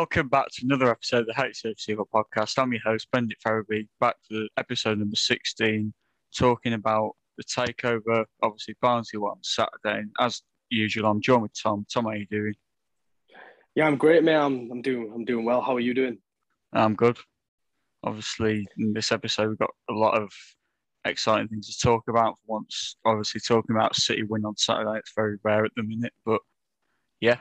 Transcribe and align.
Welcome 0.00 0.28
back 0.28 0.46
to 0.52 0.64
another 0.64 0.90
episode 0.90 1.28
of 1.28 1.36
the 1.36 1.52
Receiver 1.62 2.04
podcast. 2.06 2.58
I'm 2.58 2.72
your 2.72 2.80
host, 2.80 3.06
Bendit 3.12 3.36
Ferriby, 3.42 3.86
back 4.00 4.14
to 4.30 4.48
episode 4.56 4.96
number 4.96 5.14
16, 5.14 5.92
talking 6.34 6.72
about 6.72 7.16
the 7.36 7.44
takeover, 7.44 8.24
obviously 8.42 8.76
Barnsley 8.80 9.18
one 9.18 9.32
on 9.32 9.42
Saturday. 9.42 9.98
And 9.98 10.10
as 10.18 10.40
usual, 10.70 11.04
I'm 11.04 11.20
joined 11.20 11.42
with 11.42 11.52
Tom. 11.52 11.84
Tom, 11.92 12.04
how 12.04 12.12
are 12.12 12.16
you 12.16 12.24
doing? 12.30 12.54
Yeah, 13.74 13.88
I'm 13.88 13.98
great, 13.98 14.24
man. 14.24 14.40
I'm, 14.40 14.70
I'm 14.72 14.80
doing 14.80 15.12
I'm 15.14 15.26
doing 15.26 15.44
well. 15.44 15.60
How 15.60 15.76
are 15.76 15.80
you 15.80 15.92
doing? 15.92 16.16
I'm 16.72 16.94
good. 16.94 17.18
Obviously, 18.02 18.66
in 18.78 18.94
this 18.94 19.12
episode, 19.12 19.50
we've 19.50 19.58
got 19.58 19.74
a 19.90 19.92
lot 19.92 20.14
of 20.14 20.32
exciting 21.04 21.48
things 21.48 21.76
to 21.76 21.86
talk 21.86 22.04
about. 22.08 22.38
For 22.38 22.54
once, 22.54 22.96
obviously, 23.04 23.42
talking 23.46 23.76
about 23.76 23.96
City 23.96 24.22
win 24.22 24.46
on 24.46 24.56
Saturday, 24.56 24.98
it's 24.98 25.12
very 25.14 25.36
rare 25.42 25.66
at 25.66 25.72
the 25.76 25.82
minute, 25.82 26.14
but 26.24 26.40
yeah. 27.20 27.36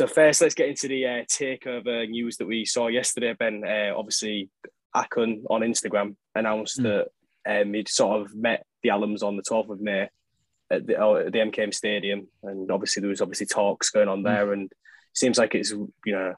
So 0.00 0.06
first, 0.06 0.40
let's 0.40 0.54
get 0.54 0.70
into 0.70 0.88
the 0.88 1.04
uh, 1.04 1.24
takeover 1.26 2.08
news 2.08 2.38
that 2.38 2.46
we 2.46 2.64
saw 2.64 2.86
yesterday. 2.86 3.34
Ben, 3.38 3.62
uh, 3.62 3.92
obviously, 3.94 4.48
Acun 4.96 5.42
on 5.50 5.60
Instagram 5.60 6.16
announced 6.34 6.80
mm. 6.80 6.84
that 7.44 7.60
um, 7.60 7.74
he'd 7.74 7.86
sort 7.86 8.22
of 8.22 8.34
met 8.34 8.64
the 8.82 8.88
Allams 8.88 9.22
on 9.22 9.36
the 9.36 9.42
12th 9.42 9.68
of 9.68 9.80
May 9.82 10.08
at 10.70 10.86
the, 10.86 10.98
uh, 10.98 11.24
the 11.24 11.50
MKM 11.50 11.74
Stadium, 11.74 12.28
and 12.42 12.70
obviously 12.70 13.02
there 13.02 13.10
was 13.10 13.20
obviously 13.20 13.44
talks 13.44 13.90
going 13.90 14.08
on 14.08 14.22
there, 14.22 14.46
mm. 14.46 14.52
and 14.54 14.72
it 14.72 14.78
seems 15.12 15.36
like 15.36 15.54
it's 15.54 15.70
you 15.70 15.90
know 16.06 16.32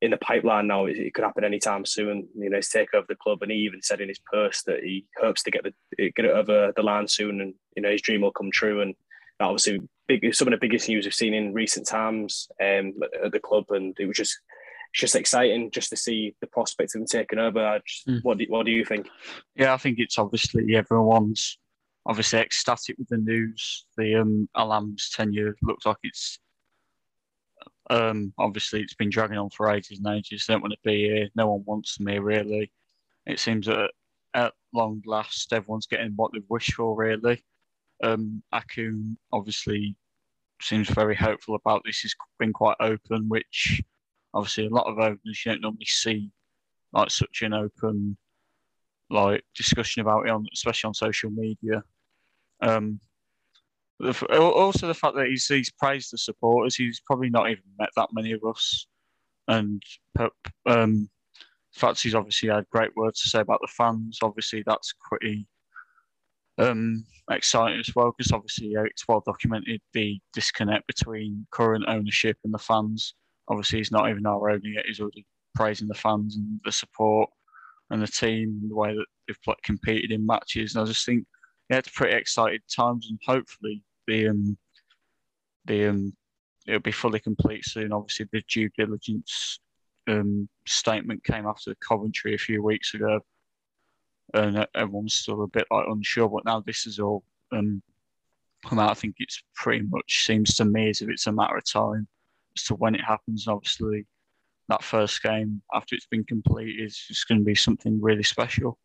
in 0.00 0.12
the 0.12 0.16
pipeline 0.18 0.68
now. 0.68 0.86
It, 0.86 0.96
it 0.96 1.14
could 1.14 1.24
happen 1.24 1.42
anytime 1.42 1.84
soon. 1.84 2.28
You 2.38 2.48
know, 2.48 2.58
he's 2.58 2.68
take 2.68 2.94
over 2.94 3.06
the 3.08 3.16
club, 3.16 3.42
and 3.42 3.50
he 3.50 3.58
even 3.58 3.82
said 3.82 4.02
in 4.02 4.08
his 4.08 4.20
post 4.32 4.66
that 4.66 4.84
he 4.84 5.04
hopes 5.20 5.42
to 5.42 5.50
get 5.50 5.64
the 5.64 6.12
get 6.12 6.26
it 6.26 6.30
over 6.30 6.72
the 6.76 6.82
line 6.84 7.08
soon, 7.08 7.40
and 7.40 7.54
you 7.74 7.82
know 7.82 7.90
his 7.90 8.02
dream 8.02 8.20
will 8.20 8.30
come 8.30 8.52
true. 8.52 8.82
And 8.82 8.94
obviously, 9.40 9.80
big 10.06 10.34
some 10.34 10.48
of 10.48 10.52
the 10.52 10.58
biggest 10.58 10.88
news 10.88 11.04
we've 11.04 11.14
seen 11.14 11.34
in 11.34 11.54
recent 11.54 11.86
times 11.86 12.48
um, 12.62 12.94
at 13.24 13.32
the 13.32 13.40
club, 13.40 13.64
and 13.70 13.96
it 13.98 14.06
was 14.06 14.16
just 14.16 14.38
it's 14.92 15.00
just 15.00 15.16
exciting 15.16 15.70
just 15.70 15.90
to 15.90 15.96
see 15.96 16.34
the 16.40 16.46
prospect 16.46 16.94
of 16.94 17.00
him 17.00 17.06
taking 17.06 17.38
over. 17.38 17.80
Just, 17.86 18.06
mm. 18.06 18.22
What 18.22 18.38
do, 18.38 18.46
what 18.48 18.66
do 18.66 18.72
you 18.72 18.84
think? 18.84 19.08
Yeah, 19.56 19.74
I 19.74 19.76
think 19.76 19.98
it's 19.98 20.18
obviously 20.18 20.76
everyone's 20.76 21.58
obviously 22.06 22.40
ecstatic 22.40 22.96
with 22.98 23.08
the 23.08 23.16
news. 23.16 23.86
The 23.96 24.16
um, 24.16 24.48
Allam's 24.56 25.10
tenure 25.10 25.56
looks 25.62 25.86
like 25.86 25.96
it's 26.02 26.38
um, 27.90 28.32
obviously 28.38 28.80
it's 28.80 28.94
been 28.94 29.10
dragging 29.10 29.38
on 29.38 29.50
for 29.50 29.70
ages 29.70 29.98
and 29.98 30.16
ages. 30.16 30.46
They 30.46 30.54
don't 30.54 30.62
want 30.62 30.72
to 30.72 30.78
be 30.84 31.04
here. 31.04 31.28
No 31.34 31.48
one 31.48 31.64
wants 31.66 31.96
them 31.96 32.08
here 32.08 32.22
really. 32.22 32.72
It 33.26 33.38
seems 33.38 33.66
that 33.66 33.90
at 34.34 34.52
long 34.72 35.02
last 35.06 35.52
everyone's 35.52 35.86
getting 35.86 36.12
what 36.16 36.32
they've 36.32 36.42
wished 36.48 36.74
for 36.74 36.94
really. 36.94 37.44
Um, 38.02 38.42
Acun 38.52 39.16
obviously 39.32 39.96
seems 40.60 40.88
very 40.88 41.14
hopeful 41.14 41.54
about 41.54 41.82
this. 41.84 42.00
He's 42.00 42.16
been 42.38 42.52
quite 42.52 42.76
open, 42.80 43.28
which 43.28 43.82
obviously 44.32 44.66
a 44.66 44.70
lot 44.70 44.86
of 44.86 44.98
owners 44.98 45.20
you 45.24 45.52
don't 45.52 45.60
normally 45.60 45.86
see 45.86 46.30
like 46.92 47.10
such 47.10 47.42
an 47.42 47.52
open 47.52 48.16
like 49.10 49.44
discussion 49.54 50.00
about 50.00 50.26
it 50.26 50.30
on 50.30 50.46
especially 50.52 50.88
on 50.88 50.94
social 50.94 51.30
media. 51.30 51.82
Um, 52.60 53.00
also 54.00 54.86
the 54.86 54.94
fact 54.94 55.14
that 55.16 55.26
he's, 55.26 55.46
he's 55.46 55.70
praised 55.70 56.12
the 56.12 56.18
supporters. 56.18 56.74
He's 56.74 57.00
probably 57.00 57.30
not 57.30 57.48
even 57.50 57.62
met 57.78 57.90
that 57.96 58.08
many 58.12 58.32
of 58.32 58.42
us, 58.44 58.86
and 59.48 59.82
um, 60.66 61.08
the 61.72 61.80
fact 61.80 62.02
he's 62.02 62.14
obviously 62.14 62.48
had 62.48 62.68
great 62.70 62.94
words 62.96 63.20
to 63.22 63.28
say 63.28 63.40
about 63.40 63.60
the 63.60 63.68
fans. 63.68 64.18
Obviously, 64.22 64.62
that's 64.66 64.94
pretty 65.08 65.46
um, 66.58 67.04
exciting 67.30 67.80
as 67.80 67.94
well 67.94 68.14
because 68.16 68.32
obviously 68.32 68.68
yeah, 68.68 68.84
it's 68.84 69.06
well 69.08 69.22
documented 69.24 69.80
the 69.92 70.20
disconnect 70.32 70.86
between 70.86 71.46
current 71.50 71.84
ownership 71.88 72.36
and 72.44 72.52
the 72.52 72.58
fans. 72.58 73.14
Obviously, 73.48 73.78
he's 73.78 73.92
not 73.92 74.08
even 74.08 74.26
our 74.26 74.50
owner 74.50 74.60
yet. 74.64 74.86
He's 74.86 75.00
already 75.00 75.26
praising 75.54 75.88
the 75.88 75.94
fans 75.94 76.36
and 76.36 76.60
the 76.64 76.72
support 76.72 77.28
and 77.90 78.00
the 78.00 78.06
team 78.06 78.60
and 78.62 78.70
the 78.70 78.74
way 78.74 78.94
that 78.94 79.06
they've 79.26 79.56
competed 79.62 80.10
in 80.10 80.24
matches. 80.24 80.74
And 80.74 80.82
I 80.82 80.86
just 80.86 81.04
think 81.04 81.24
yeah, 81.70 81.78
it's 81.78 81.88
pretty 81.88 82.16
exciting 82.16 82.60
times, 82.74 83.08
and 83.08 83.18
hopefully 83.26 83.82
the 84.06 84.28
um, 84.28 84.56
the 85.64 85.88
um, 85.88 86.12
it'll 86.66 86.80
be 86.80 86.92
fully 86.92 87.20
complete 87.20 87.64
soon. 87.64 87.92
Obviously, 87.92 88.26
the 88.32 88.42
due 88.48 88.68
diligence 88.76 89.60
um, 90.08 90.48
statement 90.66 91.24
came 91.24 91.46
after 91.46 91.70
the 91.70 91.76
Coventry 91.86 92.34
a 92.34 92.38
few 92.38 92.62
weeks 92.62 92.94
ago, 92.94 93.20
and 94.32 94.66
everyone's 94.74 95.14
still 95.14 95.42
a 95.42 95.48
bit 95.48 95.66
like 95.70 95.86
unsure. 95.88 96.28
But 96.28 96.44
now 96.44 96.60
this 96.60 96.86
is 96.86 96.98
all 96.98 97.22
um, 97.52 97.82
come 98.66 98.78
out. 98.78 98.90
I 98.90 98.94
think 98.94 99.16
it's 99.18 99.42
pretty 99.54 99.84
much 99.88 100.24
seems 100.24 100.54
to 100.56 100.64
me 100.64 100.90
as 100.90 101.00
if 101.02 101.08
it's 101.08 101.26
a 101.26 101.32
matter 101.32 101.56
of 101.56 101.70
time 101.70 102.08
as 102.56 102.64
to 102.64 102.74
when 102.74 102.94
it 102.94 103.04
happens. 103.04 103.46
Obviously, 103.46 104.06
that 104.68 104.82
first 104.82 105.22
game 105.22 105.62
after 105.72 105.94
it's 105.94 106.06
been 106.06 106.24
completed 106.24 106.84
is 106.84 106.96
just 106.96 107.28
going 107.28 107.40
to 107.40 107.44
be 107.44 107.54
something 107.54 108.00
really 108.00 108.22
special 108.22 108.78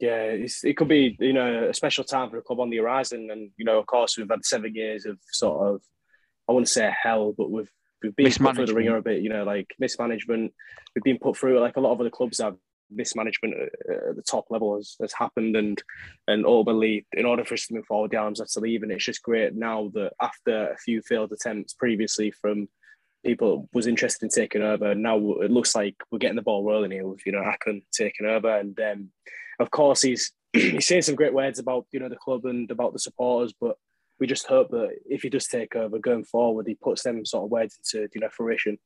yeah, 0.00 0.34
it 0.34 0.76
could 0.76 0.88
be 0.88 1.16
you 1.20 1.34
know 1.34 1.68
a 1.68 1.74
special 1.74 2.04
time 2.04 2.30
for 2.30 2.36
the 2.36 2.42
club 2.42 2.60
on 2.60 2.70
the 2.70 2.78
horizon, 2.78 3.28
and 3.30 3.50
you 3.58 3.66
know 3.66 3.78
of 3.78 3.86
course 3.86 4.16
we've 4.16 4.30
had 4.30 4.44
seven 4.44 4.74
years 4.74 5.04
of 5.04 5.18
sort 5.30 5.68
of 5.68 5.82
I 6.48 6.52
wouldn't 6.52 6.70
say 6.70 6.90
hell, 7.02 7.34
but 7.36 7.50
we've 7.50 7.70
we've 8.02 8.16
been 8.16 8.32
put 8.32 8.56
through 8.56 8.66
the 8.66 8.74
ringer 8.74 8.96
a 8.96 9.02
bit, 9.02 9.20
you 9.20 9.28
know, 9.28 9.44
like 9.44 9.66
mismanagement. 9.78 10.54
We've 10.94 11.04
been 11.04 11.18
put 11.18 11.36
through 11.36 11.60
like 11.60 11.76
a 11.76 11.80
lot 11.80 11.92
of 11.92 12.00
other 12.00 12.10
clubs 12.10 12.38
have 12.38 12.56
mismanagement 12.90 13.54
at 13.88 14.16
the 14.16 14.22
top 14.22 14.46
level 14.50 14.76
has, 14.76 14.96
has 15.00 15.12
happened, 15.12 15.56
and 15.56 15.82
and 16.28 16.46
ultimately 16.46 17.06
in 17.12 17.26
order 17.26 17.44
for 17.44 17.54
us 17.54 17.66
to 17.66 17.74
move 17.74 17.86
forward, 17.86 18.10
the 18.10 18.16
Allams 18.16 18.38
have 18.38 18.48
to 18.48 18.60
leave, 18.60 18.82
and 18.82 18.92
it's 18.92 19.04
just 19.04 19.22
great 19.22 19.54
now 19.54 19.90
that 19.94 20.12
after 20.20 20.72
a 20.72 20.78
few 20.78 21.02
failed 21.02 21.32
attempts 21.32 21.74
previously 21.74 22.30
from 22.30 22.68
people 23.24 23.68
was 23.72 23.86
interested 23.86 24.24
in 24.24 24.30
taking 24.30 24.62
over. 24.62 24.94
Now 24.94 25.16
it 25.16 25.50
looks 25.50 25.74
like 25.74 25.96
we're 26.10 26.18
getting 26.18 26.36
the 26.36 26.42
ball 26.42 26.64
rolling 26.64 26.90
here 26.90 27.06
with 27.06 27.24
you 27.26 27.32
know 27.32 27.42
Acun 27.42 27.82
taking 27.92 28.26
over, 28.26 28.58
and 28.58 28.78
um, 28.80 29.10
of 29.58 29.70
course, 29.70 30.02
he's 30.02 30.32
he's 30.52 30.86
saying 30.86 31.02
some 31.02 31.14
great 31.14 31.34
words 31.34 31.58
about 31.58 31.86
you 31.92 32.00
know 32.00 32.08
the 32.08 32.16
club 32.16 32.44
and 32.44 32.70
about 32.70 32.92
the 32.92 32.98
supporters, 32.98 33.54
but 33.60 33.76
we 34.18 34.26
just 34.26 34.46
hope 34.46 34.70
that 34.70 34.90
if 35.06 35.22
he 35.22 35.28
does 35.28 35.46
take 35.46 35.76
over 35.76 35.98
going 35.98 36.24
forward, 36.24 36.66
he 36.66 36.74
puts 36.74 37.02
them 37.02 37.24
sort 37.24 37.44
of 37.44 37.50
words 37.50 37.78
into 37.78 38.08
you 38.14 38.20
know 38.20 38.28
fruition, 38.30 38.78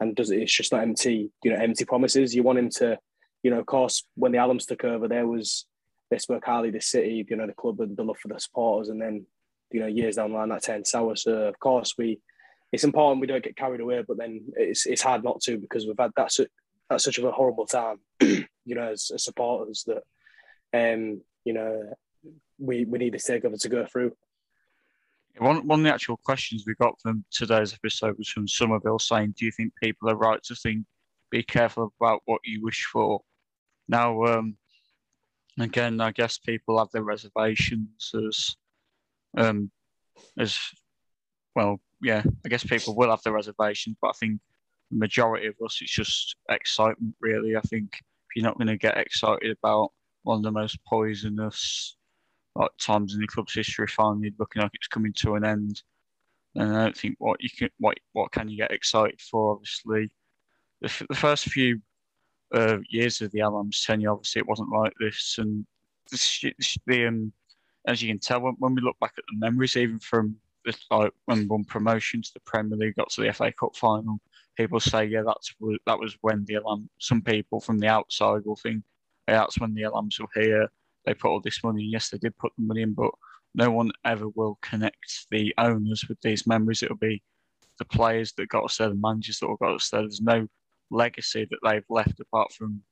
and 0.00 0.16
does 0.16 0.30
it? 0.30 0.40
It's 0.40 0.54
just 0.54 0.72
not 0.72 0.82
empty 0.82 1.30
you 1.42 1.50
know 1.50 1.60
empty 1.60 1.84
promises. 1.84 2.34
You 2.34 2.42
want 2.42 2.58
him 2.58 2.70
to, 2.70 2.98
you 3.44 3.50
know, 3.50 3.60
of 3.60 3.66
course, 3.66 4.04
when 4.16 4.32
the 4.32 4.38
Allams 4.38 4.66
took 4.66 4.82
over, 4.82 5.06
there 5.06 5.28
was 5.28 5.66
this 6.10 6.24
spoke 6.24 6.44
highly 6.44 6.70
the 6.70 6.80
city, 6.80 7.24
you 7.28 7.36
know, 7.36 7.46
the 7.46 7.52
club 7.52 7.80
and 7.80 7.96
the 7.96 8.02
love 8.02 8.18
for 8.18 8.28
the 8.28 8.40
supporters, 8.40 8.88
and 8.88 9.00
then 9.00 9.24
you 9.70 9.80
know 9.80 9.86
years 9.86 10.16
down 10.16 10.32
the 10.32 10.36
line 10.36 10.48
that 10.48 10.64
turned 10.64 10.86
sour. 10.86 11.14
So 11.14 11.32
of 11.32 11.58
course 11.60 11.94
we. 11.96 12.18
It's 12.72 12.82
important 12.82 13.20
we 13.20 13.28
don't 13.28 13.44
get 13.44 13.56
carried 13.56 13.80
away, 13.80 14.02
but 14.06 14.18
then 14.18 14.46
it's 14.56 14.84
it's 14.84 15.02
hard 15.02 15.22
not 15.22 15.40
to 15.42 15.58
because 15.58 15.86
we've 15.86 15.94
had 15.96 16.10
that 16.16 16.32
that's 16.90 17.04
such 17.04 17.18
a 17.18 17.30
horrible 17.30 17.66
time, 17.66 17.98
you 18.20 18.46
know, 18.66 18.92
as, 18.92 19.10
as, 19.14 19.24
supporters 19.24 19.86
that, 19.86 20.02
um, 20.92 21.20
you 21.44 21.52
know, 21.52 21.94
we 22.58 22.84
we 22.84 22.98
need 22.98 23.14
this 23.14 23.28
takeover 23.28 23.60
to 23.60 23.68
go 23.68 23.86
through. 23.86 24.12
One, 25.38 25.66
one 25.66 25.80
of 25.80 25.84
the 25.84 25.92
actual 25.92 26.16
questions 26.24 26.64
we 26.66 26.74
got 26.74 27.00
from 27.00 27.24
today's 27.32 27.74
episode 27.74 28.16
was 28.18 28.28
from 28.28 28.46
Somerville 28.46 28.98
saying, 28.98 29.34
"Do 29.36 29.44
you 29.44 29.52
think 29.52 29.72
people 29.82 30.08
are 30.10 30.16
right 30.16 30.42
to 30.44 30.54
think 30.54 30.84
be 31.30 31.42
careful 31.42 31.92
about 32.00 32.22
what 32.26 32.40
you 32.44 32.62
wish 32.62 32.84
for?" 32.92 33.20
Now, 33.88 34.24
um, 34.24 34.56
again, 35.58 36.00
I 36.00 36.10
guess 36.10 36.38
people 36.38 36.78
have 36.78 36.90
their 36.92 37.02
reservations 37.02 38.12
as, 38.14 38.56
um, 39.36 39.70
as 40.38 40.58
well. 41.54 41.80
Yeah, 42.02 42.22
I 42.44 42.48
guess 42.48 42.64
people 42.64 42.96
will 42.96 43.10
have 43.10 43.22
their 43.22 43.32
reservations, 43.32 43.96
but 44.00 44.08
I 44.08 44.12
think 44.12 44.40
the 44.90 44.98
majority 44.98 45.46
of 45.46 45.54
us, 45.64 45.78
it's 45.80 45.94
just 45.94 46.36
excitement, 46.50 47.14
really. 47.20 47.56
I 47.56 47.60
think 47.60 47.94
if 47.94 48.36
you're 48.36 48.44
not 48.44 48.58
going 48.58 48.68
to 48.68 48.76
get 48.76 48.98
excited 48.98 49.56
about 49.62 49.90
one 50.22 50.38
of 50.38 50.42
the 50.42 50.50
most 50.50 50.78
poisonous 50.84 51.96
like, 52.56 52.70
times 52.80 53.14
in 53.14 53.20
the 53.20 53.26
club's 53.26 53.54
history, 53.54 53.86
finally 53.86 54.32
looking 54.38 54.62
like 54.62 54.70
it's 54.74 54.86
coming 54.88 55.12
to 55.18 55.34
an 55.34 55.44
end, 55.44 55.82
then 56.54 56.70
I 56.70 56.84
don't 56.84 56.96
think 56.96 57.16
what 57.18 57.42
you 57.42 57.48
can, 57.50 57.68
what 57.78 57.98
what 58.12 58.32
can 58.32 58.48
you 58.48 58.56
get 58.56 58.70
excited 58.70 59.20
for? 59.20 59.52
Obviously, 59.52 60.10
the, 60.80 61.06
the 61.08 61.16
first 61.16 61.46
few 61.46 61.80
uh, 62.52 62.78
years 62.90 63.20
of 63.20 63.30
the 63.32 63.40
Allam's 63.40 63.84
tenure, 63.84 64.12
obviously 64.12 64.40
it 64.40 64.48
wasn't 64.48 64.70
like 64.70 64.92
this, 65.00 65.36
and 65.38 65.66
the 66.10 67.06
um, 67.06 67.32
as 67.86 68.02
you 68.02 68.08
can 68.08 68.18
tell 68.18 68.40
when, 68.40 68.54
when 68.58 68.74
we 68.74 68.82
look 68.82 68.98
back 69.00 69.14
at 69.16 69.24
the 69.30 69.38
memories, 69.38 69.76
even 69.76 69.98
from 69.98 70.36
the, 70.64 70.74
like 70.90 71.12
when 71.26 71.48
won 71.48 71.64
promotion 71.64 72.22
to 72.22 72.32
the 72.32 72.40
Premier 72.40 72.76
League, 72.76 72.96
got 72.96 73.10
to 73.10 73.22
the 73.22 73.32
FA 73.32 73.52
Cup 73.52 73.76
final, 73.76 74.20
people 74.56 74.80
say, 74.80 75.04
yeah, 75.04 75.22
that's 75.24 75.54
that 75.86 75.98
was 75.98 76.16
when 76.22 76.44
the 76.46 76.54
alarm. 76.54 76.88
Some 76.98 77.22
people 77.22 77.60
from 77.60 77.78
the 77.78 77.88
outside 77.88 78.42
will 78.44 78.56
think, 78.56 78.82
yeah, 79.28 79.38
that's 79.38 79.58
when 79.58 79.74
the 79.74 79.82
Allams 79.82 80.20
were 80.20 80.42
here. 80.42 80.68
They 81.04 81.14
put 81.14 81.28
all 81.28 81.40
this 81.40 81.62
money. 81.62 81.82
Yes, 81.82 82.08
they 82.08 82.18
did 82.18 82.36
put 82.38 82.52
the 82.56 82.64
money 82.64 82.82
in, 82.82 82.94
but 82.94 83.10
no 83.54 83.70
one 83.70 83.92
ever 84.04 84.28
will 84.28 84.58
connect 84.62 85.26
the 85.30 85.54
owners 85.58 86.06
with 86.08 86.20
these 86.22 86.46
memories. 86.46 86.82
It'll 86.82 86.96
be 86.96 87.22
the 87.78 87.84
players 87.84 88.32
that 88.32 88.48
got 88.48 88.64
us 88.64 88.78
there, 88.78 88.88
the 88.88 88.94
managers 88.94 89.38
that 89.40 89.56
got 89.60 89.74
us 89.74 89.90
there. 89.90 90.02
There's 90.02 90.20
no 90.20 90.48
legacy 90.90 91.46
that 91.50 91.58
they've 91.62 91.84
left 91.88 92.20
apart 92.20 92.52
from 92.52 92.82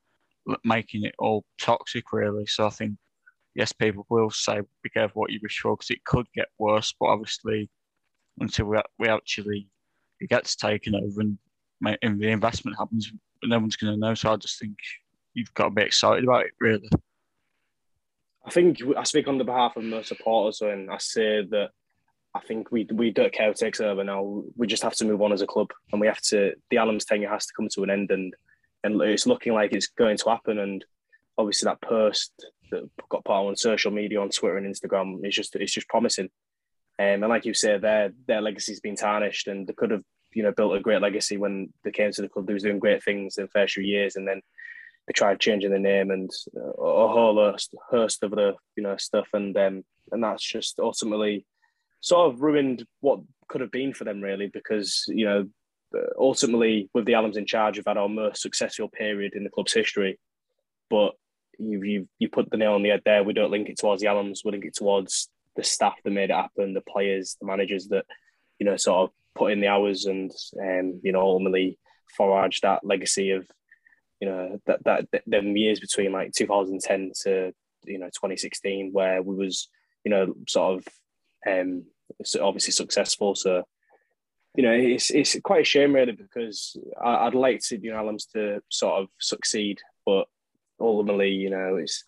making 0.65 1.05
it 1.05 1.15
all 1.19 1.45
toxic, 1.61 2.13
really. 2.13 2.47
So 2.47 2.67
I 2.67 2.71
think, 2.71 2.97
yes, 3.55 3.73
people 3.73 4.07
will 4.09 4.31
say, 4.31 4.61
be 4.83 4.91
careful 4.91 5.21
what 5.21 5.31
you 5.31 5.41
wish 5.43 5.59
for 5.61 5.77
because 5.77 5.91
it 5.91 6.05
could 6.05 6.27
get 6.35 6.49
worse, 6.59 6.95
but 6.99 7.07
obviously 7.07 7.71
until 8.41 8.67
we 8.67 8.79
we 8.99 9.09
actually 9.09 9.69
it 10.21 10.31
gets 10.31 10.57
taken 10.57 10.95
over 10.95 11.21
and, 11.21 11.39
and 12.03 12.21
the 12.21 12.29
investment 12.29 12.79
happens. 12.79 13.13
No 13.43 13.59
one's 13.59 13.77
going 13.77 13.93
to 13.93 13.99
know. 13.99 14.15
So 14.15 14.33
I 14.33 14.37
just 14.37 14.59
think 14.59 14.77
you've 15.35 15.53
got 15.55 15.65
to 15.65 15.71
be 15.71 15.83
excited 15.83 16.25
about 16.25 16.45
it, 16.45 16.53
really. 16.61 16.89
I 18.47 18.51
think 18.51 18.79
I 18.97 19.03
speak 19.03 19.29
on 19.29 19.39
the 19.39 19.45
behalf 19.45 19.77
of 19.77 19.85
most 19.85 20.09
supporters 20.09 20.61
and 20.61 20.91
I 20.91 20.99
say 20.99 21.45
that 21.51 21.71
I 22.35 22.41
think 22.41 22.73
we 22.73 22.89
we 22.93 23.11
don't 23.11 23.33
care 23.33 23.49
who 23.49 23.55
takes 23.55 23.81
over 23.81 24.03
now. 24.05 24.43
We 24.57 24.67
just 24.67 24.83
have 24.83 24.95
to 24.97 25.05
move 25.05 25.21
on 25.21 25.33
as 25.33 25.43
a 25.43 25.47
club, 25.47 25.71
and 25.93 26.01
we 26.01 26.07
have 26.07 26.21
to. 26.23 26.55
The 26.71 26.77
Allams 26.77 27.05
tenure 27.05 27.29
has 27.29 27.47
to 27.47 27.53
come 27.55 27.69
to 27.75 27.83
an 27.83 27.91
end, 27.91 28.11
and 28.11 28.35
and 28.85 29.01
it's 29.03 29.27
looking 29.27 29.53
like 29.53 29.73
it's 29.73 29.89
going 29.89 30.17
to 30.17 30.31
happen. 30.31 30.59
And 30.59 30.85
obviously, 31.37 31.67
that 31.67 31.83
post 31.83 32.33
that 32.71 32.89
got 33.11 33.25
put 33.25 33.33
on 33.33 33.57
social 33.57 33.91
media, 33.91 34.21
on 34.21 34.31
Twitter 34.31 34.57
and 34.57 34.67
Instagram, 34.67 35.27
is 35.27 35.35
just 35.35 35.57
it's 35.57 35.73
just 35.73 35.89
promising. 35.89 36.31
Um, 36.99 37.23
and 37.23 37.29
like 37.29 37.45
you 37.45 37.53
say, 37.53 37.79
their 37.79 38.13
their 38.27 38.41
legacy's 38.41 38.81
been 38.81 38.97
tarnished, 38.97 39.49
and 39.49 39.67
they 39.67 39.75
could 39.75 39.91
have 39.91 40.05
you 40.33 40.43
know 40.43 40.53
built 40.53 40.77
a 40.77 40.81
great 40.81 41.03
legacy 41.03 41.37
when 41.37 41.73
they 41.85 41.91
came 41.91 42.13
to 42.13 42.23
the 42.23 42.29
club. 42.29 42.47
They 42.47 42.55
was 42.55 42.63
doing 42.63 42.79
great 42.79 43.05
things 43.05 43.37
in 43.37 43.45
the 43.45 43.51
first 43.51 43.75
few 43.75 43.85
years, 43.85 44.17
and 44.17 44.27
then 44.27 44.41
they 45.07 45.13
tried 45.13 45.41
changing 45.41 45.71
the 45.71 45.79
name 45.79 46.11
and 46.11 46.31
a 46.57 47.09
whole 47.09 47.35
host, 47.35 47.75
host 47.91 48.23
of 48.23 48.31
the 48.31 48.55
you 48.77 48.83
know 48.83 48.97
stuff, 48.97 49.29
and 49.35 49.55
um, 49.59 49.85
and 50.11 50.25
that's 50.25 50.43
just 50.43 50.79
ultimately 50.79 51.45
sort 52.03 52.31
of 52.31 52.43
ruined 52.43 52.85
what 53.01 53.21
could 53.49 53.63
have 53.63 53.71
been 53.71 53.95
for 53.95 54.05
them, 54.05 54.21
really, 54.21 54.49
because, 54.49 55.05
you 55.09 55.25
know, 55.25 55.49
ultimately 56.19 56.91
with 56.93 57.07
the 57.07 57.13
Allams 57.13 57.37
in 57.37 57.47
charge, 57.47 57.77
we've 57.77 57.87
had 57.87 57.97
our 57.97 58.09
most 58.09 58.43
successful 58.43 58.89
period 58.89 59.35
in 59.35 59.45
the 59.45 59.51
club's 59.51 59.73
history. 59.73 60.19
But 60.91 61.15
you 61.59 61.83
you 61.83 62.09
you 62.19 62.29
put 62.29 62.51
the 62.51 62.57
nail 62.57 62.73
on 62.73 62.83
the 62.83 62.91
head 62.91 63.03
there. 63.05 63.23
We 63.23 63.33
don't 63.33 63.51
link 63.51 63.69
it 63.69 63.79
towards 63.79 64.03
the 64.03 64.09
Allams. 64.09 64.41
We 64.45 64.51
link 64.51 64.65
it 64.65 64.75
towards 64.75 65.29
the 65.57 65.65
staff 65.65 65.95
that 66.03 66.11
made 66.11 66.31
it 66.31 66.37
happen, 66.37 66.75
the 66.75 66.81
players, 66.81 67.37
the 67.41 67.47
managers 67.47 67.89
that 67.89 68.05
you 68.59 68.67
know 68.67 68.77
sort 68.77 69.05
of 69.05 69.11
put 69.35 69.53
in 69.53 69.61
the 69.61 69.69
hours 69.69 70.07
and 70.07 70.31
um, 70.61 71.01
you 71.03 71.13
know 71.13 71.21
ultimately 71.21 71.79
forged 72.17 72.63
that 72.63 72.85
legacy 72.85 73.31
of 73.31 73.47
you 74.21 74.29
know 74.29 74.61
that 74.67 74.85
that 74.85 75.07
them 75.27 75.57
years 75.57 75.81
between 75.81 76.13
like 76.13 76.33
2010 76.33 77.13
to 77.23 77.53
you 77.85 77.99
know 77.99 78.07
2016 78.07 78.91
where 78.93 79.23
we 79.23 79.35
was 79.35 79.69
you 80.05 80.11
know 80.11 80.35
sort 80.47 80.79
of 80.79 80.87
um, 81.49 81.85
obviously 82.41 82.73
successful. 82.73 83.35
So, 83.35 83.63
you 84.55 84.63
know, 84.63 84.73
it's 84.73 85.11
it's 85.11 85.39
quite 85.41 85.63
a 85.63 85.65
shame 85.65 85.95
really 85.95 86.13
because 86.13 86.77
I, 87.03 87.25
would 87.25 87.35
like 87.35 87.61
to, 87.69 87.79
you 87.79 87.91
know, 87.91 88.03
Allams 88.03 88.31
to 88.33 88.61
sort 88.71 89.03
of 89.03 89.09
succeed, 89.19 89.81
but 90.05 90.27
ultimately, 90.81 91.31
you 91.31 91.51
know, 91.51 91.77
it's 91.77 92.05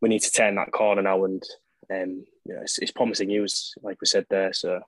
we 0.00 0.08
need 0.08 0.22
to 0.22 0.30
turn 0.30 0.56
that 0.56 0.72
corner 0.72 1.02
now, 1.02 1.24
and 1.24 1.42
um, 1.90 2.24
you 2.44 2.54
know, 2.54 2.60
it's, 2.62 2.78
it's 2.78 2.90
promising 2.90 3.28
news, 3.28 3.74
like 3.82 3.98
we 4.00 4.06
said 4.06 4.26
there. 4.28 4.52
So, 4.52 4.80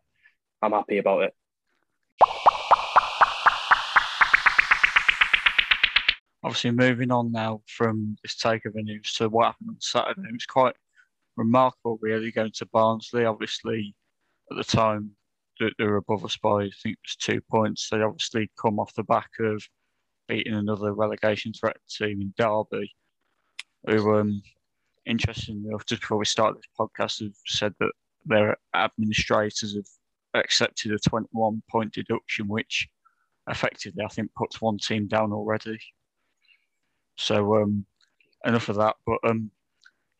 I'm 0.61 0.73
happy 0.73 0.99
about 0.99 1.23
it. 1.23 1.35
Obviously, 6.45 6.71
moving 6.71 7.11
on 7.11 7.33
now 7.33 7.63
from 7.67 8.17
this 8.23 8.35
takeover 8.37 8.83
news 8.83 9.13
to 9.15 9.29
what 9.29 9.47
happened 9.47 9.71
on 9.71 9.81
Saturday, 9.81 10.29
it 10.29 10.33
was 10.33 10.47
quite 10.47 10.75
remarkable, 11.39 11.99
really, 12.03 12.31
going 12.31 12.53
to 12.53 12.67
Barnsley. 12.67 13.25
Obviously, 13.25 13.95
at 14.51 14.57
the 14.57 14.65
time, 14.65 15.13
they 15.59 15.85
were 15.85 15.97
above 15.97 16.25
us 16.25 16.37
by, 16.37 16.65
I 16.65 16.71
think 16.83 16.95
it 16.95 17.07
was 17.07 17.17
two 17.17 17.41
points. 17.51 17.89
They 17.89 18.03
obviously 18.03 18.51
come 18.61 18.79
off 18.79 18.95
the 18.95 19.05
back 19.05 19.31
of 19.41 19.63
beating 20.29 20.55
another 20.55 20.93
relegation 20.93 21.53
threat 21.53 21.79
team 21.89 22.21
in 22.21 22.35
Derby, 22.37 22.93
who, 23.87 24.17
um, 24.17 24.43
interestingly 25.07 25.69
enough, 25.69 25.87
just 25.87 26.03
before 26.03 26.19
we 26.19 26.27
start 26.27 26.57
this 26.57 26.69
podcast, 26.79 27.23
have 27.23 27.35
said 27.47 27.75
that 27.81 27.93
their 28.27 28.57
administrators 28.75 29.75
have 29.75 30.43
accepted 30.43 30.93
a 30.93 30.99
21 30.99 31.63
point 31.71 31.93
deduction, 31.93 32.47
which 32.47 32.89
effectively, 33.49 34.05
I 34.05 34.09
think, 34.09 34.31
puts 34.35 34.61
one 34.61 34.79
team 34.79 35.07
down 35.07 35.33
already. 35.33 35.79
So, 37.17 37.57
um, 37.63 37.87
enough 38.45 38.69
of 38.69 38.77
that. 38.77 38.97
But 39.07 39.19
um, 39.25 39.51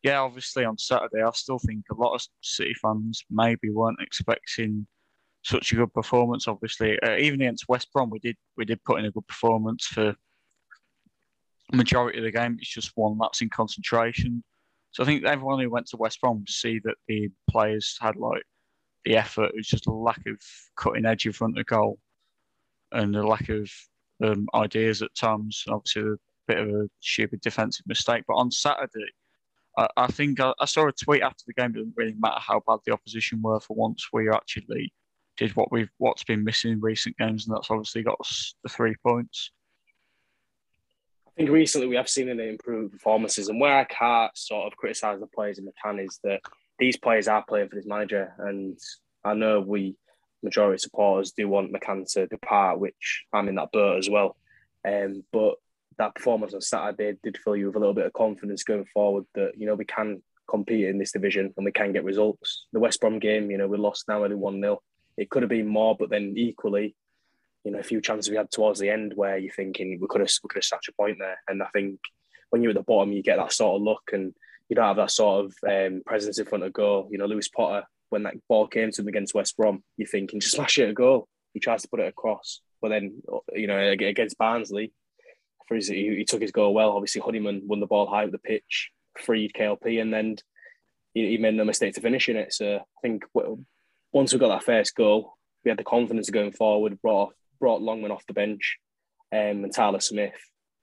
yeah, 0.03 0.19
obviously 0.19 0.65
on 0.65 0.77
Saturday, 0.77 1.21
I 1.23 1.31
still 1.31 1.59
think 1.59 1.83
a 1.91 1.95
lot 1.95 2.15
of 2.15 2.21
City 2.41 2.73
fans 2.81 3.23
maybe 3.29 3.69
weren't 3.69 4.01
expecting 4.01 4.87
such 5.43 5.71
a 5.71 5.75
good 5.75 5.93
performance. 5.93 6.47
Obviously, 6.47 6.99
uh, 7.01 7.17
even 7.17 7.41
against 7.41 7.67
West 7.67 7.91
Brom, 7.93 8.09
we 8.09 8.19
did 8.19 8.37
we 8.57 8.65
did 8.65 8.83
put 8.83 8.99
in 8.99 9.05
a 9.05 9.11
good 9.11 9.27
performance 9.27 9.85
for 9.85 10.15
majority 11.73 12.19
of 12.19 12.23
the 12.23 12.31
game. 12.31 12.57
It's 12.59 12.73
just 12.73 12.91
one 12.95 13.17
lapse 13.17 13.41
in 13.41 13.49
concentration. 13.49 14.43
So 14.91 15.03
I 15.03 15.05
think 15.05 15.23
everyone 15.25 15.59
who 15.59 15.69
went 15.69 15.87
to 15.87 15.97
West 15.97 16.19
Brom 16.21 16.45
see 16.47 16.79
that 16.83 16.95
the 17.07 17.29
players 17.49 17.97
had 18.01 18.15
like 18.15 18.43
the 19.05 19.17
effort. 19.17 19.49
It 19.49 19.55
was 19.55 19.67
just 19.67 19.87
a 19.87 19.93
lack 19.93 20.21
of 20.27 20.41
cutting 20.77 21.05
edge 21.05 21.25
in 21.25 21.33
front 21.33 21.59
of 21.59 21.65
goal 21.65 21.99
and 22.91 23.15
a 23.15 23.25
lack 23.25 23.49
of 23.49 23.69
um, 24.23 24.47
ideas 24.55 25.01
at 25.01 25.13
times. 25.15 25.63
Obviously, 25.67 26.03
a 26.03 26.15
bit 26.47 26.57
of 26.57 26.69
a 26.69 26.89
stupid 27.01 27.41
defensive 27.41 27.85
mistake. 27.85 28.23
But 28.27 28.35
on 28.35 28.49
Saturday, 28.49 29.11
I, 29.79 29.87
I 29.95 30.07
think 30.07 30.39
I, 30.39 30.53
I, 30.59 30.65
saw 30.65 30.87
a 30.87 30.91
tweet 30.91 31.21
after 31.21 31.43
the 31.47 31.53
game. 31.53 31.71
It 31.71 31.75
doesn't 31.75 31.93
really 31.95 32.15
matter 32.19 32.39
how 32.39 32.61
bad 32.67 32.79
the 32.85 32.91
opposition 32.91 33.41
were 33.41 33.59
for 33.59 33.75
once. 33.75 34.09
We 34.11 34.29
actually 34.29 34.93
did 35.37 35.55
what 35.55 35.71
we've 35.71 35.89
what's 35.97 36.23
been 36.23 36.43
missing 36.43 36.73
in 36.73 36.81
recent 36.81 37.17
games, 37.17 37.47
and 37.47 37.55
that's 37.55 37.71
obviously 37.71 38.03
got 38.03 38.19
us 38.19 38.55
the 38.63 38.69
three 38.69 38.95
points. 39.05 39.51
I 41.27 41.31
think 41.37 41.49
recently 41.49 41.87
we 41.87 41.95
have 41.95 42.09
seen 42.09 42.27
an 42.27 42.41
improved 42.41 42.91
performances, 42.91 43.47
and 43.47 43.59
where 43.61 43.77
I 43.77 43.85
can't 43.85 44.37
sort 44.37 44.67
of 44.67 44.77
criticise 44.77 45.19
the 45.19 45.27
players 45.27 45.59
in 45.59 45.65
the 45.65 45.71
can 45.81 45.99
is 45.99 46.19
that 46.23 46.41
these 46.77 46.97
players 46.97 47.27
are 47.29 47.45
playing 47.47 47.69
for 47.69 47.75
this 47.75 47.85
manager, 47.85 48.33
and 48.39 48.77
I 49.23 49.33
know 49.33 49.61
we 49.61 49.95
majority 50.43 50.79
supporters 50.79 51.31
do 51.31 51.47
want 51.47 51.73
McCann 51.73 52.11
to 52.13 52.27
depart, 52.27 52.79
which 52.79 53.25
I'm 53.33 53.47
in 53.47 53.55
that 53.55 53.71
boat 53.71 53.97
as 53.97 54.09
well. 54.09 54.35
Um, 54.85 55.23
but 55.31 55.55
that 55.99 56.15
performance 56.15 56.53
on 56.53 56.61
Saturday 56.61 57.17
did 57.23 57.37
fill 57.37 57.55
you 57.55 57.67
with 57.67 57.75
a 57.75 57.79
little 57.79 57.93
bit 57.93 58.05
of 58.05 58.13
confidence 58.13 58.63
going 58.63 58.85
forward 58.85 59.25
that 59.35 59.51
you 59.55 59.67
know 59.67 59.75
we 59.75 59.85
can 59.85 60.21
compete 60.49 60.85
in 60.85 60.97
this 60.97 61.11
division 61.11 61.53
and 61.55 61.65
we 61.65 61.71
can 61.71 61.93
get 61.93 62.03
results. 62.03 62.65
The 62.73 62.79
West 62.79 62.99
Brom 62.99 63.19
game, 63.19 63.51
you 63.51 63.57
know, 63.57 63.67
we 63.67 63.77
lost 63.77 64.05
now 64.07 64.23
only 64.23 64.35
one 64.35 64.59
0 64.59 64.81
It 65.17 65.29
could 65.29 65.43
have 65.43 65.49
been 65.49 65.67
more, 65.67 65.95
but 65.97 66.09
then 66.09 66.33
equally, 66.35 66.95
you 67.63 67.71
know, 67.71 67.79
a 67.79 67.83
few 67.83 68.01
chances 68.01 68.29
we 68.29 68.37
had 68.37 68.49
towards 68.49 68.79
the 68.79 68.89
end 68.89 69.13
where 69.15 69.37
you're 69.37 69.53
thinking 69.53 69.99
we 70.01 70.07
could 70.07 70.21
have 70.21 70.31
we 70.43 70.47
could 70.47 70.57
have 70.57 70.65
snatched 70.65 70.89
a 70.89 70.93
point 70.93 71.17
there. 71.19 71.37
And 71.47 71.61
I 71.61 71.67
think 71.67 71.99
when 72.49 72.63
you're 72.63 72.71
at 72.71 72.77
the 72.77 72.83
bottom, 72.83 73.11
you 73.11 73.21
get 73.21 73.37
that 73.37 73.53
sort 73.53 73.75
of 73.75 73.83
look 73.83 74.09
and 74.11 74.33
you 74.69 74.75
don't 74.75 74.85
have 74.85 74.97
that 74.97 75.11
sort 75.11 75.45
of 75.45 75.53
um, 75.67 76.01
presence 76.05 76.39
in 76.39 76.45
front 76.45 76.63
of 76.63 76.73
goal. 76.73 77.09
You 77.11 77.17
know, 77.17 77.25
Lewis 77.25 77.47
Potter, 77.47 77.85
when 78.09 78.23
that 78.23 78.35
ball 78.47 78.67
came 78.67 78.91
to 78.91 79.01
him 79.01 79.07
against 79.07 79.35
West 79.35 79.55
Brom, 79.55 79.83
you're 79.97 80.07
thinking 80.07 80.39
just 80.39 80.55
smash 80.55 80.77
it 80.79 80.89
a 80.89 80.93
goal. 80.93 81.27
He 81.53 81.59
tries 81.59 81.81
to 81.81 81.89
put 81.89 81.99
it 81.99 82.07
across, 82.07 82.61
but 82.81 82.89
then 82.89 83.21
you 83.53 83.67
know 83.67 83.79
against 83.79 84.37
Barnsley, 84.37 84.93
for 85.69 85.75
his, 85.75 85.87
he, 85.87 86.15
he, 86.17 86.25
took 86.25 86.41
his 86.41 86.51
goal 86.51 86.73
well. 86.73 86.91
Obviously, 86.91 87.21
Honeyman 87.21 87.61
won 87.65 87.79
the 87.79 87.85
ball 87.85 88.07
high 88.07 88.25
up 88.25 88.31
the 88.31 88.39
pitch, 88.39 88.89
freed 89.17 89.53
KLP, 89.53 90.01
and 90.01 90.11
then 90.11 90.35
he, 91.13 91.29
he 91.29 91.37
made 91.37 91.53
no 91.53 91.63
mistake 91.63 91.93
to 91.93 92.01
finish 92.01 92.27
in 92.27 92.35
it. 92.35 92.51
So 92.51 92.77
I 92.77 93.01
think 93.01 93.23
once 94.11 94.33
we 94.33 94.39
got 94.39 94.49
that 94.49 94.63
first 94.63 94.95
goal, 94.95 95.35
we 95.63 95.69
had 95.69 95.77
the 95.77 95.83
confidence 95.83 96.27
of 96.27 96.33
going 96.33 96.51
forward. 96.51 97.01
Brought 97.01 97.33
brought 97.59 97.81
Longman 97.81 98.11
off 98.11 98.25
the 98.25 98.33
bench, 98.33 98.77
um, 99.31 99.63
and 99.63 99.73
Tyler 99.73 99.99
Smith, 99.99 100.33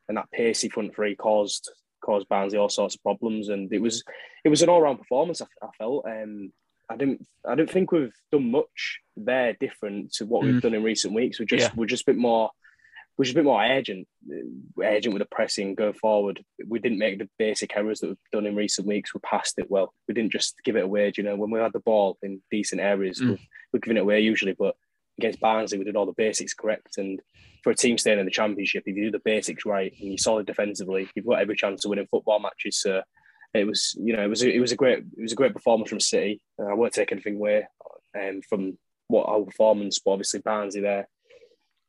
and 0.08 0.16
that 0.16 0.30
pacey 0.30 0.68
front 0.68 0.94
three 0.94 1.16
caused 1.16 1.70
caused 2.04 2.28
Barnsley 2.28 2.58
all 2.58 2.68
sorts 2.68 2.94
of 2.94 3.02
problems. 3.02 3.48
And 3.48 3.72
it 3.72 3.82
was 3.82 4.04
it 4.44 4.48
was 4.48 4.62
an 4.62 4.68
all 4.68 4.80
round 4.80 4.98
performance. 4.98 5.42
I, 5.42 5.46
I 5.62 5.68
felt. 5.76 6.06
Um, 6.06 6.52
I 6.88 6.96
didn't. 6.96 7.26
I 7.44 7.56
don't 7.56 7.70
think 7.70 7.90
we've 7.90 8.14
done 8.30 8.50
much 8.50 9.00
there 9.16 9.54
different 9.58 10.12
to 10.14 10.26
what 10.26 10.44
mm. 10.44 10.52
we've 10.52 10.62
done 10.62 10.74
in 10.74 10.84
recent 10.84 11.14
weeks. 11.14 11.40
We're 11.40 11.46
just 11.46 11.70
yeah. 11.70 11.72
we're 11.74 11.86
just 11.86 12.04
a 12.04 12.12
bit 12.12 12.16
more 12.16 12.50
which 13.16 13.28
is 13.28 13.34
a 13.34 13.36
bit 13.36 13.44
more 13.44 13.62
urgent, 13.62 14.06
urgent 14.82 15.14
with 15.14 15.22
the 15.22 15.28
pressing 15.34 15.74
going 15.74 15.94
forward. 15.94 16.44
We 16.66 16.78
didn't 16.78 16.98
make 16.98 17.18
the 17.18 17.28
basic 17.38 17.74
errors 17.76 18.00
that 18.00 18.08
we've 18.08 18.16
done 18.30 18.46
in 18.46 18.54
recent 18.54 18.86
weeks. 18.86 19.14
We 19.14 19.20
passed 19.20 19.58
it 19.58 19.70
well. 19.70 19.94
We 20.06 20.14
didn't 20.14 20.32
just 20.32 20.56
give 20.64 20.76
it 20.76 20.84
away. 20.84 21.12
You 21.16 21.24
know, 21.24 21.34
when 21.36 21.50
we 21.50 21.58
had 21.58 21.72
the 21.72 21.80
ball 21.80 22.18
in 22.22 22.42
decent 22.50 22.80
areas, 22.80 23.20
mm. 23.20 23.38
we're 23.72 23.80
giving 23.80 23.96
it 23.96 24.00
away 24.00 24.20
usually. 24.20 24.52
But 24.52 24.76
against 25.18 25.40
Barnsley, 25.40 25.78
we 25.78 25.84
did 25.84 25.96
all 25.96 26.04
the 26.04 26.12
basics 26.12 26.52
correct. 26.52 26.98
And 26.98 27.20
for 27.64 27.70
a 27.70 27.74
team 27.74 27.96
staying 27.96 28.18
in 28.18 28.26
the 28.26 28.30
Championship, 28.30 28.84
if 28.86 28.94
you 28.94 29.04
do 29.06 29.10
the 29.10 29.22
basics 29.24 29.64
right 29.64 29.92
and 29.98 30.10
you're 30.10 30.18
solid 30.18 30.46
defensively, 30.46 31.08
you've 31.14 31.26
got 31.26 31.40
every 31.40 31.56
chance 31.56 31.84
of 31.84 31.88
winning 31.88 32.08
football 32.10 32.38
matches. 32.38 32.78
So 32.80 33.00
it 33.54 33.66
was, 33.66 33.96
you 33.98 34.14
know, 34.14 34.24
it 34.24 34.28
was 34.28 34.42
a, 34.42 34.54
it 34.54 34.60
was 34.60 34.72
a 34.72 34.76
great 34.76 34.98
it 34.98 35.22
was 35.22 35.32
a 35.32 35.36
great 35.36 35.54
performance 35.54 35.88
from 35.88 36.00
City. 36.00 36.42
I 36.60 36.74
won't 36.74 36.92
take 36.92 37.12
anything 37.12 37.36
away 37.36 37.66
um, 38.14 38.42
from 38.46 38.76
what 39.08 39.26
our 39.26 39.40
performance, 39.40 40.00
but 40.04 40.10
obviously 40.10 40.40
Barnsley 40.40 40.82
there 40.82 41.08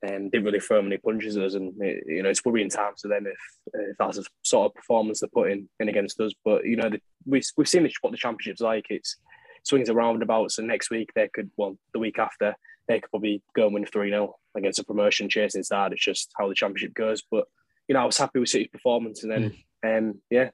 um, 0.06 0.30
didn't 0.30 0.46
really 0.46 0.60
throw 0.60 0.82
many 0.82 0.98
punches 0.98 1.38
at 1.38 1.44
us, 1.44 1.56
and 1.56 1.74
it, 1.82 2.04
you 2.08 2.22
know 2.22 2.30
it's 2.30 2.46
worrying 2.46 2.70
times 2.70 3.02
for 3.02 3.08
them 3.08 3.26
if, 3.26 3.38
if 3.74 3.98
that's 3.98 4.18
the 4.18 4.26
sort 4.44 4.68
of 4.68 4.76
performance 4.76 5.20
they're 5.20 5.30
putting 5.34 5.68
in 5.80 5.90
against 5.90 6.20
us. 6.20 6.34
But 6.46 6.66
you 6.66 6.76
know 6.76 6.90
the, 6.90 7.02
we 7.26 7.42
we've 7.58 7.68
seen 7.68 7.90
what 8.02 8.12
the 8.12 8.18
championship's 8.18 8.62
like. 8.62 8.86
It's 8.90 9.18
swings 9.64 9.90
and 9.90 9.98
roundabouts, 9.98 10.56
so 10.56 10.64
next 10.64 10.92
week 10.92 11.10
they 11.16 11.30
could, 11.34 11.50
well, 11.58 11.78
the 11.94 12.00
week 12.00 12.20
after 12.20 12.56
they 12.88 13.00
could 13.00 13.10
probably 13.10 13.42
go 13.56 13.66
and 13.66 13.74
win 13.74 13.86
three 13.86 14.10
0 14.10 14.36
against 14.56 14.80
a 14.80 14.84
promotion 14.84 15.30
chasing 15.30 15.64
side. 15.64 15.92
It's 15.94 16.04
just 16.04 16.32
how 16.38 16.48
the 16.48 16.56
championship 16.56 16.94
goes. 16.94 17.24
But 17.30 17.46
you 17.88 17.94
know 17.94 18.02
I 18.02 18.06
was 18.06 18.18
happy 18.18 18.40
with 18.40 18.50
City's 18.50 18.70
performance, 18.70 19.24
and 19.24 19.32
then 19.32 19.56
mm. 19.84 19.98
um, 19.98 20.22
yeah. 20.30 20.50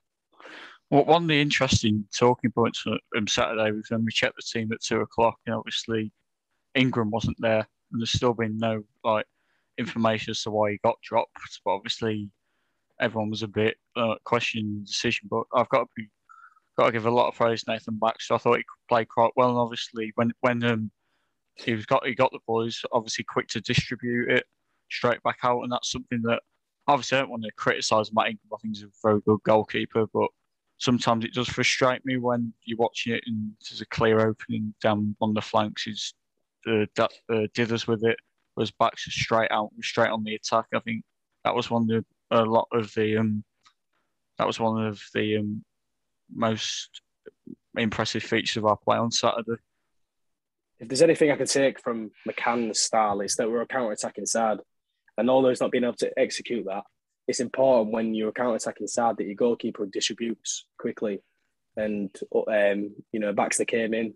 Well, 0.89 1.05
one 1.05 1.23
of 1.23 1.27
the 1.27 1.41
interesting 1.41 2.05
talking 2.17 2.51
points 2.51 2.85
on 2.85 3.27
Saturday 3.27 3.71
was 3.71 3.89
when 3.89 4.05
we 4.05 4.11
checked 4.11 4.35
the 4.35 4.59
team 4.59 4.71
at 4.71 4.81
two 4.81 5.01
o'clock, 5.01 5.35
and 5.45 5.55
obviously 5.55 6.13
Ingram 6.75 7.09
wasn't 7.09 7.37
there, 7.39 7.67
and 7.91 8.01
there's 8.01 8.11
still 8.11 8.33
been 8.33 8.57
no 8.57 8.83
like 9.03 9.25
information 9.77 10.31
as 10.31 10.41
to 10.43 10.51
why 10.51 10.71
he 10.71 10.79
got 10.83 10.95
dropped. 11.01 11.59
But 11.65 11.71
obviously, 11.71 12.29
everyone 12.99 13.29
was 13.29 13.43
a 13.43 13.47
bit 13.47 13.77
uh, 13.95 14.15
questioning 14.23 14.79
the 14.79 14.85
decision. 14.85 15.27
But 15.29 15.43
I've 15.53 15.69
got 15.69 15.81
to 15.81 15.89
be 15.95 16.07
got 16.77 16.87
to 16.87 16.91
give 16.91 17.05
a 17.05 17.11
lot 17.11 17.27
of 17.27 17.35
praise 17.35 17.63
to 17.63 17.71
Nathan 17.71 17.99
Baxter. 17.99 18.33
I 18.33 18.37
thought 18.37 18.57
he 18.57 18.63
could 18.63 18.87
play 18.89 19.05
quite 19.05 19.31
well, 19.35 19.49
and 19.49 19.57
obviously 19.57 20.11
when 20.15 20.31
when 20.41 20.63
um, 20.63 20.91
he 21.55 21.73
was 21.73 21.85
got 21.85 22.05
he 22.05 22.15
got 22.15 22.31
the 22.31 22.39
boys 22.47 22.81
obviously 22.91 23.25
quick 23.27 23.47
to 23.49 23.61
distribute 23.61 24.31
it 24.31 24.45
straight 24.89 25.21
back 25.23 25.39
out, 25.43 25.61
and 25.61 25.71
that's 25.71 25.91
something 25.91 26.21
that 26.23 26.41
obviously 26.87 27.17
I 27.17 27.21
don't 27.21 27.31
want 27.31 27.43
to 27.43 27.51
criticise 27.57 28.13
Matt 28.13 28.27
Ingram. 28.27 28.49
I 28.53 28.57
think 28.61 28.75
he's 28.75 28.83
a 28.83 28.89
very 29.03 29.21
good 29.25 29.39
goalkeeper, 29.45 30.05
but 30.13 30.29
sometimes 30.77 31.23
it 31.23 31.33
does 31.33 31.47
frustrate 31.47 32.05
me 32.05 32.17
when 32.17 32.53
you're 32.65 32.77
watching 32.77 33.13
it 33.13 33.23
and 33.25 33.51
there's 33.61 33.81
a 33.81 33.85
clear 33.87 34.27
opening 34.27 34.73
down 34.81 35.15
on 35.21 35.33
the 35.33 35.41
flanks. 35.41 35.83
He's 35.83 36.13
uh, 36.67 36.85
uh, 36.97 37.07
dithers 37.55 37.87
with 37.87 38.03
it, 38.03 38.17
was 38.55 38.71
Baxter 38.71 39.11
straight 39.11 39.51
out, 39.51 39.71
and 39.73 39.83
straight 39.83 40.09
on 40.09 40.23
the 40.23 40.35
attack. 40.35 40.65
I 40.73 40.79
think 40.79 41.03
that 41.43 41.55
was 41.55 41.69
one 41.69 41.83
of 41.83 41.87
the, 41.87 42.05
a 42.31 42.43
lot 42.43 42.67
of 42.71 42.93
the 42.93 43.17
um, 43.17 43.43
that 44.37 44.47
was 44.47 44.59
one 44.59 44.85
of 44.85 45.01
the 45.13 45.37
um, 45.37 45.63
most 46.33 47.01
impressive 47.77 48.23
features 48.23 48.57
of 48.57 48.65
our 48.65 48.77
play 48.77 48.97
on 48.97 49.11
Saturday. 49.11 49.61
If 50.79 50.87
there's 50.89 51.01
anything 51.01 51.31
I 51.31 51.35
can 51.35 51.47
take 51.47 51.79
from 51.79 52.11
McCann's 52.27 52.79
style, 52.79 53.21
it's 53.21 53.35
that 53.37 53.49
we're 53.49 53.61
a 53.61 53.67
counter-attacking 53.67 54.25
side, 54.25 54.59
and 55.17 55.29
although 55.29 55.49
he's 55.49 55.61
not 55.61 55.71
being 55.71 55.83
able 55.83 55.93
to 55.97 56.11
execute 56.19 56.65
that, 56.65 56.83
it's 57.27 57.39
important 57.39 57.93
when 57.93 58.13
you're 58.13 58.29
a 58.29 58.33
counter-attacking 58.33 58.87
side 58.87 59.17
that 59.17 59.25
your 59.25 59.35
goalkeeper 59.35 59.85
distributes 59.85 60.65
quickly. 60.77 61.21
And 61.77 62.15
um, 62.35 62.95
you 63.11 63.19
know, 63.19 63.33
Baxter 63.33 63.65
came 63.65 63.93
in. 63.93 64.13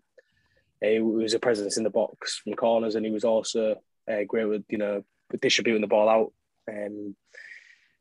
He 0.82 1.00
was 1.00 1.34
a 1.34 1.39
presence 1.39 1.77
in 1.77 1.84
the 1.84 1.89
box 1.89 2.41
from 2.44 2.53
corners, 2.53 2.96
and 2.96 3.06
he 3.06 3.12
was 3.12 3.24
also 3.24 3.77
uh, 4.09 4.23
great 4.27 4.45
with 4.45 4.63
you 4.69 4.77
know 4.77 5.03
distributing 5.41 5.81
the 5.81 5.87
ball 5.87 6.09
out. 6.09 6.33
Um, 6.69 7.15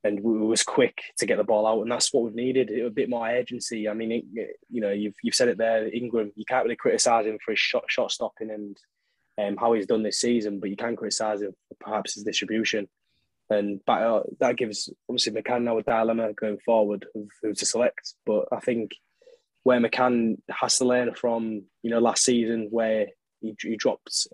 and 0.05 0.23
we 0.23 0.39
was 0.39 0.63
quick 0.63 1.03
to 1.19 1.27
get 1.27 1.37
the 1.37 1.45
ball 1.45 1.67
out, 1.67 1.83
and 1.83 1.91
that's 1.91 2.13
what 2.13 2.25
we've 2.25 2.35
needed. 2.35 2.71
A 2.71 2.91
bit 2.91 3.11
more 3.11 3.29
urgency. 3.29 3.89
I 3.89 3.95
mean, 3.95 4.13
it, 4.13 4.25
you 4.71 4.81
know, 4.81 4.93
you've 4.93 5.17
you've 5.23 5.35
said 5.35 5.49
it 5.49 5.59
there, 5.59 5.89
Ingram. 5.93 6.33
You 6.37 6.45
can't 6.45 6.65
really 6.65 6.77
criticise 6.77 7.27
him 7.27 7.39
for 7.45 7.53
his 7.53 7.59
shot 7.59 7.85
shot 7.89 8.13
stopping 8.13 8.51
and 8.51 8.77
um, 9.39 9.57
how 9.57 9.73
he's 9.73 9.87
done 9.87 10.03
this 10.03 10.21
season, 10.21 10.61
but 10.61 10.71
you 10.71 10.77
can 10.77 10.97
criticise 10.97 11.43
him 11.43 11.53
for 11.69 11.75
perhaps 11.81 12.15
his 12.15 12.25
distribution. 12.25 12.89
And 13.49 13.81
but, 13.87 14.03
uh, 14.03 14.23
that 14.41 14.57
gives 14.57 14.89
obviously 15.09 15.33
McCann 15.33 15.63
now 15.63 15.79
a 15.79 15.83
dilemma 15.83 16.33
going 16.33 16.59
forward 16.59 17.07
of 17.15 17.29
who 17.43 17.55
to 17.55 17.67
select. 17.67 18.15
But 18.25 18.47
I 18.53 18.61
think 18.61 18.93
where 19.63 19.81
McCann 19.81 20.39
has 20.51 20.79
to 20.79 20.85
learn 20.85 21.15
from, 21.15 21.65
you 21.83 21.91
know, 21.91 21.99
last 21.99 22.25
season 22.25 22.69
where 22.71 23.07
he, 23.41 23.55
he 23.61 23.77
dropped 23.77 24.27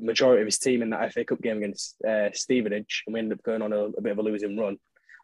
majority 0.00 0.42
of 0.42 0.46
his 0.46 0.58
team 0.58 0.82
in 0.82 0.90
that 0.90 1.12
FA 1.12 1.24
Cup 1.24 1.40
game 1.40 1.58
against 1.58 1.96
uh, 2.06 2.30
Stevenage, 2.32 3.04
and 3.06 3.14
we 3.14 3.20
ended 3.20 3.38
up 3.38 3.44
going 3.44 3.62
on 3.62 3.72
a, 3.72 3.84
a 3.84 4.00
bit 4.00 4.12
of 4.12 4.18
a 4.18 4.22
losing 4.22 4.56
run. 4.56 4.76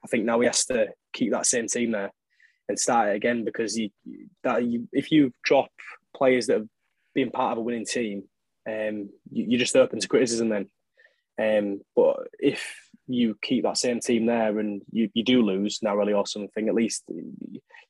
I 0.04 0.08
think 0.08 0.24
now 0.24 0.40
he 0.40 0.46
has 0.46 0.64
to 0.66 0.88
keep 1.12 1.32
that 1.32 1.46
same 1.46 1.66
team 1.66 1.92
there 1.92 2.12
and 2.68 2.78
start 2.78 3.10
it 3.10 3.16
again 3.16 3.44
because 3.44 3.76
you 3.76 3.90
that 4.42 4.64
you 4.64 4.88
if 4.92 5.10
you 5.12 5.32
drop 5.42 5.70
players 6.16 6.46
that 6.46 6.58
have 6.58 6.68
been 7.14 7.30
part 7.30 7.52
of 7.52 7.58
a 7.58 7.62
winning 7.62 7.86
team, 7.86 8.24
um, 8.68 9.10
you, 9.30 9.56
are 9.56 9.60
just 9.60 9.76
open 9.76 10.00
to 10.00 10.08
criticism 10.08 10.48
then. 10.48 10.68
Um, 11.40 11.80
but 11.96 12.28
if 12.38 12.74
you 13.06 13.36
keep 13.42 13.64
that 13.64 13.76
same 13.76 14.00
team 14.00 14.26
there 14.26 14.58
and 14.58 14.82
you, 14.90 15.10
you 15.14 15.24
do 15.24 15.42
lose 15.42 15.80
narrowly 15.82 16.12
or 16.12 16.26
something, 16.26 16.68
at 16.68 16.74
least 16.74 17.04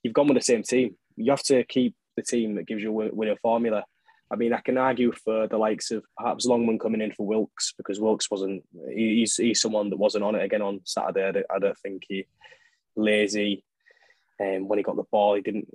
you've 0.02 0.14
gone 0.14 0.26
with 0.26 0.36
the 0.36 0.42
same 0.42 0.62
team. 0.62 0.96
You 1.16 1.30
have 1.30 1.42
to 1.44 1.64
keep 1.64 1.94
the 2.16 2.22
team 2.22 2.54
that 2.54 2.66
gives 2.66 2.82
you 2.82 2.88
a 2.88 3.14
winning 3.14 3.36
formula. 3.42 3.84
I 4.30 4.36
mean, 4.36 4.52
I 4.52 4.60
can 4.60 4.78
argue 4.78 5.12
for 5.12 5.46
the 5.46 5.58
likes 5.58 5.90
of 5.90 6.04
perhaps 6.16 6.46
Longman 6.46 6.78
coming 6.78 7.00
in 7.00 7.12
for 7.12 7.26
Wilks 7.26 7.74
because 7.76 8.00
Wilks 8.00 8.30
wasn't. 8.30 8.62
He's 8.92 9.36
he's 9.36 9.60
someone 9.60 9.90
that 9.90 9.98
wasn't 9.98 10.24
on 10.24 10.34
it 10.34 10.42
again 10.42 10.62
on 10.62 10.80
Saturday. 10.84 11.26
I 11.26 11.30
don't, 11.32 11.46
I 11.54 11.58
don't 11.58 11.78
think 11.78 12.04
he 12.08 12.26
lazy. 12.96 13.64
And 14.40 14.62
um, 14.62 14.68
when 14.68 14.78
he 14.78 14.82
got 14.82 14.96
the 14.96 15.04
ball, 15.12 15.34
he 15.34 15.42
didn't 15.42 15.68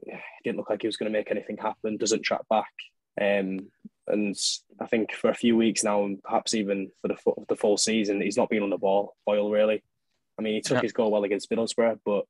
didn't 0.44 0.58
look 0.58 0.70
like 0.70 0.82
he 0.82 0.88
was 0.88 0.98
going 0.98 1.12
to 1.12 1.18
make 1.18 1.32
anything 1.32 1.58
happen. 1.58 1.98
Doesn't 1.98 2.24
track 2.24 2.42
back. 2.50 2.74
Um, 3.20 3.70
and 4.08 4.36
I 4.82 4.88
think 4.88 5.14
for 5.14 5.30
a 5.30 5.36
few 5.36 5.56
weeks 5.56 5.84
now, 5.84 6.04
and 6.04 6.22
perhaps 6.22 6.54
even 6.54 6.90
for 7.02 7.08
the 7.08 7.16
full, 7.16 7.46
the 7.48 7.56
full 7.56 7.78
season, 7.78 8.22
he's 8.22 8.38
not 8.38 8.50
been 8.50 8.64
on 8.64 8.72
the 8.72 8.78
ball. 8.78 9.16
Boyle 9.26 9.52
really. 9.52 9.84
I 10.38 10.42
mean, 10.42 10.56
he 10.56 10.62
took 10.62 10.78
yeah. 10.78 10.82
his 10.82 10.94
goal 10.94 11.12
well 11.12 11.24
against 11.24 11.50
Middlesbrough, 11.50 12.00
but 12.06 12.26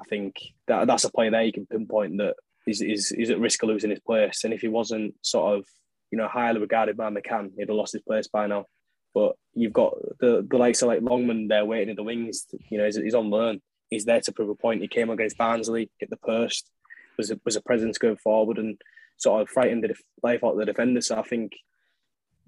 I 0.00 0.04
think 0.04 0.36
that 0.66 0.86
that's 0.86 1.04
a 1.04 1.10
player 1.10 1.30
there 1.30 1.42
you 1.42 1.52
can 1.52 1.66
pinpoint 1.66 2.16
that 2.18 2.36
is, 2.66 2.80
is, 2.80 3.12
is 3.12 3.30
at 3.30 3.40
risk 3.40 3.62
of 3.62 3.68
losing 3.68 3.90
his 3.90 4.00
place. 4.00 4.44
And 4.44 4.52
if 4.52 4.60
he 4.60 4.68
wasn't 4.68 5.14
sort 5.22 5.58
of, 5.58 5.66
you 6.10 6.18
know, 6.18 6.28
highly 6.28 6.60
regarded 6.60 6.96
by 6.96 7.10
McCann, 7.10 7.52
he'd 7.56 7.68
have 7.68 7.76
lost 7.76 7.92
his 7.92 8.02
place 8.02 8.28
by 8.28 8.46
now. 8.46 8.66
But 9.14 9.36
you've 9.54 9.72
got 9.72 9.94
the, 10.20 10.46
the 10.48 10.56
likes 10.56 10.82
of 10.82 10.88
like 10.88 11.02
Longman 11.02 11.48
there 11.48 11.64
waiting 11.64 11.90
in 11.90 11.96
the 11.96 12.02
wings. 12.02 12.46
You 12.68 12.78
know, 12.78 12.84
he's, 12.84 12.96
he's 12.96 13.14
on 13.14 13.30
loan. 13.30 13.60
He's 13.88 14.04
there 14.04 14.20
to 14.20 14.32
prove 14.32 14.50
a 14.50 14.54
point. 14.54 14.82
He 14.82 14.88
came 14.88 15.10
against 15.10 15.38
Barnsley, 15.38 15.90
hit 15.98 16.10
the 16.10 16.16
post, 16.16 16.70
was 17.16 17.30
a, 17.30 17.40
was 17.44 17.56
a 17.56 17.60
presence 17.60 17.98
going 17.98 18.18
forward 18.18 18.58
and 18.58 18.80
sort 19.16 19.42
of 19.42 19.48
frightened 19.48 19.82
the 19.82 19.94
life 20.22 20.44
out 20.44 20.52
of 20.52 20.58
the 20.58 20.64
defender. 20.64 21.00
So 21.00 21.18
I 21.18 21.22
think 21.22 21.52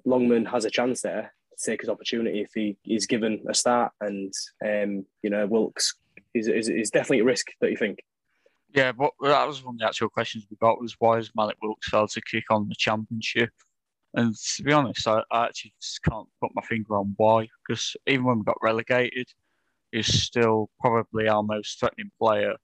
Longman 0.05 0.47
has 0.47 0.65
a 0.65 0.71
chance 0.71 1.03
there 1.03 1.35
to 1.59 1.71
take 1.71 1.81
his 1.81 1.91
opportunity 1.91 2.41
if 2.41 2.53
he 2.55 2.77
is 2.87 3.07
given 3.07 3.43
a 3.49 3.55
start. 3.55 3.93
And, 4.01 4.33
um, 4.65 5.05
you 5.23 5.31
know, 5.31 5.47
Wilks 5.47 5.97
is, 6.33 6.47
is, 6.47 6.69
is 6.69 6.91
definitely 6.91 7.21
at 7.21 7.25
risk, 7.25 7.49
that 7.61 7.71
you 7.71 7.77
think? 7.77 7.99
Yeah, 8.75 8.93
but 8.93 9.11
that 9.21 9.47
was 9.47 9.63
one 9.63 9.75
of 9.75 9.81
the 9.81 9.87
actual 9.87 10.09
questions 10.09 10.47
we 10.51 10.57
got 10.57 10.81
was 10.81 10.97
why 10.99 11.17
has 11.17 11.31
Mallik 11.31 11.57
Wilks 11.63 11.91
failed 11.91 12.11
to 12.11 12.23
kick 12.23 12.45
on 12.51 12.69
the 12.69 12.75
championship? 12.75 13.51
And 14.15 14.35
to 14.35 14.63
be 14.63 14.73
honest, 14.73 15.07
I, 15.07 15.23
I 15.31 15.47
actually 15.47 15.75
just 15.81 16.03
can't 16.03 16.29
put 16.41 16.53
my 16.55 16.63
finger 16.63 16.97
on 16.97 17.15
why. 17.19 17.49
Because 17.67 17.97
even 18.07 18.25
when 18.25 18.39
we 18.39 18.45
got 18.45 18.57
relegated, 18.63 19.29
he's 19.91 20.23
still 20.23 20.71
probably 20.81 21.29
our 21.29 21.43
most 21.43 21.81
threatening 21.81 22.11
player. 22.19 22.55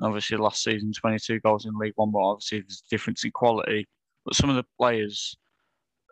Obviously, 0.00 0.38
last 0.38 0.62
season, 0.62 0.92
22 0.92 1.40
goals 1.40 1.66
in 1.66 1.78
League 1.78 1.92
One, 1.96 2.10
but 2.10 2.18
obviously 2.20 2.60
there's 2.60 2.82
a 2.86 2.90
difference 2.90 3.24
in 3.24 3.30
quality. 3.30 3.86
But 4.24 4.34
some 4.34 4.48
of 4.48 4.56
the 4.56 4.66
players 4.78 5.36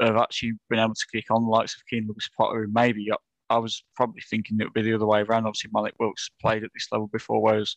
have 0.01 0.17
actually 0.17 0.53
been 0.69 0.79
able 0.79 0.95
to 0.95 1.07
kick 1.13 1.27
on, 1.31 1.45
the 1.45 1.49
likes 1.49 1.75
of 1.75 1.87
Keane 1.87 2.07
Lewis 2.07 2.29
Potter, 2.37 2.69
maybe 2.71 3.09
I 3.49 3.59
was 3.59 3.83
probably 3.97 4.23
thinking 4.29 4.59
it 4.61 4.65
would 4.65 4.73
be 4.75 4.83
the 4.83 4.95
other 4.95 5.07
way 5.07 5.23
around. 5.23 5.47
Obviously, 5.47 5.71
Mallik 5.71 5.93
Wilks 5.99 6.31
played 6.41 6.63
at 6.63 6.71
this 6.75 6.87
level 6.93 7.09
before, 7.09 7.43
whereas 7.43 7.75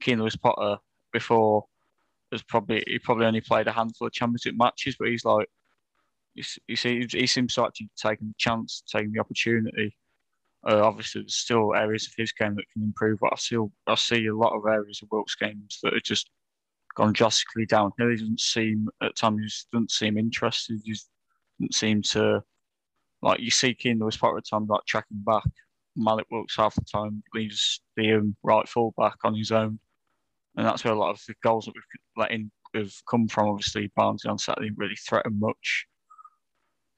Keane 0.00 0.18
Lewis 0.18 0.36
Potter 0.36 0.78
before 1.12 1.64
has 2.32 2.42
probably 2.42 2.82
he 2.86 2.98
probably 2.98 3.26
only 3.26 3.40
played 3.40 3.68
a 3.68 3.72
handful 3.72 4.06
of 4.06 4.12
championship 4.12 4.54
matches, 4.56 4.96
but 4.98 5.08
he's 5.08 5.24
like 5.24 5.48
you 6.34 6.76
see 6.76 7.06
he 7.10 7.26
seems 7.26 7.54
to 7.54 7.64
actually 7.64 7.90
taking 7.96 8.28
the 8.28 8.34
chance, 8.38 8.82
taking 8.90 9.12
the 9.12 9.20
opportunity. 9.20 9.94
Uh, 10.66 10.80
obviously, 10.82 11.22
there's 11.22 11.34
still 11.34 11.74
areas 11.74 12.06
of 12.06 12.14
his 12.16 12.32
game 12.32 12.54
that 12.54 12.64
can 12.72 12.82
improve, 12.82 13.18
but 13.20 13.32
I 13.32 13.36
still 13.36 13.70
I 13.86 13.94
see 13.96 14.26
a 14.26 14.34
lot 14.36 14.56
of 14.56 14.64
areas 14.66 15.00
of 15.02 15.08
Wilks 15.10 15.34
games 15.34 15.78
that 15.82 15.92
are 15.92 16.00
just 16.00 16.30
gone 16.94 17.12
drastically 17.12 17.66
downhill. 17.66 18.08
He 18.08 18.16
doesn't 18.16 18.40
seem 18.40 18.88
at 19.02 19.16
times 19.16 19.66
doesn't 19.72 19.90
seem 19.90 20.16
interested. 20.16 20.80
He 20.84 20.94
doesn't 21.60 21.74
seem 21.74 22.02
to 22.02 22.42
like 23.22 23.40
you 23.40 23.50
see 23.50 23.74
Keane 23.74 23.98
Lewis 23.98 24.16
part 24.16 24.36
of 24.36 24.42
the 24.42 24.48
time 24.48 24.66
like 24.66 24.84
tracking 24.86 25.22
back. 25.24 25.44
Mallik 25.98 26.24
Wilks 26.30 26.56
half 26.56 26.74
the 26.74 26.84
time 26.90 27.22
leaves 27.34 27.82
the 27.96 28.14
um, 28.14 28.34
right 28.42 28.66
full 28.66 28.94
back 28.96 29.16
on 29.24 29.34
his 29.34 29.52
own 29.52 29.78
and 30.56 30.66
that's 30.66 30.84
where 30.84 30.92
a 30.92 30.98
lot 30.98 31.10
of 31.10 31.20
the 31.26 31.34
goals 31.42 31.66
that 31.66 31.74
we've 31.74 31.82
let 32.16 32.30
in 32.30 32.50
have 32.74 32.92
come 33.08 33.28
from. 33.28 33.48
Obviously, 33.48 33.90
Barnsley 33.96 34.30
on 34.30 34.38
Saturday 34.38 34.70
really 34.76 34.96
threaten 34.96 35.38
much. 35.38 35.86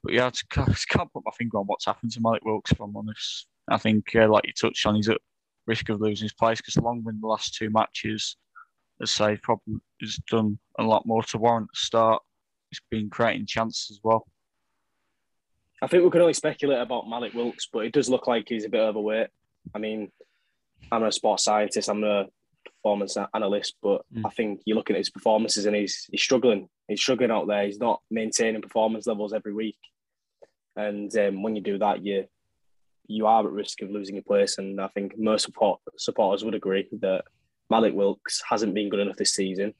But 0.03 0.13
yeah, 0.13 0.27
I 0.27 0.29
just 0.29 0.49
can't, 0.89 1.11
put 1.13 1.23
my 1.25 1.31
finger 1.37 1.57
on 1.57 1.65
what's 1.65 1.85
happened 1.85 2.11
to 2.11 2.19
Mallik 2.19 2.43
Wilks, 2.43 2.71
if 2.71 2.79
I'm 2.79 2.95
honest. 2.95 3.47
I 3.67 3.77
think, 3.77 4.15
uh, 4.15 4.29
like 4.29 4.45
you 4.45 4.53
touched 4.53 4.85
on, 4.85 4.95
he's 4.95 5.09
at 5.09 5.17
risk 5.65 5.89
of 5.89 6.01
losing 6.01 6.25
his 6.25 6.33
place 6.33 6.59
because 6.59 6.75
Longman 6.75 7.19
the 7.21 7.27
last 7.27 7.55
two 7.55 7.69
matches, 7.71 8.37
as 9.01 9.11
say, 9.11 9.37
probably 9.41 9.77
has 10.01 10.17
done 10.29 10.59
a 10.77 10.83
lot 10.83 11.07
more 11.07 11.23
to 11.23 11.37
warrant 11.37 11.69
the 11.73 11.77
start. 11.77 12.21
He's 12.69 12.81
been 12.91 13.09
creating 13.09 13.47
chances 13.47 13.89
as 13.91 13.99
well. 14.03 14.27
I 15.81 15.87
think 15.87 16.03
we 16.03 16.09
can 16.09 16.21
only 16.21 16.33
speculate 16.33 16.79
about 16.79 17.05
Mallik 17.05 17.33
Wilks, 17.33 17.67
but 17.71 17.85
it 17.85 17.93
does 17.93 18.09
look 18.09 18.27
like 18.27 18.45
he's 18.47 18.65
a 18.65 18.69
bit 18.69 18.81
overweight. 18.81 19.27
I 19.73 19.79
mean, 19.79 20.11
I'm 20.91 21.03
a 21.03 21.11
sports 21.11 21.43
scientist. 21.43 21.89
I'm 21.89 22.03
a 22.03 22.25
performance 22.85 23.17
analyst, 23.33 23.75
but 23.81 24.05
mm. 24.15 24.21
I 24.23 24.29
think 24.29 24.61
you're 24.65 24.77
looking 24.77 24.95
at 24.95 24.99
his 24.99 25.09
performances 25.09 25.65
and 25.65 25.75
he's 25.75 26.05
he's 26.11 26.21
struggling. 26.21 26.69
He's 26.87 27.01
struggling 27.01 27.31
out 27.31 27.47
there. 27.47 27.65
He's 27.65 27.79
not 27.79 28.01
maintaining 28.11 28.61
performance 28.61 29.07
levels 29.07 29.33
every 29.33 29.53
week, 29.53 29.79
and 30.75 31.15
um, 31.17 31.41
when 31.41 31.55
you 31.55 31.63
do 31.63 31.79
that, 31.79 32.05
you 32.05 32.25
you 33.07 33.25
are 33.25 33.43
at 33.43 33.51
risk 33.51 33.81
of 33.81 33.89
losing 33.89 34.15
your 34.15 34.23
place. 34.23 34.59
And 34.59 34.79
I 34.79 34.87
think 34.89 35.17
most 35.17 35.45
support, 35.45 35.79
supporters 35.97 36.43
would 36.43 36.55
agree 36.55 36.87
that 37.01 37.23
Mallik 37.71 37.93
Wilks 37.93 38.43
hasn't 38.47 38.73
been 38.75 38.89
good 38.89 38.99
enough 38.99 39.15
this 39.15 39.33
season, 39.33 39.73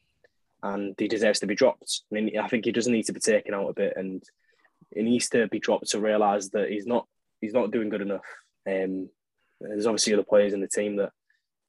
and 0.64 0.96
he 0.98 1.08
deserves 1.08 1.40
to 1.42 1.48
be 1.48 1.56
dropped. 1.56 2.02
I 2.12 2.16
mean, 2.16 2.40
I 2.40 2.48
think 2.48 2.66
he 2.66 2.72
does 2.72 2.88
need 2.88 3.04
to 3.04 3.14
be 3.14 3.20
taken 3.20 3.54
out 3.54 3.70
a 3.70 3.74
bit, 3.74 3.94
and 3.96 4.24
he 4.96 5.04
needs 5.04 5.30
to 5.30 5.48
be 5.48 5.60
dropped 5.60 5.90
to 5.92 6.00
realise 6.00 6.50
that 6.50 6.70
he's 6.70 6.88
not 6.88 7.08
he's 7.40 7.54
not 7.54 7.70
doing 7.70 7.90
good 7.90 8.02
enough. 8.02 8.26
Um, 8.68 9.10
there's 9.62 9.86
obviously 9.86 10.14
other 10.14 10.24
players 10.24 10.54
in 10.54 10.62
the 10.62 10.68
team 10.68 10.96
that 10.96 11.12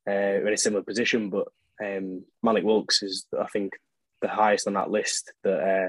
uh, 0.08 0.12
in 0.12 0.52
a 0.52 0.56
similar 0.56 0.82
position. 0.82 1.30
But 1.30 1.48
um, 1.82 2.25
Mallik 2.44 2.64
Wilks 2.64 3.02
is, 3.02 3.26
I 3.38 3.46
think, 3.46 3.72
the 4.22 4.28
highest 4.28 4.66
on 4.66 4.75
that 4.75 4.90
list. 4.90 5.32
That 5.44 5.60
uh, 5.60 5.88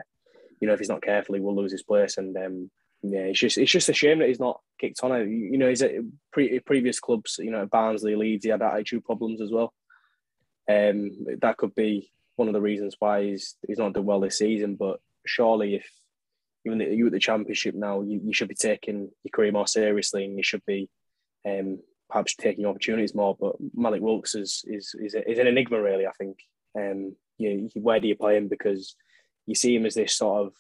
you 0.59 0.67
know, 0.67 0.73
if 0.73 0.79
he's 0.79 0.89
not 0.89 1.03
careful, 1.03 1.35
he 1.35 1.41
will 1.41 1.55
lose 1.55 1.71
his 1.71 1.83
place. 1.83 2.17
And 2.17 2.35
um, 2.37 2.71
yeah, 3.03 3.21
it's 3.21 3.39
just 3.39 3.57
it's 3.57 3.71
just 3.71 3.89
a 3.89 3.93
shame 3.93 4.19
that 4.19 4.27
he's 4.27 4.39
not 4.39 4.59
kicked 4.79 4.99
on. 5.03 5.11
It. 5.11 5.27
You 5.27 5.57
know, 5.57 5.69
he's 5.69 5.81
at 5.81 5.91
pre- 6.31 6.59
previous 6.59 6.99
clubs. 6.99 7.39
You 7.39 7.51
know, 7.51 7.65
Barnsley, 7.65 8.15
Leeds, 8.15 8.45
he 8.45 8.51
had 8.51 8.61
attitude 8.61 9.05
problems 9.05 9.41
as 9.41 9.51
well. 9.51 9.73
Um, 10.69 11.11
that 11.41 11.57
could 11.57 11.73
be 11.75 12.11
one 12.35 12.47
of 12.47 12.53
the 12.53 12.61
reasons 12.61 12.95
why 12.99 13.23
he's 13.23 13.55
he's 13.67 13.77
not 13.77 13.93
done 13.93 14.05
well 14.05 14.19
this 14.19 14.39
season. 14.39 14.75
But 14.75 14.99
surely, 15.25 15.75
if 15.75 15.89
even 16.65 16.79
you 16.79 17.05
at 17.07 17.11
the 17.11 17.19
championship 17.19 17.75
now, 17.75 18.01
you, 18.01 18.19
you 18.23 18.33
should 18.33 18.49
be 18.49 18.55
taking 18.55 19.09
your 19.23 19.31
career 19.33 19.51
more 19.51 19.67
seriously, 19.67 20.25
and 20.25 20.37
you 20.37 20.43
should 20.43 20.65
be 20.65 20.89
um, 21.47 21.79
perhaps 22.09 22.35
taking 22.35 22.65
opportunities 22.65 23.15
more. 23.15 23.35
But 23.39 23.55
Mallik 23.75 24.01
Wilks 24.01 24.35
is 24.35 24.63
is 24.67 24.95
is, 24.99 25.15
is 25.15 25.39
an 25.39 25.47
enigma, 25.47 25.81
really. 25.81 26.07
I 26.07 26.11
think. 26.11 26.37
Um, 26.77 27.15
you, 27.39 27.69
where 27.75 27.99
do 27.99 28.07
you 28.07 28.15
play 28.15 28.35
him? 28.35 28.47
Because 28.47 28.95
you 29.45 29.55
see 29.55 29.75
him 29.75 29.85
as 29.85 29.95
this 29.95 30.15
sort 30.15 30.47
of 30.47 30.53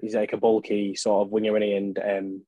he's 0.00 0.14
like 0.14 0.32
a 0.32 0.36
bulky 0.36 0.94
sort 0.94 1.26
of 1.26 1.32
winger, 1.32 1.56
in 1.56 1.62
and 1.62 1.98
um, 1.98 2.42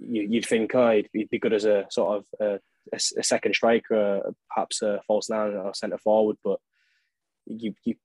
you, 0.00 0.28
would 0.30 0.46
think 0.46 0.74
oh, 0.74 0.90
he'd, 0.90 1.08
he'd, 1.12 1.30
be 1.30 1.38
good 1.38 1.52
as 1.52 1.64
a 1.64 1.86
sort 1.90 2.18
of 2.18 2.24
a, 2.40 2.60
a, 2.92 2.96
a 3.18 3.22
second 3.22 3.54
striker, 3.54 4.34
perhaps 4.48 4.82
a 4.82 5.00
false 5.06 5.28
nine 5.28 5.54
or 5.54 5.74
centre 5.74 5.98
forward. 5.98 6.36
But 6.42 6.60
you, 7.46 7.74
you 7.84 7.96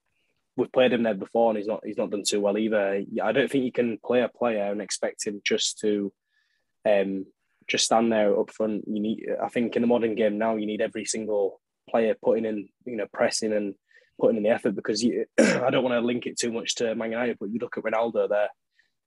we've 0.55 0.71
played 0.71 0.93
him 0.93 1.03
there 1.03 1.13
before, 1.13 1.51
and 1.51 1.57
he's 1.57 1.67
not 1.67 1.81
he's 1.86 1.97
not 1.97 2.09
done 2.09 2.24
too 2.24 2.41
well 2.41 2.57
either. 2.57 3.03
I 3.24 3.31
don't 3.31 3.50
think 3.50 3.63
you 3.63 3.71
can 3.71 4.00
play 4.03 4.21
a 4.21 4.27
player 4.27 4.71
and 4.71 4.81
expect 4.81 5.25
him 5.25 5.41
just 5.45 5.79
to 5.79 6.12
um, 6.86 7.25
just 7.67 7.86
stand 7.86 8.12
there 8.12 8.39
up 8.39 8.51
front. 8.51 8.86
You 8.88 9.00
need, 9.01 9.27
I 9.43 9.50
think, 9.50 9.75
in 9.75 9.81
the 9.81 9.88
modern 9.88 10.15
game 10.15 10.38
now, 10.38 10.55
you 10.55 10.65
need 10.65 10.81
every 10.81 11.05
single 11.05 11.62
player 11.89 12.15
putting 12.24 12.45
in, 12.45 12.69
you 12.86 12.97
know, 12.97 13.07
pressing 13.13 13.53
and 13.53 13.75
putting 14.19 14.38
in 14.38 14.43
the 14.43 14.50
effort 14.50 14.75
because 14.75 15.03
you, 15.03 15.25
I 15.38 15.69
don't 15.69 15.83
want 15.83 15.93
to 15.93 16.05
link 16.05 16.25
it 16.25 16.38
too 16.38 16.51
much 16.51 16.75
to 16.75 16.95
Man 16.95 17.12
United, 17.12 17.38
but 17.39 17.50
you 17.50 17.59
look 17.59 17.77
at 17.77 17.83
Ronaldo 17.83 18.29
there 18.29 18.50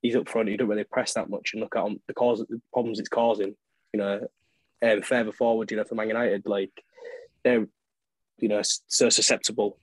he's 0.02 0.16
up 0.16 0.28
front. 0.28 0.48
He 0.48 0.56
don't 0.56 0.68
really 0.68 0.84
press 0.84 1.14
that 1.14 1.30
much, 1.30 1.50
and 1.52 1.60
look 1.60 1.76
at 1.76 1.84
the 2.06 2.14
cause, 2.14 2.44
the 2.48 2.60
problems 2.72 2.98
it's 2.98 3.08
causing. 3.08 3.54
You 3.92 4.00
know, 4.00 4.28
um, 4.82 5.02
further 5.02 5.32
forward, 5.32 5.70
you 5.70 5.76
know, 5.76 5.84
for 5.84 5.94
Man 5.94 6.08
United, 6.08 6.42
like 6.46 6.72
they're 7.44 7.66
you 8.38 8.48
know 8.48 8.62
so 8.62 9.08
susceptible 9.08 9.78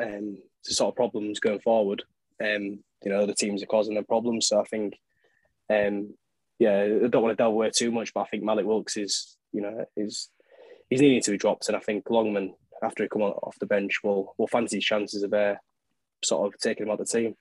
um, 0.00 0.38
to 0.64 0.74
sort 0.74 0.92
of 0.92 0.96
problems 0.96 1.40
going 1.40 1.60
forward. 1.60 2.02
Um, 2.42 2.80
you 3.02 3.10
know, 3.10 3.26
the 3.26 3.34
teams 3.34 3.62
are 3.62 3.66
causing 3.66 3.94
them 3.94 4.04
problems. 4.04 4.48
So 4.48 4.60
I 4.60 4.64
think, 4.64 4.94
um, 5.70 6.14
yeah, 6.58 6.80
I 7.04 7.08
don't 7.08 7.22
want 7.22 7.36
to 7.36 7.42
delve 7.42 7.54
away 7.54 7.70
too 7.74 7.90
much, 7.90 8.14
but 8.14 8.22
I 8.22 8.26
think 8.26 8.44
Mallik 8.44 8.64
Wilks 8.64 8.96
is, 8.96 9.36
you 9.52 9.60
know, 9.60 9.84
is 9.96 10.30
he's 10.90 11.00
needing 11.00 11.22
to 11.22 11.30
be 11.32 11.38
dropped, 11.38 11.68
and 11.68 11.76
I 11.76 11.80
think 11.80 12.08
Longman 12.10 12.54
after 12.82 13.02
he 13.02 13.08
come 13.08 13.22
off 13.22 13.56
the 13.58 13.66
bench 13.66 14.00
will 14.04 14.34
will 14.38 14.48
fancy 14.48 14.76
his 14.76 14.84
chances 14.84 15.22
of 15.22 15.32
uh, 15.32 15.54
sort 16.24 16.46
of 16.46 16.60
taking 16.60 16.86
him 16.86 16.92
out 16.92 16.98
the 16.98 17.04
team 17.04 17.34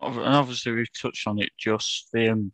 and 0.00 0.20
obviously 0.20 0.72
we've 0.72 0.92
touched 0.92 1.26
on 1.26 1.40
it. 1.40 1.50
Just 1.58 2.08
the 2.12 2.30
um, 2.30 2.52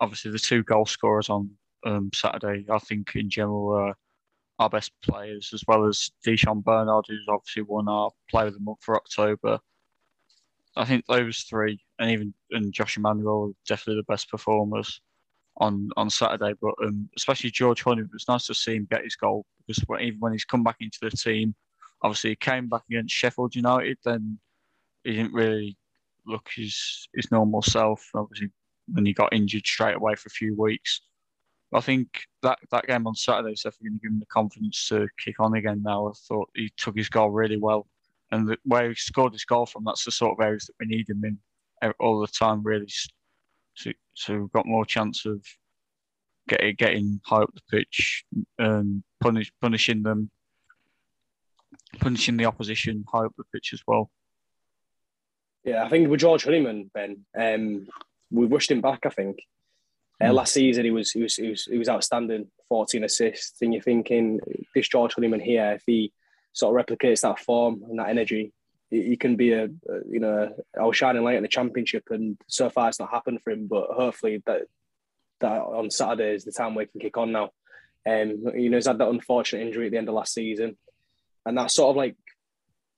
obviously 0.00 0.30
the 0.30 0.38
two 0.38 0.62
goal 0.62 0.86
scorers 0.86 1.28
on 1.28 1.50
um, 1.84 2.10
Saturday. 2.14 2.64
I 2.70 2.78
think 2.78 3.14
in 3.14 3.30
general 3.30 3.66
were 3.66 3.94
our 4.58 4.70
best 4.70 4.92
players, 5.02 5.50
as 5.52 5.62
well 5.68 5.86
as 5.86 6.10
Di'Shon 6.26 6.64
Bernard, 6.64 7.04
who's 7.08 7.26
obviously 7.28 7.62
won 7.62 7.88
our 7.88 8.10
Player 8.30 8.46
of 8.46 8.54
the 8.54 8.60
Month 8.60 8.78
for 8.80 8.96
October. 8.96 9.58
I 10.76 10.84
think 10.84 11.04
those 11.06 11.40
three, 11.40 11.80
and 11.98 12.10
even 12.10 12.34
and 12.50 12.72
Josh 12.72 12.96
Emmanuel, 12.96 13.50
are 13.50 13.56
definitely 13.66 14.00
the 14.00 14.12
best 14.12 14.30
performers 14.30 15.00
on 15.58 15.90
on 15.96 16.10
Saturday. 16.10 16.54
But 16.60 16.74
um, 16.82 17.08
especially 17.16 17.50
George 17.50 17.82
Honey, 17.82 18.02
it 18.02 18.12
was 18.12 18.28
nice 18.28 18.46
to 18.46 18.54
see 18.54 18.76
him 18.76 18.88
get 18.90 19.04
his 19.04 19.16
goal 19.16 19.44
because 19.66 19.82
even 20.00 20.20
when 20.20 20.32
he's 20.32 20.44
come 20.44 20.62
back 20.62 20.76
into 20.80 20.98
the 21.02 21.10
team, 21.10 21.54
obviously 22.02 22.30
he 22.30 22.36
came 22.36 22.68
back 22.68 22.82
against 22.90 23.14
Sheffield 23.14 23.54
United, 23.54 23.98
then 24.04 24.38
he 25.04 25.12
didn't 25.12 25.32
really 25.32 25.76
look 26.26 26.48
his 26.54 27.08
his 27.14 27.30
normal 27.30 27.62
self. 27.62 28.08
Obviously, 28.14 28.50
when 28.92 29.06
he 29.06 29.12
got 29.12 29.32
injured 29.32 29.66
straight 29.66 29.96
away 29.96 30.14
for 30.14 30.28
a 30.28 30.30
few 30.30 30.54
weeks. 30.54 31.02
I 31.74 31.80
think 31.80 32.22
that, 32.42 32.58
that 32.70 32.86
game 32.86 33.08
on 33.08 33.16
Saturday 33.16 33.52
is 33.52 33.62
definitely 33.62 33.90
going 33.90 33.98
to 33.98 34.02
give 34.02 34.12
him 34.12 34.20
the 34.20 34.26
confidence 34.26 34.88
to 34.88 35.08
kick 35.18 35.40
on 35.40 35.54
again. 35.54 35.82
Now 35.82 36.06
I 36.06 36.12
thought 36.28 36.48
he 36.54 36.72
took 36.76 36.96
his 36.96 37.08
goal 37.08 37.30
really 37.30 37.56
well, 37.56 37.88
and 38.30 38.48
the, 38.48 38.56
where 38.64 38.88
he 38.88 38.94
scored 38.94 39.32
his 39.32 39.44
goal 39.44 39.66
from, 39.66 39.84
that's 39.84 40.04
the 40.04 40.12
sort 40.12 40.38
of 40.38 40.44
areas 40.44 40.66
that 40.66 40.74
we 40.78 40.86
need 40.86 41.08
him 41.08 41.24
in 41.24 41.38
all 41.98 42.20
the 42.20 42.28
time, 42.28 42.62
really. 42.62 42.88
So, 43.76 43.90
so 44.14 44.38
we've 44.38 44.52
got 44.52 44.66
more 44.66 44.84
chance 44.84 45.26
of 45.26 45.44
getting 46.48 46.74
getting 46.76 47.20
high 47.24 47.42
up 47.42 47.54
the 47.54 47.60
pitch 47.70 48.24
and 48.58 49.02
punish, 49.20 49.52
punishing 49.60 50.02
them, 50.02 50.30
punishing 51.98 52.36
the 52.36 52.46
opposition 52.46 53.04
high 53.10 53.24
up 53.24 53.34
the 53.36 53.44
pitch 53.52 53.72
as 53.72 53.82
well. 53.86 54.10
Yeah, 55.64 55.84
I 55.84 55.88
think 55.88 56.08
with 56.08 56.20
George 56.20 56.44
Honeyman, 56.44 56.90
Ben, 56.94 57.24
um, 57.36 57.88
we 58.30 58.46
rushed 58.46 58.70
him 58.70 58.80
back. 58.80 59.00
I 59.04 59.10
think 59.10 59.40
uh, 60.20 60.28
hmm. 60.28 60.34
last 60.34 60.54
season 60.54 60.84
he 60.84 60.90
was 60.90 61.10
he 61.10 61.22
was 61.22 61.36
he 61.36 61.50
was 61.50 61.64
he 61.64 61.78
was 61.78 61.88
outstanding, 61.88 62.46
fourteen 62.68 63.04
assists. 63.04 63.60
And 63.60 63.74
you're 63.74 63.82
thinking 63.82 64.40
this 64.74 64.88
George 64.88 65.14
Honeyman 65.14 65.40
here, 65.40 65.72
if 65.72 65.82
he 65.86 66.12
sort 66.52 66.78
of 66.78 66.86
replicates 66.86 67.20
that 67.22 67.40
form 67.40 67.82
and 67.88 67.98
that 67.98 68.08
energy, 68.08 68.52
he 68.90 69.16
can 69.16 69.36
be 69.36 69.52
a, 69.52 69.64
a 69.64 69.98
you 70.08 70.20
know 70.20 70.54
our 70.78 70.92
shining 70.92 71.24
light 71.24 71.36
in 71.36 71.42
the 71.42 71.48
championship. 71.48 72.04
And 72.10 72.38
so 72.46 72.70
far 72.70 72.88
it's 72.88 73.00
not 73.00 73.10
happened 73.10 73.40
for 73.42 73.50
him, 73.50 73.66
but 73.66 73.88
hopefully 73.90 74.42
that 74.46 74.62
that 75.40 75.60
on 75.60 75.90
Saturday 75.90 76.34
is 76.34 76.44
the 76.44 76.52
time 76.52 76.74
we 76.74 76.86
can 76.86 77.00
kick 77.00 77.16
on 77.16 77.32
now. 77.32 77.50
Um, 78.08 78.44
you 78.54 78.70
know, 78.70 78.76
he's 78.76 78.86
had 78.86 78.98
that 78.98 79.08
unfortunate 79.08 79.66
injury 79.66 79.86
at 79.86 79.92
the 79.92 79.98
end 79.98 80.08
of 80.08 80.14
last 80.14 80.32
season, 80.32 80.76
and 81.44 81.58
that 81.58 81.70
sort 81.70 81.90
of 81.90 81.96
like 81.96 82.16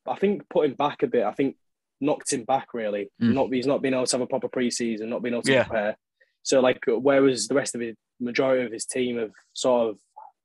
I 0.06 0.16
think 0.16 0.48
put 0.48 0.66
him 0.66 0.74
back 0.74 1.02
a 1.02 1.06
bit. 1.06 1.24
I 1.24 1.32
think 1.32 1.56
knocked 2.00 2.32
him 2.32 2.44
back 2.44 2.74
really. 2.74 3.10
Mm. 3.20 3.34
Not 3.34 3.52
he's 3.52 3.66
not 3.66 3.82
been 3.82 3.94
able 3.94 4.06
to 4.06 4.16
have 4.16 4.22
a 4.22 4.26
proper 4.26 4.48
preseason, 4.48 5.08
not 5.08 5.22
been 5.22 5.34
able 5.34 5.42
to 5.42 5.52
yeah. 5.52 5.64
prepare. 5.64 5.96
So 6.42 6.60
like, 6.60 6.78
whereas 6.86 7.48
the 7.48 7.54
rest 7.54 7.74
of 7.74 7.80
the 7.80 7.94
majority 8.20 8.64
of 8.64 8.72
his 8.72 8.86
team 8.86 9.18
have 9.18 9.32
sort 9.52 9.90
of 9.90 9.98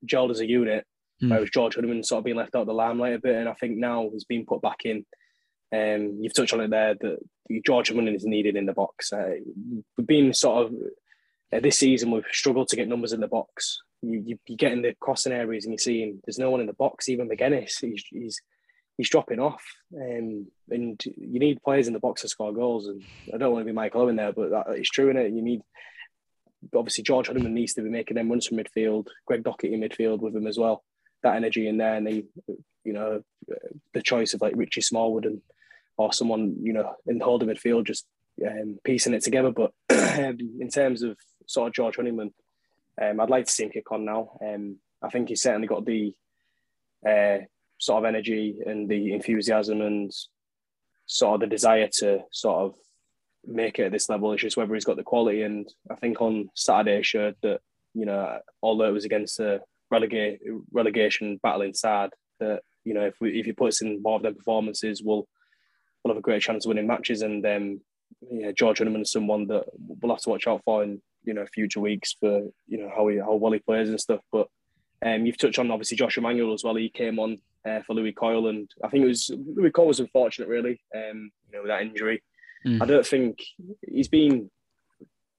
gelled 0.05 0.31
as 0.31 0.39
a 0.39 0.47
unit, 0.47 0.85
mm. 1.21 1.29
whereas 1.29 1.49
George 1.49 1.75
Honeyman 1.75 2.03
sort 2.03 2.19
of 2.19 2.25
been 2.25 2.37
left 2.37 2.55
out 2.55 2.61
of 2.61 2.67
the 2.67 2.73
limelight 2.73 3.13
a 3.13 3.19
bit, 3.19 3.35
and 3.35 3.47
I 3.47 3.53
think 3.53 3.77
now 3.77 4.09
he's 4.11 4.25
been 4.25 4.45
put 4.45 4.61
back 4.61 4.85
in. 4.85 5.05
Um, 5.73 6.19
you've 6.21 6.33
touched 6.33 6.53
on 6.53 6.61
it 6.61 6.69
there 6.69 6.95
that 7.01 7.17
George 7.65 7.89
Honeyman 7.89 8.15
is 8.15 8.25
needed 8.25 8.55
in 8.55 8.65
the 8.65 8.73
box. 8.73 9.11
Uh, 9.11 9.35
we've 9.97 10.07
been 10.07 10.33
sort 10.33 10.67
of 10.67 10.73
uh, 11.53 11.59
this 11.59 11.79
season 11.79 12.11
we've 12.11 12.25
struggled 12.31 12.67
to 12.69 12.75
get 12.75 12.87
numbers 12.87 13.13
in 13.13 13.21
the 13.21 13.27
box. 13.27 13.81
You, 14.01 14.23
you, 14.25 14.39
you 14.47 14.57
get 14.57 14.73
in 14.73 14.81
the 14.81 14.95
crossing 14.99 15.33
areas 15.33 15.65
and 15.65 15.71
you're 15.71 15.79
seeing 15.79 16.19
there's 16.25 16.39
no 16.39 16.51
one 16.51 16.61
in 16.61 16.67
the 16.67 16.73
box. 16.73 17.09
Even 17.09 17.29
McGuinness, 17.29 17.79
he's, 17.81 18.03
he's 18.09 18.41
he's 18.97 19.09
dropping 19.09 19.39
off. 19.39 19.63
Um, 19.95 20.47
and 20.69 21.03
you 21.05 21.39
need 21.39 21.63
players 21.63 21.87
in 21.87 21.93
the 21.93 21.99
box 21.99 22.21
to 22.21 22.27
score 22.27 22.53
goals. 22.53 22.87
And 22.87 23.03
I 23.33 23.37
don't 23.37 23.51
want 23.51 23.63
to 23.63 23.65
be 23.65 23.71
Michael 23.71 24.01
Owen 24.01 24.15
there, 24.15 24.33
but 24.33 24.51
that, 24.51 24.65
it's 24.69 24.89
true 24.89 25.09
in 25.09 25.17
it. 25.17 25.33
You 25.33 25.41
need 25.41 25.61
obviously 26.75 27.03
George 27.03 27.27
Honeyman 27.27 27.53
needs 27.53 27.73
to 27.73 27.81
be 27.81 27.89
making 27.89 28.15
them 28.15 28.29
runs 28.29 28.47
from 28.47 28.57
midfield. 28.57 29.07
Greg 29.25 29.43
Docherty 29.43 29.73
in 29.73 29.81
midfield 29.81 30.19
with 30.19 30.35
him 30.35 30.47
as 30.47 30.57
well. 30.57 30.83
That 31.23 31.35
energy 31.35 31.67
in 31.67 31.77
there, 31.77 31.95
and 31.95 32.05
they, 32.05 32.25
you 32.83 32.93
know, 32.93 33.23
the 33.93 34.01
choice 34.01 34.33
of 34.33 34.41
like 34.41 34.53
Richie 34.55 34.81
Smallwood 34.81 35.25
and 35.25 35.41
or 35.97 36.13
someone 36.13 36.55
you 36.61 36.73
know 36.73 36.95
in 37.07 37.19
the 37.19 37.25
holding 37.25 37.49
midfield 37.49 37.85
just 37.85 38.05
um, 38.45 38.79
piecing 38.83 39.13
it 39.13 39.23
together. 39.23 39.51
But 39.51 39.71
um, 39.89 40.37
in 40.59 40.69
terms 40.69 41.03
of 41.03 41.17
sort 41.47 41.67
of 41.67 41.73
George 41.73 41.95
Honeyman, 41.97 42.33
um, 43.01 43.19
I'd 43.19 43.29
like 43.29 43.45
to 43.45 43.51
see 43.51 43.63
him 43.63 43.71
kick 43.71 43.91
on 43.91 44.05
now. 44.05 44.31
Um, 44.45 44.77
I 45.01 45.09
think 45.09 45.29
he's 45.29 45.41
certainly 45.41 45.67
got 45.67 45.85
the 45.85 46.13
uh, 47.07 47.39
sort 47.77 47.99
of 47.99 48.05
energy 48.05 48.55
and 48.65 48.89
the 48.89 49.13
enthusiasm 49.13 49.81
and 49.81 50.11
sort 51.05 51.35
of 51.35 51.39
the 51.41 51.47
desire 51.47 51.89
to 51.99 52.21
sort 52.31 52.61
of 52.63 52.75
make 53.45 53.79
it 53.79 53.85
at 53.85 53.91
this 53.91 54.09
level. 54.09 54.31
It's 54.31 54.41
just 54.41 54.57
whether 54.57 54.73
he's 54.73 54.85
got 54.85 54.95
the 54.95 55.03
quality. 55.03 55.41
And 55.41 55.67
I 55.91 55.95
think 55.95 56.21
on 56.21 56.49
Saturday 56.55 57.01
showed 57.01 57.35
that, 57.43 57.59
you 57.93 58.05
know, 58.05 58.39
although 58.61 58.87
it 58.87 58.93
was 58.93 59.05
against 59.05 59.39
a 59.39 59.61
relegate, 59.91 60.39
relegation 60.71 61.39
battling 61.43 61.73
side, 61.73 62.11
that, 62.39 62.61
you 62.85 62.93
know, 62.93 63.05
if 63.05 63.15
we 63.19 63.39
if 63.39 63.45
he 63.45 63.51
puts 63.51 63.81
in 63.81 64.01
more 64.01 64.15
of 64.15 64.23
their 64.23 64.33
performances, 64.33 65.01
we'll 65.03 65.27
we'll 66.03 66.13
have 66.13 66.19
a 66.19 66.21
great 66.21 66.41
chance 66.41 66.65
of 66.65 66.69
winning 66.69 66.87
matches. 66.87 67.21
And 67.21 67.45
um, 67.45 67.81
yeah, 68.29 68.51
George 68.51 68.79
Honeyman 68.79 69.01
is 69.01 69.11
someone 69.11 69.47
that 69.47 69.65
we'll 69.77 70.13
have 70.13 70.21
to 70.23 70.29
watch 70.29 70.47
out 70.47 70.61
for 70.65 70.83
in, 70.83 71.01
you 71.23 71.33
know, 71.33 71.45
future 71.45 71.79
weeks 71.79 72.15
for, 72.19 72.47
you 72.67 72.77
know, 72.77 72.91
how 72.95 73.07
he 73.07 73.17
how 73.17 73.35
well 73.35 73.53
he 73.53 73.59
plays 73.59 73.89
and 73.89 73.99
stuff. 73.99 74.21
But 74.31 74.47
um, 75.05 75.25
you've 75.25 75.37
touched 75.37 75.59
on 75.59 75.71
obviously 75.71 75.97
Josh 75.97 76.17
Emmanuel 76.17 76.53
as 76.53 76.63
well. 76.63 76.75
He 76.75 76.89
came 76.89 77.19
on 77.19 77.39
uh, 77.67 77.81
for 77.81 77.95
Lewie 77.95 78.15
Coyle, 78.15 78.47
and 78.47 78.69
I 78.83 78.89
think 78.89 79.03
it 79.03 79.07
was 79.07 79.31
Lewie 79.31 79.73
Coyle 79.73 79.87
was 79.87 79.99
unfortunate, 79.99 80.47
really. 80.47 80.81
Um, 80.95 81.31
you 81.47 81.53
know, 81.53 81.61
with 81.61 81.69
that 81.69 81.81
injury, 81.81 82.23
mm. 82.65 82.81
I 82.81 82.85
don't 82.85 83.05
think 83.05 83.39
he's 83.87 84.07
been 84.07 84.49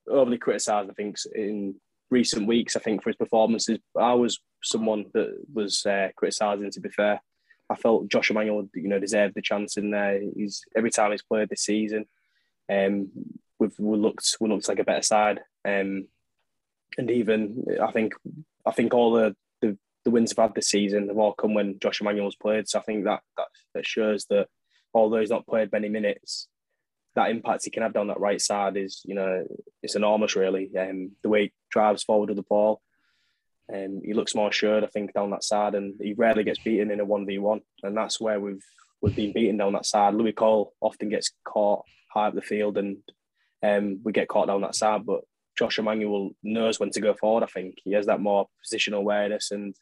overly 0.09 0.39
criticised. 0.39 0.91
I 0.91 0.95
think 0.95 1.17
in 1.35 1.77
recent 2.11 2.47
weeks, 2.47 2.77
I 2.77 2.81
think 2.81 3.03
for 3.03 3.11
his 3.11 3.17
performances, 3.17 3.79
I 3.99 4.15
was 4.15 4.39
someone 4.63 5.07
that 5.15 5.35
was 5.53 5.85
uh, 5.87 6.09
criticising. 6.17 6.71
To 6.71 6.81
be 6.81 6.91
fair, 6.91 7.23
I 7.71 7.77
felt 7.77 8.09
Josh 8.09 8.31
Emmanuel, 8.31 8.69
you 8.75 8.89
know, 8.89 8.99
deserved 8.99 9.35
the 9.35 9.43
chance 9.43 9.77
in 9.77 9.91
there. 9.91 10.21
He's 10.37 10.63
every 10.77 10.91
time 10.91 11.11
he's 11.11 11.23
played 11.23 11.49
this 11.49 11.63
season, 11.63 12.07
um, 12.71 13.11
we've 13.59 13.75
we 13.79 13.97
looked 13.97 14.37
we 14.41 14.49
looked 14.49 14.69
like 14.69 14.79
a 14.79 14.85
better 14.85 15.03
side. 15.03 15.41
Um, 15.65 16.09
and 16.99 17.11
even 17.11 17.65
I 17.83 17.91
think 17.91 18.15
I 18.67 18.71
think 18.71 18.95
all 18.95 19.13
the 19.13 19.35
the 20.05 20.11
wins 20.11 20.33
have 20.33 20.49
had 20.49 20.55
this 20.55 20.69
season 20.69 21.09
have 21.09 21.19
all 21.19 21.33
come 21.33 21.55
when 21.55 21.79
Josh 21.79 22.01
Emmanuel's 22.01 22.37
played. 22.37 22.69
So 22.69 22.79
I 22.79 22.83
think 22.83 23.05
that, 23.05 23.23
that 23.37 23.47
that 23.75 23.87
shows 23.87 24.27
that 24.27 24.49
although 24.93 25.21
he's 25.21 25.31
not 25.31 25.47
played 25.47 25.73
many 25.73 25.89
minutes, 25.89 26.49
that 27.15 27.31
impact 27.31 27.65
he 27.65 27.71
can 27.71 27.83
have 27.83 27.95
down 27.95 28.09
that 28.09 28.21
right 28.21 28.41
side 28.41 28.77
is, 28.77 29.03
you 29.05 29.15
know, 29.15 29.47
it's 29.83 29.97
enormous, 29.97 30.37
really. 30.37 30.71
Um, 30.79 31.13
the 31.23 31.29
way 31.29 31.43
he 31.45 31.53
drives 31.71 32.03
forward 32.03 32.29
with 32.29 32.37
the 32.37 32.43
ball, 32.43 32.81
um, 33.73 34.03
he 34.05 34.13
looks 34.13 34.35
more 34.35 34.49
assured, 34.49 34.85
I 34.85 34.89
think, 34.89 35.15
down 35.15 35.31
that 35.31 35.45
side, 35.45 35.75
and 35.75 35.95
he 36.01 36.13
rarely 36.13 36.45
gets 36.45 36.59
beaten 36.59 36.91
in 36.91 37.01
a 37.01 37.05
one 37.05 37.27
v 37.27 37.39
one, 37.39 37.61
and 37.83 37.97
that's 37.97 38.21
where 38.21 38.39
we've 38.39 38.65
we've 39.01 39.17
been 39.17 39.33
beaten 39.33 39.57
down 39.57 39.73
that 39.73 39.87
side. 39.87 40.15
Lewie 40.15 40.35
Coyle 40.35 40.73
often 40.81 41.09
gets 41.09 41.31
caught 41.45 41.85
high 42.13 42.29
up 42.29 42.35
the 42.35 42.43
field, 42.43 42.77
and 42.77 42.99
um, 43.63 44.01
we 44.05 44.13
get 44.13 44.29
caught 44.29 44.49
down 44.49 44.61
that 44.63 44.75
side. 44.75 45.07
But 45.07 45.21
Josh 45.59 45.79
Emmanuel 45.79 46.33
knows 46.43 46.79
when 46.79 46.91
to 46.91 47.01
go 47.01 47.15
forward. 47.15 47.43
I 47.43 47.47
think 47.47 47.79
he 47.85 47.93
has 47.93 48.07
that 48.07 48.21
more 48.21 48.49
positional 48.65 48.99
awareness, 48.99 49.51
and 49.51 49.75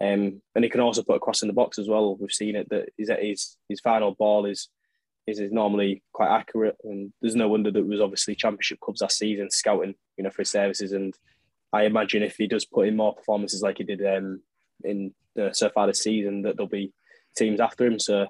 um, 0.00 0.40
and 0.54 0.64
he 0.64 0.68
can 0.68 0.80
also 0.80 1.02
put 1.02 1.16
a 1.16 1.20
cross 1.20 1.42
in 1.42 1.48
the 1.48 1.54
box 1.54 1.78
as 1.78 1.88
well. 1.88 2.16
We've 2.16 2.30
seen 2.30 2.54
it 2.54 2.68
that 2.70 2.90
his 2.96 3.10
his, 3.20 3.56
his 3.68 3.80
final 3.80 4.14
ball 4.14 4.46
is, 4.46 4.68
is 5.26 5.40
is 5.40 5.50
normally 5.50 6.04
quite 6.12 6.30
accurate, 6.30 6.76
and 6.84 7.12
there's 7.20 7.34
no 7.34 7.48
wonder 7.48 7.72
that 7.72 7.86
was 7.86 8.00
obviously 8.00 8.36
championship 8.36 8.78
clubs 8.78 9.00
last 9.00 9.18
season 9.18 9.50
scouting, 9.50 9.94
you 10.16 10.22
know, 10.22 10.30
for 10.30 10.42
his 10.42 10.50
services. 10.50 10.92
And 10.92 11.12
I 11.76 11.84
imagine 11.84 12.22
if 12.22 12.36
he 12.36 12.46
does 12.46 12.64
put 12.64 12.88
in 12.88 12.96
more 12.96 13.14
performances 13.14 13.60
like 13.60 13.76
he 13.78 13.84
did 13.84 14.04
um, 14.06 14.40
in 14.82 15.12
the 15.34 15.52
so 15.52 15.68
far 15.68 15.86
this 15.86 16.02
season, 16.02 16.42
that 16.42 16.56
there'll 16.56 16.68
be 16.68 16.94
teams 17.36 17.60
after 17.60 17.84
him. 17.84 17.98
So, 17.98 18.26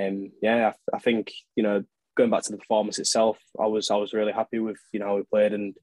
um, 0.00 0.32
yeah, 0.40 0.72
I, 0.92 0.96
I 0.96 0.98
think 0.98 1.30
you 1.56 1.62
know 1.62 1.84
going 2.16 2.30
back 2.30 2.42
to 2.44 2.52
the 2.52 2.58
performance 2.58 2.98
itself, 2.98 3.38
I 3.60 3.66
was 3.66 3.90
I 3.90 3.96
was 3.96 4.14
really 4.14 4.32
happy 4.32 4.60
with 4.60 4.78
you 4.92 5.00
know 5.00 5.06
how 5.08 5.16
we 5.16 5.24
played, 5.24 5.52
and 5.52 5.74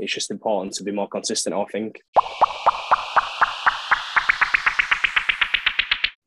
it's 0.00 0.12
just 0.12 0.32
important 0.32 0.74
to 0.74 0.84
be 0.84 0.90
more 0.90 1.08
consistent. 1.08 1.54
I 1.54 1.64
think. 1.66 2.00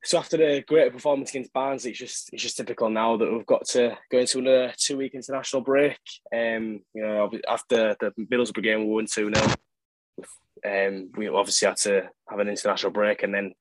So 0.05 0.17
after 0.17 0.37
the 0.37 0.63
great 0.65 0.93
performance 0.93 1.31
against 1.31 1.51
Barnes, 1.51 1.85
it's 1.85 1.99
just 1.99 2.29
it's 2.31 2.43
just 2.43 2.55
typical 2.55 2.89
now 2.89 3.17
that 3.17 3.29
we've 3.29 3.45
got 3.45 3.65
to 3.71 3.97
go 4.09 4.19
into 4.19 4.39
another 4.39 4.73
two 4.77 4.95
week 4.95 5.15
international 5.15 5.63
break. 5.63 5.99
Um, 6.33 6.79
you 6.93 7.01
know, 7.01 7.29
after 7.49 7.97
the 7.99 8.13
Middlesbrough 8.17 8.63
game, 8.63 8.87
we 8.87 8.93
won 8.93 9.05
two 9.05 9.29
0 9.33 9.53
Um, 10.65 11.11
we 11.15 11.27
obviously 11.27 11.67
had 11.67 11.77
to 11.77 12.09
have 12.29 12.39
an 12.39 12.49
international 12.49 12.91
break, 12.91 13.23
and 13.23 13.33
then 13.33 13.53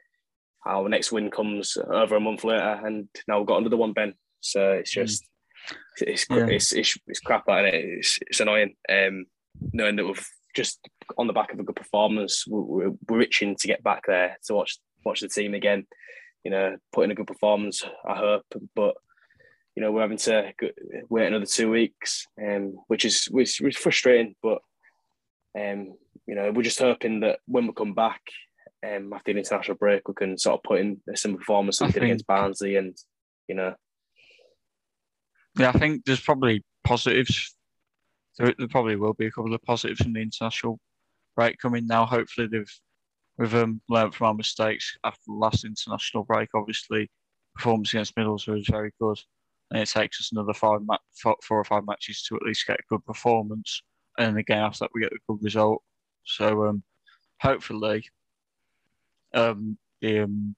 our 0.65 0.89
next 0.89 1.13
win 1.13 1.31
comes 1.31 1.77
over 1.77 2.17
a 2.17 2.21
month 2.21 2.45
later, 2.45 2.81
and 2.85 3.09
now 3.29 3.39
we've 3.39 3.47
got 3.47 3.59
another 3.59 3.77
one, 3.77 3.93
Ben. 3.93 4.15
So 4.41 4.73
it's 4.73 4.95
hmm. 4.95 5.03
just 5.03 5.25
it's 6.01 6.27
yeah. 6.31 6.47
it's, 6.47 6.73
it's, 6.73 6.97
it's 7.07 7.21
crap 7.21 7.45
and 7.49 7.67
it. 7.67 7.75
It's, 7.75 8.19
it's 8.27 8.41
annoying. 8.41 8.75
Um, 8.89 9.27
knowing 9.73 9.97
that 9.97 10.05
we've 10.05 10.27
just 10.55 10.81
on 11.19 11.27
the 11.27 11.33
back 11.33 11.53
of 11.53 11.61
a 11.61 11.63
good 11.63 11.77
performance, 11.77 12.45
we're, 12.47 12.93
we're 13.09 13.23
itching 13.23 13.57
to 13.57 13.67
get 13.67 13.83
back 13.83 14.05
there 14.07 14.37
to 14.47 14.55
watch 14.55 14.79
watch 15.05 15.21
the 15.21 15.29
team 15.29 15.55
again. 15.55 15.87
You 16.45 16.51
know, 16.51 16.77
put 16.93 17.05
in 17.05 17.11
a 17.11 17.15
good 17.15 17.27
performance. 17.27 17.83
I 18.07 18.17
hope, 18.17 18.45
but 18.75 18.95
you 19.75 19.83
know, 19.83 19.93
we're 19.93 20.01
having 20.01 20.17
to 20.19 20.53
wait 21.11 21.27
another 21.27 21.47
two 21.47 21.71
weeks, 21.71 22.27
um, 22.43 22.77
which 22.89 23.05
is 23.05 23.27
which, 23.27 23.61
which 23.61 23.77
is 23.77 23.83
frustrating. 23.83 24.35
But 24.43 24.59
um, 25.59 25.95
you 26.27 26.35
know, 26.35 26.51
we're 26.53 26.63
just 26.63 26.81
hoping 26.81 27.21
that 27.21 27.39
when 27.47 27.67
we 27.67 27.73
come 27.73 27.95
back 27.95 28.21
um, 28.85 29.13
after 29.13 29.33
the 29.33 29.39
international 29.39 29.77
break, 29.77 30.09
we 30.09 30.15
can 30.15 30.37
sort 30.37 30.59
of 30.59 30.63
put 30.65 30.81
in 30.81 31.01
a 31.13 31.17
similar 31.17 31.39
performance 31.39 31.81
like 31.81 31.97
against 31.97 32.27
Barnsley, 32.27 32.77
and 32.77 32.97
you 33.49 33.55
know, 33.55 33.75
yeah, 35.59 35.71
I 35.75 35.79
think 35.79 36.05
there's 36.05 36.21
probably 36.21 36.65
positives. 36.85 37.55
There, 38.39 38.55
there, 38.59 38.69
probably 38.69 38.97
will 38.97 39.15
be 39.15 39.27
a 39.27 39.31
couple 39.31 39.55
of 39.55 39.63
positives 39.63 40.01
from 40.03 40.13
the 40.13 40.21
international 40.21 40.79
break 41.35 41.59
coming 41.59 41.87
now. 41.87 42.05
Hopefully, 42.05 42.49
they've 42.51 42.81
we've 43.39 43.55
um, 43.55 43.81
learned 43.89 44.15
from 44.15 44.29
our 44.29 44.35
mistakes 44.35 44.97
after 45.05 45.23
the 45.27 45.35
last 45.35 45.65
international 45.65 46.25
break. 46.25 46.51
Obviously, 46.55 47.11
performance 47.55 47.93
against 47.93 48.15
Middlesbrough 48.17 48.61
is 48.61 48.69
very 48.69 48.93
good, 49.01 49.19
and 49.71 49.81
it 49.81 49.89
takes 49.89 50.21
us 50.21 50.33
another 50.33 50.53
five 50.53 50.81
ma- 50.85 50.99
four, 51.21 51.37
four 51.43 51.59
or 51.59 51.65
five 51.65 51.87
matches 51.87 52.23
to 52.25 52.37
at 52.37 52.43
least 52.43 52.67
get 52.67 52.81
a 52.81 52.83
good 52.91 53.05
performance, 53.07 53.81
and 54.19 54.39
again 54.39 54.59
after 54.59 54.81
that 54.81 54.91
we 54.95 55.01
get 55.01 55.13
a 55.13 55.19
good 55.29 55.43
result. 55.43 55.83
So, 56.27 56.67
um, 56.67 56.83
hopefully, 57.41 58.05
um, 59.33 59.79
um, 60.05 60.55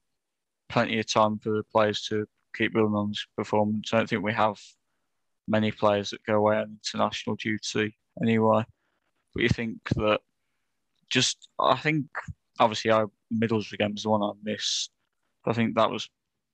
plenty 0.67 0.99
of 0.99 1.11
time 1.11 1.39
for 1.39 1.51
the 1.51 1.63
players 1.71 2.01
to 2.09 2.25
keep 2.55 2.73
building 2.73 2.95
on 2.95 3.09
this 3.09 3.25
performance. 3.37 3.93
I 3.93 3.97
don't 3.97 4.09
think 4.09 4.23
we 4.23 4.33
have 4.33 4.59
many 5.47 5.71
players 5.71 6.09
that 6.11 6.25
go 6.25 6.35
away 6.35 6.57
on 6.57 6.77
international 6.83 7.35
duty 7.35 7.95
anyway. 8.21 8.63
But 9.33 9.43
you 9.43 9.49
think 9.49 9.77
that 9.95 10.21
just, 11.09 11.49
I 11.59 11.77
think 11.77 12.05
obviously 12.59 12.91
our 12.91 13.09
Middlesbrough 13.33 13.79
game 13.79 13.93
was 13.93 14.03
the 14.03 14.09
one 14.09 14.23
I 14.23 14.31
missed. 14.43 14.91
I 15.45 15.53
think 15.53 15.75
that 15.75 15.89
was, 15.89 16.09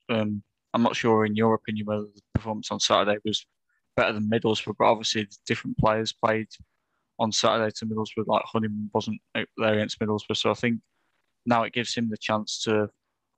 um, 0.10 0.44
I'm 0.74 0.84
not 0.84 0.96
sure 0.96 1.26
in 1.26 1.36
your 1.36 1.54
opinion 1.54 1.86
whether 1.86 2.04
the 2.04 2.22
performance 2.34 2.72
on 2.72 2.80
Saturday 2.80 3.18
was 3.26 3.46
better 3.96 4.14
than 4.14 4.30
Middlesbrough, 4.30 4.76
but 4.78 4.86
obviously 4.86 5.28
different 5.46 5.78
players 5.78 6.14
played 6.14 6.48
on 7.20 7.32
Saturday 7.32 7.72
to 7.78 7.86
Middlesbrough, 7.86 8.28
like 8.28 8.44
Honeyman 8.46 8.90
wasn't 8.94 9.20
there 9.34 9.74
against 9.74 10.00
Middlesbrough. 10.00 10.38
So 10.38 10.52
I 10.52 10.56
think 10.56 10.80
now 11.46 11.64
it 11.64 11.74
gives 11.74 11.96
him 11.96 12.10
the 12.10 12.18
chance 12.18 12.62
to, 12.64 12.90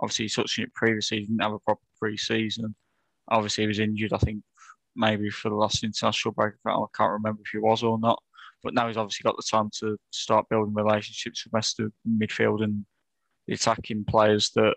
obviously, 0.02 0.30
touched 0.30 0.60
it 0.60 0.74
previously, 0.74 1.20
he 1.20 1.26
didn't 1.26 1.42
have 1.42 1.54
a 1.54 1.60
proper 1.60 1.82
pre 2.00 2.18
season. 2.18 2.76
Obviously, 3.30 3.64
he 3.64 3.68
was 3.68 3.80
injured, 3.80 4.14
I 4.14 4.18
think, 4.18 4.42
maybe 4.96 5.30
for 5.30 5.50
the 5.50 5.56
last 5.56 5.84
international 5.84 6.34
break. 6.34 6.54
I 6.66 6.86
can't 6.96 7.12
remember 7.12 7.42
if 7.46 7.52
he 7.52 7.60
was 7.60 7.84
or 7.84 8.00
not. 8.00 8.22
But 8.64 8.74
now 8.74 8.88
he's 8.88 8.98
obviously 8.98 9.24
got 9.24 9.38
the 9.38 9.44
time 9.50 9.70
to 9.80 9.98
start 10.12 10.50
building 10.50 10.74
relationships 10.74 11.46
with 11.46 11.54
rest 11.54 11.80
of 11.80 11.92
midfield 12.08 12.64
and 12.64 12.86
the 13.46 13.54
attacking 13.54 14.04
players 14.06 14.52
that 14.56 14.76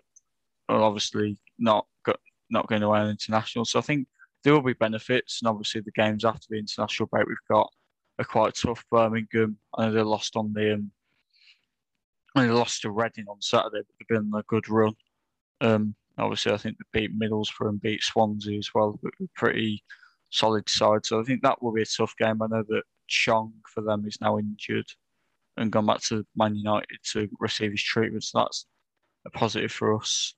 are 0.69 0.81
obviously 0.81 1.37
not 1.57 1.85
got, 2.05 2.19
not 2.49 2.67
going 2.67 2.83
away 2.83 2.99
on 2.99 3.09
international. 3.09 3.65
So 3.65 3.79
I 3.79 3.81
think 3.81 4.07
there 4.43 4.53
will 4.53 4.61
be 4.61 4.73
benefits, 4.73 5.41
and 5.41 5.49
obviously 5.49 5.81
the 5.81 5.91
games 5.91 6.25
after 6.25 6.45
the 6.49 6.59
international 6.59 7.07
break 7.07 7.27
we've 7.27 7.37
got 7.49 7.71
quite 8.23 8.55
tough. 8.55 8.83
Birmingham, 8.91 9.57
I 9.77 9.85
know 9.85 9.93
they 9.93 10.01
lost 10.01 10.35
on 10.35 10.53
the 10.53 10.75
um, 10.75 10.91
they 12.35 12.49
lost 12.49 12.81
to 12.81 12.91
Reading 12.91 13.25
on 13.29 13.41
Saturday, 13.41 13.81
but 13.85 13.87
they've 13.99 14.19
been 14.19 14.31
a 14.37 14.43
good 14.43 14.69
run. 14.69 14.93
Um, 15.59 15.95
obviously, 16.17 16.53
I 16.53 16.57
think 16.57 16.77
they 16.77 17.01
beat 17.01 17.19
Middlesbrough 17.19 17.69
and 17.69 17.81
beat 17.81 18.03
Swansea 18.03 18.57
as 18.57 18.69
well, 18.73 18.99
but 19.03 19.13
pretty 19.35 19.83
solid 20.29 20.69
side. 20.69 21.05
So 21.05 21.19
I 21.19 21.23
think 21.23 21.41
that 21.41 21.61
will 21.61 21.73
be 21.73 21.81
a 21.81 21.85
tough 21.85 22.15
game. 22.17 22.41
I 22.41 22.47
know 22.47 22.63
that 22.67 22.83
Chong 23.07 23.53
for 23.73 23.81
them 23.81 24.05
is 24.07 24.19
now 24.21 24.37
injured 24.39 24.87
and 25.57 25.71
gone 25.71 25.85
back 25.85 26.01
to 26.03 26.25
Man 26.35 26.55
United 26.55 26.97
to 27.11 27.27
receive 27.39 27.71
his 27.71 27.83
treatment. 27.83 28.23
So 28.23 28.39
that's 28.39 28.65
a 29.25 29.29
positive 29.29 29.71
for 29.71 29.95
us. 29.95 30.33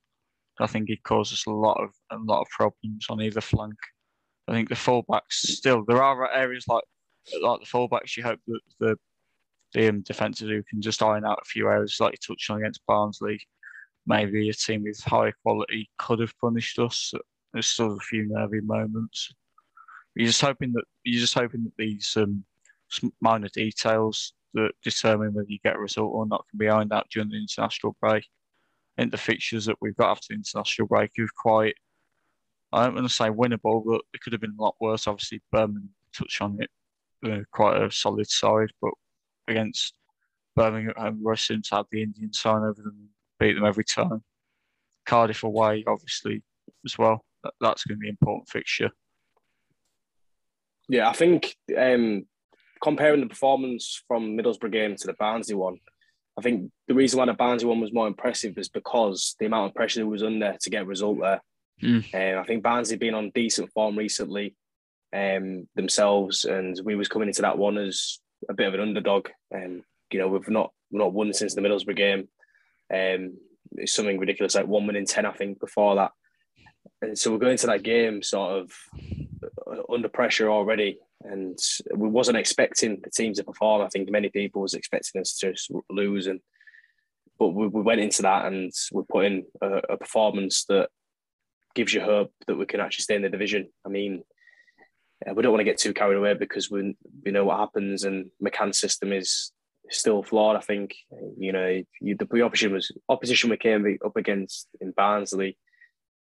I 0.60 0.68
think 0.68 0.90
he 0.90 0.98
causes 0.98 1.44
a 1.48 1.52
lot 1.52 1.82
of 1.82 1.90
a 2.12 2.18
lot 2.18 2.42
of 2.42 2.48
problems 2.50 3.08
on 3.10 3.22
either 3.22 3.42
flank. 3.42 3.76
I 4.48 4.52
think 4.52 4.70
the 4.70 4.76
fullbacks 4.76 5.32
still 5.32 5.84
there 5.88 6.04
are 6.04 6.32
areas 6.32 6.66
like 6.68 6.84
like 7.42 7.60
the 7.60 7.66
fullbacks. 7.66 8.18
You 8.18 8.24
hope 8.24 8.40
that 8.48 8.60
the 8.80 8.98
the 9.74 9.90
um, 9.90 10.04
who 10.40 10.64
can 10.64 10.82
just 10.82 11.02
iron 11.02 11.26
out 11.26 11.40
a 11.42 11.46
few 11.46 11.68
areas 11.68 11.98
like 12.00 12.14
you 12.14 12.18
touched 12.36 12.50
on 12.50 12.60
against 12.60 12.86
Barnsley. 12.88 13.40
Maybe 14.06 14.50
a 14.50 14.54
team 14.54 14.84
with 14.84 15.02
higher 15.02 15.34
quality 15.44 15.90
could 15.98 16.20
have 16.20 16.38
punished 16.40 16.78
us. 16.80 17.14
There's 17.54 17.68
still 17.68 17.94
a 17.94 18.00
few 18.00 18.28
nervy 18.28 18.62
moments. 18.62 19.34
You're 20.16 20.28
just 20.28 20.42
hoping 20.42 20.74
that 20.74 20.84
you're 21.04 21.22
just 21.22 21.34
hoping 21.34 21.64
that 21.64 21.78
these 21.78 22.14
um, 22.18 22.44
minor 23.22 23.48
details 23.48 24.34
that 24.54 24.72
determine 24.84 25.34
whether 25.34 25.50
you 25.50 25.60
get 25.64 25.76
a 25.76 25.80
result 25.80 26.12
or 26.14 26.28
not 26.28 26.46
can 26.50 26.60
be 26.60 26.70
ironed 26.70 26.94
out 26.94 27.08
during 27.10 27.30
the 27.30 27.38
international 27.38 27.96
break. 28.00 28.26
I 28.98 29.02
think 29.02 29.12
the 29.12 29.18
fixtures 29.18 29.66
that 29.66 29.78
we've 29.82 29.96
got 29.96 30.12
after 30.12 30.28
the 30.30 30.36
international 30.36 30.88
break 30.88 31.12
are 31.20 31.28
quite, 31.36 31.76
I 32.72 32.84
don't 32.84 32.94
want 32.94 33.08
to 33.08 33.14
say 33.14 33.30
winnable, 33.30 33.84
but 33.84 34.02
it 34.14 34.22
could 34.22 34.34
have 34.34 34.42
been 34.42 34.56
a 34.58 34.62
lot 34.62 34.76
worse. 34.80 35.08
Obviously, 35.08 35.42
Birmingham 35.52 35.90
touched 36.16 36.42
on 36.42 36.62
it, 36.62 36.70
uh, 37.24 37.40
quite 37.52 37.82
a 37.82 37.92
solid 37.92 38.30
side, 38.30 38.70
but 38.82 38.92
against 39.48 39.94
Birmingham, 40.56 41.20
we're 41.22 41.36
soon 41.36 41.62
to 41.64 41.76
have 41.76 41.86
the 41.92 42.04
Indian 42.04 42.34
sign 42.34 42.64
over 42.64 42.82
them, 42.82 43.10
beat 43.40 43.54
them 43.54 43.66
every 43.66 43.84
time. 43.84 44.24
Cardiff 45.06 45.44
away, 45.44 45.84
obviously, 45.88 46.44
as 46.86 46.98
well. 46.98 47.26
That, 47.44 47.54
that's 47.60 47.84
going 47.84 47.98
to 47.98 48.00
be 48.00 48.08
an 48.08 48.18
important 48.22 48.48
fixture. 48.50 48.90
Yeah, 50.90 51.10
I 51.10 51.14
think 51.14 51.56
um, 51.78 52.26
comparing 52.82 53.22
the 53.22 53.28
performance 53.28 54.04
from 54.08 54.38
Middlesbrough 54.38 54.72
game 54.72 54.96
to 54.96 55.08
the 55.08 55.14
Barnsley 55.14 55.56
one, 55.56 55.78
I 56.38 56.42
think 56.42 56.72
the 56.88 56.94
reason 56.94 57.20
why 57.20 57.26
the 57.26 57.34
Barnsley 57.34 57.68
one 57.68 57.80
was 57.80 57.94
more 57.94 58.08
impressive 58.08 58.58
is 58.58 58.70
because 58.70 59.36
the 59.40 59.46
amount 59.46 59.70
of 59.70 59.76
pressure 59.76 60.02
that 60.02 60.08
was 60.08 60.24
under 60.24 60.58
to 60.60 60.70
get 60.70 60.84
a 60.84 60.86
result 60.86 61.20
there. 61.22 61.42
Mm. 61.82 62.14
Um, 62.14 62.42
I 62.42 62.46
think 62.46 62.64
Barnsley 62.64 62.98
been 62.98 63.14
on 63.14 63.32
decent 63.34 63.72
form 63.72 63.98
recently 63.98 64.56
um, 65.14 65.68
themselves, 65.76 66.46
and 66.46 66.80
we 66.84 66.96
was 66.96 67.08
coming 67.08 67.28
into 67.28 67.44
that 67.44 67.58
one 67.58 67.78
as 67.78 68.20
a 68.50 68.54
bit 68.54 68.68
of 68.68 68.74
an 68.74 68.80
underdog. 68.80 69.30
And 69.52 69.80
um, 69.80 69.84
you 70.12 70.20
know, 70.20 70.28
we've 70.28 70.50
not 70.50 70.72
we've 70.92 71.00
not 71.00 71.14
won 71.14 71.34
since 71.34 71.56
the 71.56 71.62
Middlesbrough 71.62 71.96
game. 71.96 72.28
Um, 72.94 73.38
it's 73.74 73.94
something 73.94 74.20
ridiculous, 74.20 74.56
like 74.56 74.68
one 74.68 74.88
win 74.88 74.96
in 74.96 75.06
ten, 75.06 75.26
I 75.26 75.32
think, 75.32 75.60
before 75.60 75.96
that. 75.96 76.12
And 77.02 77.18
so 77.18 77.32
we're 77.32 77.38
going 77.38 77.58
to 77.58 77.68
that 77.68 77.84
game 77.84 78.22
sort 78.22 78.62
of 78.62 78.72
under 79.90 80.10
pressure 80.10 80.50
already, 80.50 81.00
and 81.22 81.58
we 81.96 82.08
wasn't 82.08 82.38
expecting 82.38 83.00
the 83.04 83.10
team 83.10 83.34
to 83.34 83.44
perform. 83.44 83.82
I 83.82 83.90
think 83.90 84.10
many 84.10 84.30
people 84.30 84.62
was 84.62 84.74
expecting 84.74 85.22
us 85.22 85.38
to 85.40 85.54
lose, 85.90 86.28
and 86.28 86.40
but 87.40 87.50
we, 87.50 87.68
we 87.68 87.82
went 87.82 88.02
into 88.02 88.22
that 88.24 88.46
and 88.46 88.72
we 88.92 89.04
put 89.10 89.26
in 89.26 89.46
a, 89.62 89.82
a, 89.90 89.98
performance 89.98 90.66
that 90.66 90.90
gives 91.76 91.94
you 91.94 92.00
hope 92.00 92.32
that 92.48 92.56
we 92.56 92.66
can 92.66 92.80
actually 92.80 93.02
stay 93.02 93.16
in 93.16 93.24
the 93.24 93.30
division. 93.30 93.70
I 93.86 93.90
mean, 93.90 94.24
uh, 95.28 95.34
we 95.34 95.44
don't 95.44 95.52
want 95.52 95.62
to 95.62 95.66
get 95.66 95.78
too 95.78 95.94
carried 95.94 96.18
away 96.18 96.34
because 96.34 96.70
we 96.70 96.96
we 97.24 97.32
know 97.32 97.46
what 97.46 97.60
happens, 97.60 98.04
and 98.04 98.30
McCann's 98.44 98.80
system 98.80 99.14
is 99.14 99.52
still 99.90 100.24
flawed. 100.24 100.56
I 100.56 100.62
think 100.62 100.96
you 101.38 101.52
know 101.52 101.82
you, 102.02 102.16
the 102.16 102.42
opposition 102.44 102.74
was 102.74 102.92
opposition 103.10 103.50
we 103.50 103.58
came 103.58 103.98
up 104.06 104.16
against 104.16 104.68
in 104.82 104.92
Barnsley, 104.92 105.58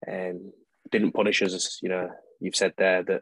um, 0.08 0.52
didn't 0.91 1.13
punish 1.13 1.41
us. 1.41 1.80
You 1.82 1.89
know, 1.89 2.10
you've 2.39 2.56
said 2.56 2.73
there 2.78 3.04
that 3.04 3.21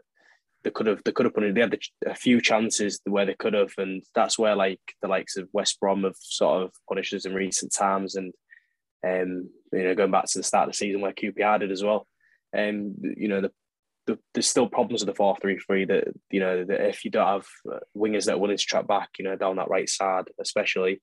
they 0.63 0.71
could 0.71 0.87
have 0.87 1.03
they 1.03 1.11
could 1.11 1.25
have 1.25 1.33
punished. 1.33 1.55
they 1.55 1.61
had 1.61 1.79
a 2.05 2.15
few 2.15 2.41
chances 2.41 2.99
where 3.05 3.25
they 3.25 3.35
could 3.35 3.53
have, 3.53 3.71
and 3.77 4.03
that's 4.15 4.37
where 4.39 4.55
like 4.55 4.81
the 5.01 5.07
likes 5.07 5.37
of 5.37 5.49
West 5.53 5.79
Brom 5.79 6.03
have 6.03 6.17
sort 6.19 6.63
of 6.63 6.71
punished 6.87 7.13
us 7.13 7.25
in 7.25 7.33
recent 7.33 7.73
times, 7.73 8.15
and 8.15 8.33
um, 9.05 9.49
you 9.71 9.83
know 9.83 9.95
going 9.95 10.11
back 10.11 10.25
to 10.25 10.39
the 10.39 10.43
start 10.43 10.67
of 10.67 10.73
the 10.73 10.77
season 10.77 11.01
where 11.01 11.13
QPR 11.13 11.59
did 11.59 11.71
as 11.71 11.83
well. 11.83 12.07
And 12.53 12.95
um, 13.03 13.13
you 13.17 13.27
know 13.27 13.41
the, 13.41 13.51
the, 14.07 14.17
there's 14.33 14.47
still 14.47 14.67
problems 14.67 15.01
with 15.01 15.07
the 15.07 15.15
four 15.15 15.37
three 15.39 15.59
three 15.59 15.85
that 15.85 16.05
you 16.31 16.39
know 16.39 16.63
that 16.63 16.87
if 16.87 17.05
you 17.05 17.11
don't 17.11 17.27
have 17.27 17.45
wingers 17.95 18.25
that 18.25 18.35
are 18.35 18.37
willing 18.37 18.57
to 18.57 18.63
track 18.63 18.87
back, 18.87 19.09
you 19.19 19.25
know 19.25 19.35
down 19.35 19.57
that 19.57 19.69
right 19.69 19.89
side, 19.89 20.25
especially, 20.39 21.01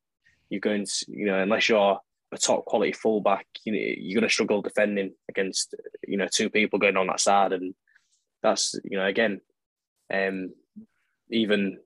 you're 0.51 0.61
going 0.61 0.87
to 0.87 1.05
you 1.09 1.27
know 1.27 1.41
unless 1.41 1.69
you're 1.69 1.99
a 2.33 2.39
top 2.39 2.65
quality 2.65 2.93
fullback, 2.93 3.47
you 3.65 3.73
know, 3.73 3.79
you're 3.79 4.21
going 4.21 4.29
to 4.29 4.33
struggle 4.33 4.63
defending 4.63 5.13
against 5.29 5.75
you 6.09 6.17
know 6.17 6.27
two 6.33 6.51
people 6.51 6.79
going 6.79 6.97
on 6.97 7.07
that 7.07 7.21
side, 7.21 7.53
and 7.53 7.75
that's 8.43 8.75
you 8.83 8.97
know 8.97 9.07
again, 9.07 9.41
um, 10.13 10.53
even 11.31 11.79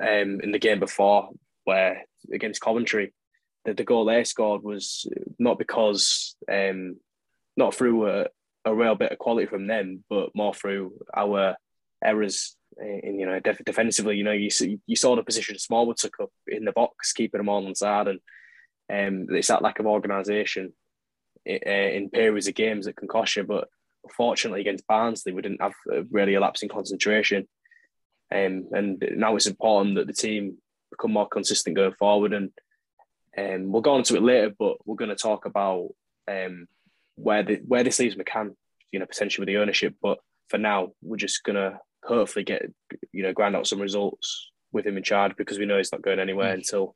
um, 0.00 0.40
in 0.40 0.52
the 0.52 0.58
game 0.58 0.80
before 0.80 1.30
where 1.64 2.04
against 2.32 2.62
Coventry, 2.62 3.12
the, 3.64 3.74
the 3.74 3.84
goal 3.84 4.04
they 4.04 4.24
scored 4.24 4.62
was 4.62 5.06
not 5.38 5.58
because 5.58 6.36
um, 6.50 6.96
not 7.56 7.74
through 7.74 8.08
a, 8.08 8.26
a 8.68 8.74
real 8.74 8.94
bit 8.94 9.12
of 9.12 9.18
quality 9.18 9.46
from 9.46 9.66
them, 9.66 10.04
but 10.08 10.34
more 10.34 10.54
through 10.54 10.92
our 11.16 11.56
errors 12.04 12.56
in 12.78 13.18
you 13.18 13.26
know 13.26 13.40
def- 13.40 13.64
defensively. 13.64 14.16
You 14.16 14.24
know, 14.24 14.32
you 14.32 14.50
you 14.86 14.96
saw 14.96 15.16
the 15.16 15.22
position 15.22 15.58
Smallwood 15.58 15.96
took 15.96 16.20
up 16.20 16.30
in 16.46 16.64
the 16.64 16.72
box, 16.72 17.12
keeping 17.12 17.38
them 17.38 17.48
all 17.48 17.66
on 17.66 17.74
side, 17.74 18.08
and 18.08 18.20
um, 18.90 19.34
it's 19.34 19.48
that 19.48 19.62
lack 19.62 19.78
of 19.78 19.86
organisation 19.86 20.72
in 21.44 22.10
periods 22.10 22.48
of 22.48 22.54
games 22.54 22.86
that 22.86 22.96
can 22.96 23.08
cost 23.08 23.36
you. 23.36 23.44
But 23.44 23.68
fortunately, 24.14 24.60
against 24.60 24.86
Barnsley, 24.86 25.32
we 25.32 25.42
didn't 25.42 25.62
have 25.62 25.74
really 26.10 26.34
a 26.34 26.40
lapse 26.40 26.62
in 26.62 26.68
concentration, 26.68 27.48
um, 28.34 28.68
and 28.72 29.02
now 29.16 29.36
it's 29.36 29.46
important 29.46 29.96
that 29.96 30.06
the 30.06 30.12
team 30.12 30.58
become 30.90 31.12
more 31.12 31.28
consistent 31.28 31.76
going 31.76 31.94
forward. 31.94 32.32
And 32.32 32.50
um, 33.36 33.70
we'll 33.72 33.82
go 33.82 33.94
on 33.94 34.02
to 34.04 34.16
it 34.16 34.22
later, 34.22 34.52
but 34.58 34.76
we're 34.84 34.96
going 34.96 35.10
to 35.10 35.16
talk 35.16 35.46
about 35.46 35.88
um, 36.28 36.66
where 37.18 37.42
the 37.42 37.56
where 37.66 37.84
this 37.84 37.98
leaves 37.98 38.16
McCann, 38.16 38.54
you 38.92 38.98
know, 38.98 39.06
potentially 39.06 39.42
with 39.42 39.48
the 39.48 39.60
ownership. 39.60 39.94
But 40.00 40.18
for 40.48 40.58
now, 40.58 40.90
we're 41.02 41.16
just 41.16 41.44
going 41.44 41.56
to 41.56 41.78
hopefully 42.04 42.44
get 42.44 42.70
you 43.12 43.22
know 43.22 43.32
grind 43.32 43.56
out 43.56 43.66
some 43.66 43.80
results 43.80 44.50
with 44.72 44.86
him 44.86 44.96
in 44.96 45.02
charge 45.02 45.36
because 45.36 45.58
we 45.58 45.66
know 45.66 45.78
he's 45.78 45.92
not 45.92 46.02
going 46.02 46.20
anywhere 46.20 46.52
mm. 46.52 46.58
until 46.58 46.94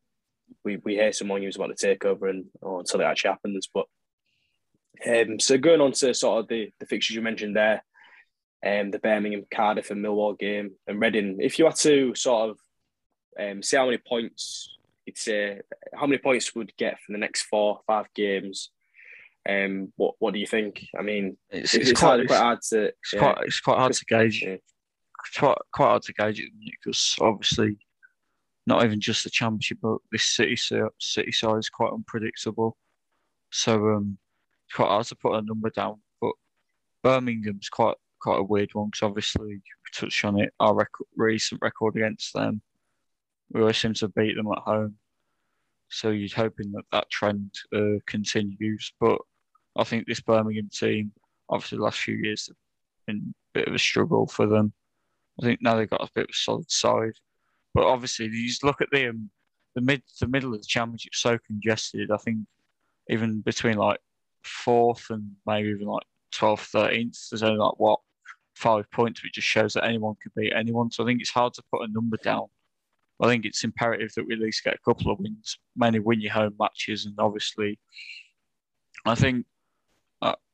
we, 0.65 0.77
we 0.77 0.95
hear 0.95 1.13
some 1.13 1.29
more 1.29 1.39
news 1.39 1.57
about 1.57 1.69
the 1.69 1.87
takeover 1.87 2.31
and 2.31 2.45
or 2.61 2.81
until 2.81 3.01
it 3.01 3.05
actually 3.05 3.31
happens. 3.31 3.69
But 3.73 3.87
um, 5.07 5.41
so 5.41 5.59
going 5.59 5.81
on 5.81 5.93
to 5.93 6.15
sort 6.15 6.41
of 6.41 6.49
the, 6.49 6.71
the 6.79 6.87
fixtures 6.87 7.17
you 7.17 7.23
mentioned 7.23 7.57
there, 7.57 7.83
um, 8.65 8.91
the 8.91 8.99
Birmingham, 8.99 9.45
Cardiff, 9.53 9.91
and 9.91 10.05
Millwall 10.05 10.39
game, 10.39 10.73
and 10.87 11.01
Reading. 11.01 11.39
If 11.41 11.59
you 11.59 11.65
had 11.65 11.77
to 11.77 12.15
sort 12.15 12.51
of 12.51 12.59
um, 13.41 13.63
see 13.63 13.77
how 13.77 13.87
many 13.87 13.99
points 13.99 14.77
you'd 15.07 15.19
say, 15.19 15.61
how 15.95 16.07
many 16.07 16.19
points 16.19 16.55
would 16.55 16.77
get 16.77 17.01
for 17.01 17.13
the 17.13 17.19
next 17.19 17.43
four, 17.43 17.81
five 17.87 18.07
games? 18.15 18.71
Um, 19.49 19.93
what 19.97 20.15
what 20.19 20.35
do 20.35 20.41
you 20.41 20.47
think? 20.47 20.85
I 20.99 21.03
mean, 21.03 21.37
it's, 21.51 21.75
it's, 21.75 21.91
it's 21.91 22.01
quite, 22.01 22.17
hard, 22.17 22.29
quite 22.29 22.39
hard 22.39 22.63
to 22.71 22.85
it's 22.85 23.13
yeah. 23.13 23.19
quite 23.19 23.37
it's 23.47 23.61
quite 23.61 23.79
hard 23.79 23.93
to 23.93 24.05
gauge. 24.05 24.43
Yeah. 24.43 24.57
Quite 25.39 25.59
quite 25.73 25.87
hard 25.87 26.03
to 26.03 26.13
gauge 26.13 26.41
it 26.41 26.51
because 26.65 27.17
obviously 27.21 27.79
not 28.67 28.85
even 28.85 29.01
just 29.01 29.25
the 29.25 29.31
championship, 29.31 29.79
but 29.83 29.99
this 30.11 30.25
city 30.25 30.57
city 30.57 31.33
side 31.33 31.59
is 31.59 31.69
quite 31.69 31.93
unpredictable. 31.93 32.77
So 33.51 33.75
um, 33.91 34.19
it's 34.67 34.77
quite 34.77 34.89
hard 34.89 35.07
to 35.07 35.17
put 35.17 35.35
a 35.35 35.43
number 35.43 35.71
down. 35.71 36.01
But 36.21 36.33
Birmingham's 37.03 37.69
quite 37.69 37.97
quite 38.21 38.39
a 38.39 38.45
weird 38.45 38.71
one 38.75 38.89
because 38.89 39.07
obviously 39.07 39.47
we 39.47 39.63
touched 39.93 40.25
on 40.25 40.41
it. 40.41 40.53
Our 40.61 40.75
record, 40.75 41.07
recent 41.17 41.61
record 41.61 41.97
against 41.97 42.33
them, 42.33 42.63
we 43.51 43.61
always 43.61 43.79
seem 43.79 43.95
to 43.95 44.09
beat 44.09 44.37
them 44.37 44.51
at 44.53 44.63
home. 44.63 44.97
So 45.91 46.11
you're 46.11 46.29
hoping 46.35 46.73
that 46.73 46.85
that 46.93 47.11
trend 47.11 47.51
uh, 47.75 47.99
continues. 48.07 48.93
But 49.01 49.19
I 49.77 49.85
think 49.85 50.07
this 50.07 50.21
Birmingham 50.21 50.69
team, 50.73 51.13
obviously, 51.49 51.79
the 51.79 51.85
last 51.85 52.01
few 52.01 52.17
years 52.17 52.49
have 52.49 52.57
been 53.07 53.35
a 53.55 53.59
bit 53.59 53.69
of 53.69 53.75
a 53.75 53.79
struggle 53.79 54.27
for 54.27 54.47
them. 54.47 54.73
I 55.41 55.47
think 55.47 55.61
now 55.63 55.77
they've 55.77 55.89
got 55.89 56.03
a 56.03 56.11
bit 56.15 56.25
of 56.25 56.31
a 56.31 56.35
solid 56.35 56.71
side. 56.71 57.15
But 57.75 57.85
obviously, 57.85 58.27
you 58.27 58.49
just 58.49 58.65
look 58.65 58.81
at 58.81 58.91
the 58.93 59.09
um, 59.09 59.31
the 59.75 59.81
mid 59.81 60.03
the 60.21 60.29
middle 60.29 60.53
of 60.55 60.61
the 60.61 60.67
championship 60.67 61.15
so 61.15 61.39
congested. 61.47 62.11
I 62.11 62.19
think 62.19 62.41
even 63.09 63.41
between 63.41 63.77
like 63.77 63.99
fourth 64.43 65.07
and 65.11 65.31
maybe 65.47 65.71
even 65.71 65.87
like 65.87 66.05
12th, 66.35 66.71
13th, 66.73 67.29
there's 67.31 67.43
only 67.43 67.59
like 67.59 67.79
what 67.79 68.01
five 68.55 68.91
points, 68.91 69.23
which 69.23 69.35
just 69.35 69.49
shows 69.49 69.73
that 69.73 69.85
anyone 69.85 70.15
could 70.23 70.33
beat 70.37 70.53
anyone. 70.55 70.91
So 70.91 71.03
I 71.03 71.07
think 71.07 71.21
it's 71.21 71.31
hard 71.31 71.55
to 71.55 71.63
put 71.73 71.89
a 71.89 71.93
number 71.93 72.19
down. 72.23 72.47
I 73.21 73.29
think 73.29 73.45
it's 73.45 73.65
imperative 73.65 74.13
that 74.17 74.27
we 74.27 74.35
at 74.35 74.41
least 74.41 74.65
get 74.65 74.75
a 74.75 74.85
couple 74.85 75.13
of 75.13 75.19
wins, 75.19 75.59
mainly 75.77 76.01
win 76.01 76.21
your 76.21 76.33
home 76.33 76.55
matches, 76.59 77.07
and 77.07 77.15
obviously, 77.19 77.79
I 79.07 79.15
think 79.15 79.47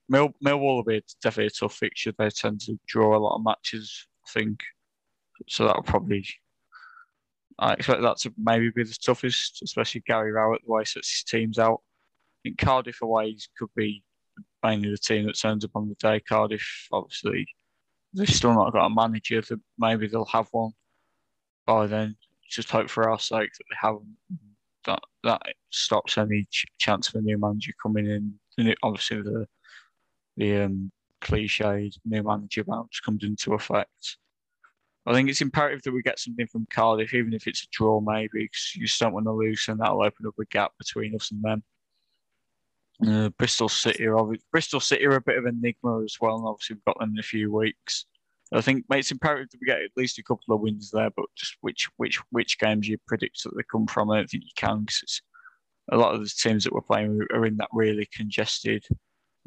Mill, 0.09 0.31
Millwall 0.44 0.77
will 0.77 0.85
be 0.85 1.03
definitely 1.23 1.49
a 1.49 1.51
tough 1.51 1.75
fixture. 1.75 2.12
They 2.16 2.31
tend 2.31 2.61
to 2.62 2.79
draw 2.87 3.16
a 3.16 3.21
lot 3.21 3.37
of 3.37 3.44
matches, 3.44 4.07
I 4.27 4.40
think, 4.40 4.61
so 5.49 5.66
that'll 5.66 5.83
probably 5.83 6.25
I 7.59 7.73
expect 7.73 8.03
that 8.03 8.18
to 8.18 8.33
maybe 8.38 8.71
be 8.71 8.85
the 8.85 8.97
toughest, 9.03 9.62
especially 9.62 10.03
Gary 10.07 10.33
Rowett, 10.33 10.62
the 10.64 10.71
way 10.73 10.83
he 10.83 10.87
sets 10.87 11.11
his 11.11 11.25
teams 11.25 11.59
out. 11.59 11.81
I 11.81 12.38
think 12.44 12.59
Cardiff 12.59 13.03
away 13.03 13.37
could 13.59 13.71
be 13.75 14.05
mainly 14.62 14.90
the 14.90 14.99
team 14.99 15.27
that 15.27 15.38
turns 15.38 15.64
up 15.64 15.73
on 15.75 15.88
the 15.88 15.97
day. 15.97 16.21
Cardiff, 16.21 16.87
obviously, 16.92 17.47
they've 18.14 18.29
still 18.29 18.55
not 18.55 18.73
got 18.73 18.87
a 18.87 18.90
manager. 18.90 19.40
That 19.40 19.61
maybe 19.77 20.07
they'll 20.07 20.25
have 20.27 20.49
one 20.53 20.73
by 21.66 21.88
then. 21.88 22.16
Just 22.49 22.71
hope 22.71 22.88
for 22.88 23.11
our 23.11 23.18
sake 23.18 23.51
that 23.53 23.64
they 23.71 23.77
haven't. 23.81 24.16
that. 24.87 25.01
That 25.25 25.42
stops 25.71 26.16
any 26.16 26.47
ch- 26.51 26.66
chance 26.79 27.09
of 27.09 27.16
a 27.16 27.21
new 27.21 27.38
manager 27.38 27.73
coming 27.83 28.07
in. 28.07 28.35
And 28.57 28.77
obviously, 28.85 29.21
the 29.23 29.49
the 30.38 30.62
um, 30.62 30.90
cliched 31.20 31.98
new 32.05 32.22
manager 32.22 32.64
bounce 32.64 33.01
comes 33.01 33.24
into 33.24 33.55
effect. 33.55 34.16
I 35.05 35.12
think 35.12 35.29
it's 35.29 35.40
imperative 35.40 35.83
that 35.83 35.92
we 35.92 36.03
get 36.03 36.18
something 36.18 36.46
from 36.46 36.66
Cardiff, 36.70 37.14
even 37.14 37.33
if 37.33 37.46
it's 37.46 37.62
a 37.62 37.66
draw, 37.72 38.01
maybe, 38.01 38.44
because 38.44 38.72
you 38.74 38.87
just 38.87 39.01
don't 39.01 39.14
want 39.14 39.27
to 39.27 39.33
lose, 39.33 39.66
and 39.68 39.81
that'll 39.81 40.03
open 40.03 40.27
up 40.27 40.35
a 40.38 40.44
gap 40.46 40.72
between 40.79 41.14
us 41.14 41.31
and 41.31 41.42
them. 41.42 41.62
Uh, 43.07 43.29
Bristol 43.31 43.68
City 43.68 44.07
are 44.07 44.27
Bristol 44.51 44.81
City 44.81 45.07
are 45.07 45.16
a 45.16 45.20
bit 45.20 45.38
of 45.38 45.44
an 45.44 45.61
enigma 45.62 46.03
as 46.03 46.16
well, 46.20 46.37
and 46.37 46.46
obviously 46.46 46.74
we've 46.74 46.85
got 46.85 46.98
them 46.98 47.12
in 47.12 47.18
a 47.18 47.22
few 47.22 47.53
weeks. 47.53 48.07
I 48.53 48.61
think 48.61 48.85
mate, 48.88 49.01
it's 49.01 49.11
imperative 49.11 49.51
that 49.51 49.61
we 49.61 49.66
get 49.66 49.83
at 49.83 49.90
least 49.96 50.18
a 50.18 50.22
couple 50.22 50.55
of 50.55 50.61
wins 50.61 50.90
there, 50.90 51.11
but 51.16 51.27
just 51.37 51.57
which 51.61 51.88
which 51.96 52.20
which 52.31 52.59
games 52.59 52.88
you 52.88 52.98
predict 53.07 53.42
that 53.44 53.55
they 53.57 53.62
come 53.70 53.87
from, 53.87 54.11
I 54.11 54.16
don't 54.16 54.29
think 54.29 54.44
you 54.44 54.51
can 54.57 54.81
because 54.81 55.22
a 55.90 55.96
lot 55.96 56.14
of 56.14 56.20
the 56.20 56.29
teams 56.29 56.64
that 56.64 56.72
we're 56.72 56.81
playing 56.83 57.20
are 57.33 57.46
in 57.46 57.57
that 57.57 57.68
really 57.72 58.07
congested 58.12 58.85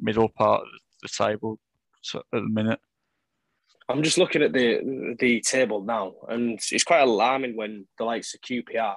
middle 0.01 0.29
part 0.29 0.61
of 0.61 0.67
the 1.01 1.09
table 1.09 1.59
at 2.15 2.23
the 2.31 2.41
minute. 2.41 2.79
I'm 3.89 4.03
just 4.03 4.17
looking 4.17 4.41
at 4.41 4.53
the 4.53 5.15
the 5.19 5.41
table 5.41 5.83
now, 5.83 6.13
and 6.29 6.59
it's 6.71 6.83
quite 6.83 7.01
alarming 7.01 7.55
when 7.55 7.85
the 7.97 8.05
likes 8.05 8.33
of 8.33 8.41
QPR 8.41 8.95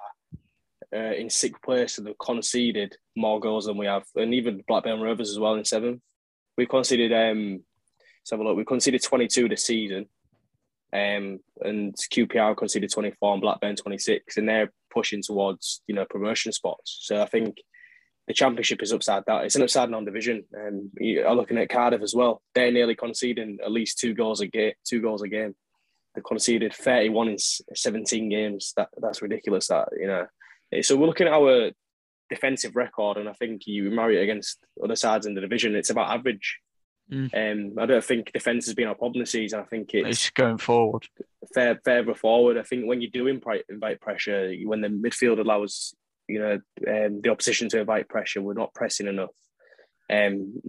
uh, 0.95 0.99
in 0.99 1.29
sixth 1.29 1.61
place 1.63 1.99
and 1.99 2.07
they've 2.07 2.19
conceded 2.19 2.97
more 3.17 3.41
goals 3.41 3.67
than 3.67 3.77
we 3.77 3.87
have, 3.87 4.05
and 4.15 4.33
even 4.35 4.63
Blackburn 4.69 5.01
Rovers 5.01 5.31
as 5.31 5.39
well 5.39 5.55
in 5.55 5.65
seventh. 5.65 6.01
We 6.57 6.67
conceded 6.67 7.13
um, 7.13 7.65
let's 8.21 8.31
have 8.31 8.41
a 8.41 8.45
look. 8.45 8.57
We 8.57 8.65
conceded 8.65 9.03
22 9.03 9.49
this 9.49 9.65
season, 9.65 10.07
um, 10.93 11.41
and 11.63 11.95
QPR 12.13 12.57
conceded 12.57 12.93
24 12.93 13.33
and 13.33 13.43
Blackburn 13.43 13.77
26, 13.77 14.37
and 14.37 14.49
they're 14.49 14.73
pushing 14.93 15.23
towards 15.23 15.83
you 15.89 15.95
know 15.95 16.05
promotion 16.09 16.53
spots. 16.53 17.01
So 17.03 17.21
I 17.21 17.27
think 17.27 17.57
the 18.27 18.35
championship 18.35 18.83
is 18.83 18.93
upside 18.93 19.25
down. 19.25 19.45
It's 19.45 19.57
an 19.57 19.63
upside 19.63 19.91
down 19.91 20.05
division. 20.05 20.45
And 20.53 20.91
you 20.99 21.27
are 21.27 21.35
looking 21.35 21.59
at 21.59 21.69
Cardiff 21.69 22.03
as 22.03 22.15
well. 22.15 22.43
They're 22.55 22.73
nearly 22.73 22.95
conceding 22.95 23.59
at 23.63 23.71
least 23.71 23.99
two 23.99 24.15
goals 24.15 24.41
a 24.41 24.47
game. 24.47 24.73
Two 24.87 25.03
goals 25.03 25.23
a 25.23 25.29
game. 25.29 25.55
They 26.15 26.23
conceded 26.27 26.73
31 26.73 27.29
in 27.29 27.37
17 27.39 28.29
games. 28.29 28.73
That 28.77 28.89
that's 29.01 29.21
ridiculous. 29.21 29.69
That 29.69 29.89
you 29.99 30.07
know. 30.07 30.27
So 30.83 30.97
we're 30.97 31.07
looking 31.07 31.27
at 31.27 31.35
our 31.35 31.71
defensive 32.31 32.77
record, 32.77 33.19
and 33.19 33.29
I 33.29 33.33
think 33.33 33.67
you 33.67 33.91
marry 33.91 34.19
it 34.19 34.23
against 34.23 34.59
other 34.83 34.97
sides 34.97 35.27
in 35.27 35.35
the 35.35 35.41
division. 35.41 35.75
It's 35.75 35.91
about 35.91 36.11
average. 36.11 36.61
Mm. 37.13 37.35
Um, 37.35 37.79
I 37.79 37.85
don't 37.85 38.05
think 38.05 38.33
defence 38.33 38.65
has 38.65 38.75
been 38.75 38.89
our 38.89 38.95
problem 38.95 39.23
this 39.23 39.33
season. 39.33 39.61
I 39.61 39.65
think 39.65 39.93
it's, 39.93 40.09
it's 40.09 40.31
going 40.31 40.57
forward. 40.57 41.07
Fair, 41.53 41.79
further 41.85 42.15
forward. 42.15 42.57
I 42.57 42.63
think 42.63 42.87
when 42.87 43.03
you 43.03 43.11
do 43.11 43.27
invite, 43.27 43.65
invite 43.69 44.01
pressure, 44.01 44.55
when 44.65 44.81
the 44.81 44.89
midfield 44.89 45.39
allows 45.39 45.95
you 46.29 46.39
know, 46.39 46.53
um, 46.89 47.21
the 47.23 47.31
opposition 47.31 47.69
to 47.71 47.81
invite 47.81 48.09
pressure. 48.09 48.43
We're 48.43 48.55
not 48.55 48.75
pressing 48.75 49.07
enough. 49.07 49.31
um, 50.11 50.61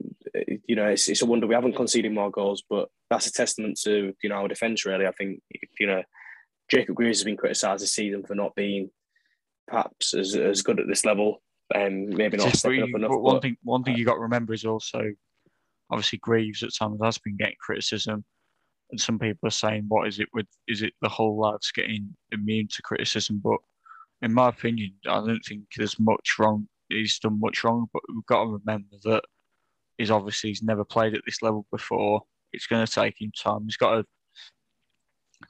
you 0.68 0.76
know, 0.76 0.88
it's, 0.88 1.08
it's 1.10 1.22
a 1.22 1.26
wonder 1.26 1.48
we 1.48 1.56
haven't 1.56 1.76
conceded 1.76 2.12
more 2.12 2.32
goals, 2.32 2.64
but 2.70 2.90
that's 3.10 3.28
a 3.28 3.32
testament 3.32 3.80
to 3.84 4.14
you 4.22 4.30
know 4.30 4.36
our 4.36 4.48
defence. 4.48 4.86
Really, 4.86 5.08
I 5.08 5.12
think 5.12 5.42
you 5.80 5.88
know 5.88 6.04
Jacob 6.70 6.96
Greaves 6.96 7.20
has 7.20 7.26
been 7.26 7.38
criticised 7.38 7.84
this 7.84 7.94
season 7.94 8.24
for 8.24 8.36
not 8.36 8.56
being 8.56 8.90
perhaps 9.68 10.14
as, 10.14 10.36
as 10.36 10.62
good 10.62 10.80
at 10.80 10.88
this 10.88 11.06
level. 11.06 11.42
Um, 11.74 12.10
maybe 12.10 12.38
not 12.38 12.56
stepping 12.56 12.84
up 12.84 12.90
enough. 12.96 13.12
One 13.12 13.36
but, 13.36 13.42
thing, 13.42 13.58
one 13.64 13.84
thing 13.84 13.98
you 13.98 14.06
got 14.06 14.16
to 14.16 14.20
remember 14.20 14.54
is 14.54 14.66
also, 14.66 15.02
obviously, 15.90 16.20
Greaves 16.20 16.62
at 16.64 16.76
times 16.76 17.00
has 17.04 17.18
been 17.18 17.38
getting 17.38 17.56
criticism, 17.60 18.24
and 18.92 19.02
some 19.02 19.18
people 19.18 19.48
are 19.48 19.52
saying, 19.52 19.86
"What 19.88 20.08
is 20.08 20.20
it 20.20 20.28
with? 20.34 20.48
Is 20.68 20.84
it 20.84 20.94
the 21.02 21.10
whole 21.10 21.40
lads 21.40 21.72
getting 21.72 22.16
immune 22.32 22.68
to 22.72 22.82
criticism?" 22.84 23.42
But 23.44 23.58
in 24.22 24.34
my 24.34 24.50
opinion, 24.50 24.94
I 25.08 25.18
don't 25.18 25.44
think 25.48 25.64
there's 25.76 26.00
much 26.00 26.36
wrong. 26.40 26.68
He's 26.90 27.20
done 27.20 27.40
much 27.40 27.64
wrong, 27.64 27.88
but 27.94 28.02
we've 28.10 28.26
got 28.26 28.44
to 28.44 28.60
remember 28.66 28.96
that 29.04 29.24
he's 29.98 30.12
obviously 30.12 30.50
he's 30.50 30.64
never 30.64 30.84
played 30.84 31.16
at 31.16 31.22
this 31.26 31.42
level 31.42 31.66
before. 31.72 32.22
It's 32.54 32.68
going 32.68 32.86
to 32.86 32.92
take 32.92 33.22
him 33.22 33.32
time. 33.38 33.64
He's 33.66 33.78
got 33.78 33.96
to 33.96 34.06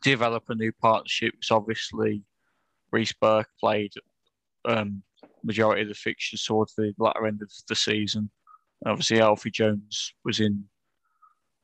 develop 0.04 0.44
a 0.50 0.56
new 0.56 0.72
partnership. 0.82 1.34
So 1.42 1.56
obviously, 1.56 2.24
Reece 2.92 3.14
Burke 3.14 3.50
played 3.60 3.92
um, 4.66 5.04
majority 5.44 5.84
of 5.84 5.90
the 5.90 5.94
fixtures 5.94 6.44
towards 6.44 6.74
the 6.76 6.94
latter 6.98 7.28
end 7.28 7.42
of 7.42 7.52
the 7.68 7.76
season. 7.76 8.30
And 8.84 8.92
obviously, 8.92 9.22
Alfie 9.22 9.52
Jones 9.52 10.14
was 10.24 10.40
in 10.40 10.64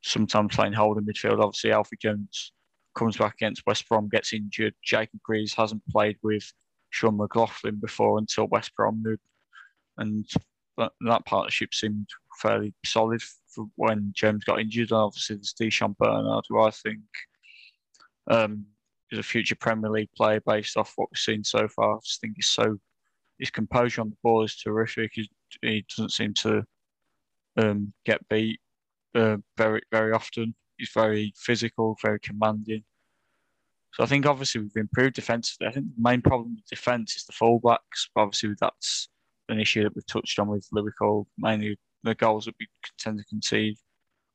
sometimes 0.04 0.56
playing 0.56 0.74
holding 0.74 1.06
midfield. 1.06 1.42
Obviously, 1.42 1.72
Alfie 1.72 1.98
Jones 2.00 2.54
comes 2.96 3.18
back 3.18 3.36
against 3.36 3.66
West 3.66 3.88
Brom, 3.88 4.10
gets 4.10 4.34
injured. 4.34 4.74
Jacob 4.84 5.20
Greaves 5.24 5.54
hasn't 5.54 5.82
played 5.90 6.18
with 6.22 6.52
Sean 6.92 7.18
McLoughlin 7.18 7.80
before 7.80 8.20
until 8.20 8.48
West 8.48 8.76
Brom, 8.76 9.04
and 9.98 10.26
that, 10.78 10.92
that 11.02 11.26
partnership 11.26 11.74
seemed 11.74 12.08
fairly 12.40 12.74
solid 12.86 13.22
for 13.48 13.66
when 13.76 14.12
James 14.16 14.44
got 14.44 14.60
injured. 14.60 14.92
And 14.92 15.00
obviously, 15.00 15.38
there's 15.38 15.54
Di'Shon 15.60 15.98
Bernard, 15.98 16.46
who 16.50 16.62
I 16.62 16.72
think 16.72 17.00
um, 18.30 18.66
is 19.10 19.20
a 19.20 19.24
future 19.24 19.56
Premier 19.56 19.90
League 19.90 20.12
player 20.16 20.42
based 20.46 20.78
off 20.78 20.94
what 20.96 21.10
we've 21.12 21.20
seen 21.20 21.44
so 21.44 21.68
far. 21.68 21.96
I 21.96 22.00
just 22.04 22.22
think 22.22 22.34
he's 22.36 22.48
so 22.48 22.78
his 23.40 23.50
composure 23.50 24.02
on 24.02 24.12
the 24.12 24.18
ball 24.22 24.44
is 24.44 24.56
terrific. 24.56 25.12
He, 25.16 25.30
he 25.62 25.84
doesn't 25.90 26.12
seem 26.12 26.34
to 26.36 26.64
um, 27.58 27.92
get 28.06 28.28
beat 28.30 28.60
uh, 29.16 29.38
very 29.58 29.82
very 29.92 30.14
often. 30.14 30.56
He's 30.78 30.92
very 30.94 31.34
physical, 31.36 31.98
very 32.02 32.20
commanding. 32.20 32.84
So 33.94 34.04
I 34.04 34.06
think 34.06 34.26
obviously 34.26 34.62
we've 34.62 34.72
improved 34.76 35.16
defensively. 35.16 35.68
I 35.68 35.72
think 35.72 35.88
the 35.88 36.02
main 36.02 36.22
problem 36.22 36.56
with 36.56 36.66
defence 36.68 37.16
is 37.16 37.26
the 37.26 37.34
fullbacks. 37.34 38.08
Obviously 38.16 38.54
that's 38.60 39.10
an 39.50 39.60
issue 39.60 39.84
that 39.84 39.96
we've 39.96 40.08
touched 40.08 40.40
on 40.40 40.48
with 40.48 40.68
Liverpool. 40.72 41.28
Mainly 41.38 41.78
the 42.04 42.16
goals 42.16 42.46
that 42.46 42.56
we 42.60 42.68
tend 42.98 43.18
to 43.18 43.26
concede, 43.26 43.78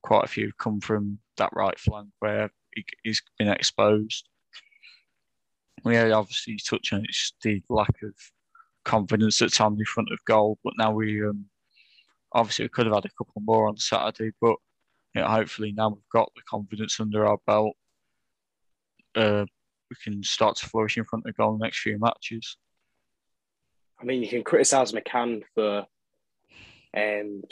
quite 0.03 0.25
a 0.25 0.29
few 0.29 0.53
come 0.59 0.81
from 0.81 1.19
that 1.39 1.51
right 1.53 1.79
flank 1.79 2.09
where 2.21 2.51
he, 2.75 2.85
has 3.07 3.21
been 3.39 3.49
exposed. 3.49 4.29
We 5.85 5.97
had 5.97 6.13
obviously 6.13 6.59
touched 6.59 6.93
on 6.93 7.05
it's 7.05 7.33
the 7.43 7.63
lack 7.69 7.95
of 8.03 8.15
confidence 8.85 9.41
at 9.43 9.53
times 9.53 9.79
in 9.79 9.87
front 9.87 10.11
of 10.13 10.25
goal, 10.27 10.59
but 10.65 10.75
now 10.79 10.93
we 10.93 11.25
um, 11.25 11.47
obviously 12.33 12.67
we 12.67 12.71
could 12.71 12.87
have 12.87 12.95
had 12.95 13.05
a 13.05 13.17
couple 13.17 13.43
more 13.43 13.69
on 13.69 13.77
Saturday, 13.77 14.33
but 14.41 14.57
you 15.15 15.23
know, 15.23 15.29
hopefully 15.29 15.73
now 15.73 15.89
we've 15.89 16.13
got 16.13 16.31
the 16.37 16.43
confidence 16.49 17.01
under 17.01 17.27
our 17.27 17.39
belt, 17.47 17.75
uh, 19.17 19.45
we 19.91 19.97
can 20.03 20.23
start 20.23 20.57
to 20.57 20.67
flourish 20.67 20.97
in 20.97 21.05
front 21.05 21.27
of 21.27 21.37
goal 21.37 21.53
in 21.55 21.59
the 21.59 21.65
next 21.65 21.81
few 21.81 21.99
matches. 21.99 22.57
I 24.01 24.05
mean, 24.05 24.23
you 24.23 24.29
can 24.29 24.45
criticise 24.45 24.93
McCann 24.93 25.43
for 25.55 25.87
um, 26.97 27.43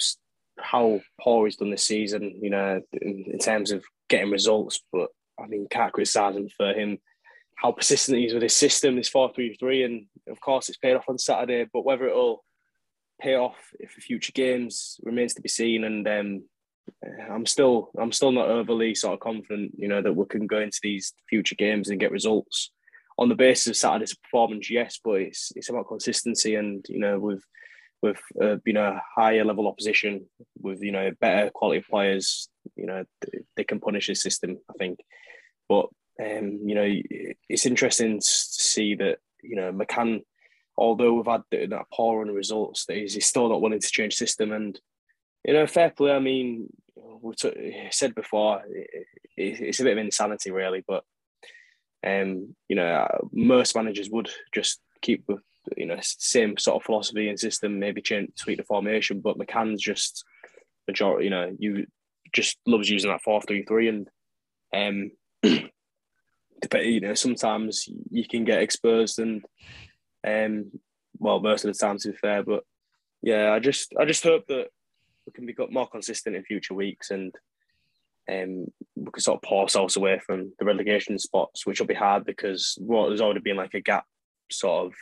how 0.59 1.01
poor 1.21 1.47
he's 1.47 1.57
done 1.57 1.71
this 1.71 1.87
season, 1.87 2.39
you 2.43 2.51
know, 2.51 2.81
in, 2.93 3.25
in 3.33 3.39
terms 3.39 3.71
of 3.71 3.85
getting 4.09 4.31
results. 4.31 4.81
But 4.93 5.09
I 5.43 5.47
mean, 5.47 5.67
can't 5.71 5.93
criticise 5.93 6.37
him 6.37 6.49
for 6.57 6.73
him 6.73 6.99
how 7.57 7.73
persistent 7.73 8.19
he 8.19 8.27
is 8.27 8.35
with 8.35 8.43
his 8.43 8.57
system, 8.57 8.97
this 8.97 9.09
four 9.09 9.33
three 9.33 9.55
three, 9.55 9.85
and 9.85 10.07
of 10.29 10.41
course 10.41 10.69
it's 10.69 10.79
paid 10.79 10.97
off 10.97 11.09
on 11.09 11.19
Saturday. 11.19 11.67
But 11.73 11.85
whether 11.85 12.09
it'll 12.09 12.45
pay 13.21 13.37
off 13.37 13.57
for 13.89 14.01
future 14.01 14.33
games 14.33 14.99
remains 15.03 15.35
to 15.35 15.43
be 15.43 15.49
seen. 15.49 15.85
And 15.85 16.07
um, 16.07 16.45
I'm 17.31 17.47
still 17.47 17.91
I'm 17.99 18.13
still 18.13 18.33
not 18.33 18.49
overly 18.49 18.95
sort 18.95 19.15
of 19.15 19.21
confident, 19.21 19.73
you 19.77 19.89
know, 19.89 20.03
that 20.03 20.13
we 20.13 20.25
can 20.27 20.47
go 20.47 20.61
into 20.61 20.81
these 20.83 21.13
future 21.29 21.55
games 21.55 21.89
and 21.89 22.01
get 22.01 22.11
results 22.13 22.71
on 23.19 23.29
the 23.29 23.35
basis 23.35 23.67
of 23.67 23.77
Saturday's 23.77 24.15
performance. 24.15 24.71
Yes, 24.71 24.99
but 25.03 25.21
it's 25.21 25.53
it's 25.57 25.69
about 25.69 25.89
consistency, 25.89 26.55
and 26.55 26.85
you 26.89 26.99
know, 26.99 27.19
with 27.19 27.43
with 28.03 28.21
uh, 28.43 28.57
you 28.65 28.73
know 28.73 28.99
higher 29.17 29.45
level 29.45 29.69
opposition, 29.69 30.27
with 30.61 30.83
you 30.83 30.93
know 30.93 31.11
better 31.21 31.51
quality 31.51 31.85
players, 31.89 32.49
you 32.77 32.87
know 32.87 33.05
they 33.57 33.65
can 33.65 33.81
punish 33.81 34.09
the 34.09 34.15
system. 34.15 34.59
I 34.71 34.75
think, 34.79 35.01
but 35.69 35.87
um, 36.21 36.61
you 36.65 36.75
know 36.75 36.89
it's 37.49 37.67
interesting 37.67 38.19
to 38.19 38.27
see 38.27 38.95
that 38.97 39.19
you 39.43 39.57
know 39.57 39.73
McCann, 39.73 40.23
although 40.77 41.15
we've 41.15 41.27
had 41.27 41.43
that 41.51 41.87
poor 41.93 42.19
run 42.19 42.29
of 42.29 42.35
results, 42.35 42.87
that 42.87 42.97
he's, 42.97 43.15
he's 43.15 43.27
still 43.27 43.49
not 43.49 43.61
willing 43.63 43.81
to 43.81 43.89
change 43.89 44.15
system. 44.15 44.53
And 44.53 44.79
you 45.45 45.53
know, 45.53 45.67
fair 45.67 45.91
play. 45.91 46.13
I 46.13 46.19
mean, 46.19 46.69
we 46.97 47.35
t- 47.35 47.89
said 47.91 48.15
before, 48.15 48.63
it, 48.69 49.07
it, 49.37 49.61
it's 49.61 49.81
a 49.81 49.85
bit 49.85 49.93
of 49.93 49.99
insanity, 49.99 50.51
really. 50.51 50.85
But 50.87 51.05
um, 52.05 52.55
you 52.69 52.77
know, 52.77 53.07
most 53.33 53.75
managers 53.75 54.11
would 54.11 54.31
just 54.53 54.81
keep 55.01 55.25
with 55.29 55.41
you 55.77 55.87
know 55.87 55.97
same 56.01 56.57
sort 56.59 56.77
of 56.77 56.85
philosophy 56.85 57.29
and 57.29 57.39
system, 57.39 57.79
maybe 57.79 58.03
change 58.03 58.31
tweak 58.39 58.59
the 58.59 58.65
formation. 58.65 59.21
But 59.21 59.39
McCann's 59.39 59.83
just 59.83 60.25
majority, 60.87 61.25
you 61.25 61.31
know, 61.31 61.55
you 61.59 61.87
just 62.33 62.59
loves 62.67 62.91
using 62.91 63.11
that 63.11 63.23
four 63.23 63.41
three 63.43 63.65
three, 63.65 63.89
and 63.89 64.09
um, 64.75 65.11
you 65.43 67.01
know 67.01 67.15
sometimes 67.15 67.89
you 68.11 68.27
can 68.27 68.45
get 68.45 68.63
exposed, 68.63 69.19
and 69.19 69.45
um, 70.27 70.71
well, 71.19 71.41
most 71.41 71.65
of 71.65 71.73
the 71.73 71.79
time 71.79 71.99
to 71.99 72.11
be 72.11 72.17
fair, 72.17 72.43
but 72.43 72.65
yeah, 73.23 73.53
I 73.53 73.61
just 73.61 73.95
I 73.99 74.05
just 74.05 74.25
hope 74.25 74.47
that 74.49 74.69
we 75.27 75.33
can 75.33 75.47
be 75.47 75.55
more 75.71 75.89
consistent 75.89 76.37
in 76.37 76.45
future 76.45 76.75
weeks 76.75 77.11
and 77.11 77.35
um, 78.31 78.67
we 78.97 79.11
can 79.13 79.21
sort 79.21 79.37
of 79.37 79.43
pull 79.43 79.61
ourselves 79.61 79.97
away 79.97 80.19
from 80.19 80.53
the 80.59 80.65
relegation 80.65 81.19
spots, 81.19 81.67
which 81.67 81.81
will 81.81 81.87
be 81.87 81.95
hard 81.95 82.25
because 82.25 82.77
well, 82.81 83.09
there's 83.09 83.21
already 83.21 83.41
been 83.41 83.57
like 83.57 83.75
a 83.75 83.81
gap 83.81 84.07
sort 84.51 84.87
of 84.87 84.93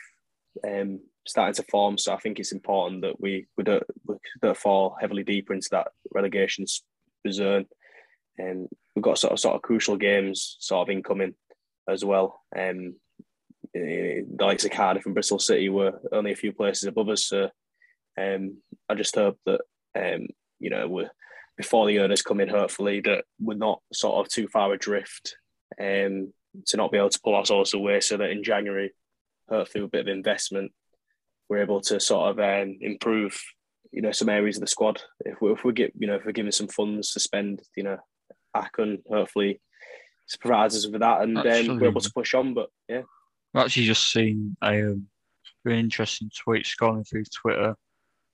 um, 0.69 0.99
starting 1.25 1.55
to 1.55 1.63
form. 1.71 1.97
So 1.97 2.13
I 2.13 2.17
think 2.17 2.39
it's 2.39 2.51
important 2.51 3.01
that 3.01 3.19
we, 3.19 3.47
we, 3.57 3.63
don't, 3.63 3.83
we 4.07 4.15
don't 4.41 4.57
fall 4.57 4.97
heavily 4.99 5.23
deeper 5.23 5.53
into 5.53 5.69
that 5.71 5.87
relegation 6.13 6.65
zone. 7.29 7.65
And 8.37 8.63
um, 8.63 8.67
we've 8.95 9.03
got 9.03 9.19
sort 9.19 9.33
of 9.33 9.39
sort 9.39 9.55
of 9.55 9.61
crucial 9.61 9.95
games 9.95 10.57
sort 10.59 10.87
of 10.87 10.91
incoming 10.91 11.35
as 11.87 12.03
well. 12.03 12.41
Um, 12.57 12.95
the 13.73 14.25
likes 14.39 14.65
of 14.65 14.71
Cardiff 14.71 15.05
and 15.05 15.13
Bristol 15.13 15.39
City 15.39 15.69
were 15.69 15.99
only 16.11 16.31
a 16.31 16.35
few 16.35 16.51
places 16.51 16.83
above 16.83 17.09
us. 17.09 17.25
So 17.25 17.49
um, 18.19 18.57
I 18.89 18.95
just 18.95 19.15
hope 19.15 19.39
that 19.45 19.61
um, 19.95 20.27
you 20.59 20.69
know 20.69 20.87
we're 20.87 21.11
before 21.57 21.87
the 21.87 21.99
owners 21.99 22.21
come 22.21 22.39
in, 22.39 22.49
hopefully 22.49 22.99
that 23.01 23.25
we're 23.39 23.53
not 23.55 23.79
sort 23.93 24.25
of 24.25 24.31
too 24.31 24.47
far 24.47 24.73
adrift 24.73 25.35
um, 25.79 26.33
to 26.65 26.77
not 26.77 26.91
be 26.91 26.97
able 26.97 27.09
to 27.09 27.19
pull 27.23 27.35
ourselves 27.35 27.73
away, 27.73 27.99
so 28.01 28.17
that 28.17 28.31
in 28.31 28.43
January 28.43 28.91
hopefully 29.49 29.81
with 29.81 29.89
a 29.89 29.97
bit 29.97 30.07
of 30.07 30.15
investment, 30.15 30.71
we're 31.49 31.61
able 31.61 31.81
to 31.81 31.99
sort 31.99 32.29
of 32.29 32.39
um, 32.39 32.77
improve, 32.81 33.39
you 33.91 34.01
know, 34.01 34.11
some 34.11 34.29
areas 34.29 34.57
of 34.57 34.61
the 34.61 34.67
squad. 34.67 35.01
If 35.21 35.41
we 35.41 35.51
if 35.51 35.63
we 35.63 35.73
get, 35.73 35.93
you 35.97 36.07
know, 36.07 36.15
if 36.15 36.25
we're 36.25 36.31
given 36.31 36.51
some 36.51 36.67
funds 36.67 37.11
to 37.11 37.19
spend, 37.19 37.61
you 37.75 37.83
know, 37.83 37.97
Acun 38.55 39.01
hopefully 39.09 39.61
provides 40.39 40.75
us 40.75 40.87
with 40.87 41.01
that, 41.01 41.21
and 41.21 41.37
then 41.37 41.69
um, 41.69 41.79
we're 41.79 41.87
able 41.87 42.01
to 42.01 42.13
push 42.13 42.33
on. 42.33 42.53
But 42.53 42.69
yeah, 42.87 43.01
I've 43.53 43.65
actually 43.65 43.85
just 43.85 44.11
seen 44.11 44.55
a 44.63 44.91
um, 44.91 45.07
very 45.63 45.79
interesting 45.79 46.29
tweet 46.35 46.65
scrolling 46.65 47.07
through 47.07 47.25
Twitter. 47.25 47.75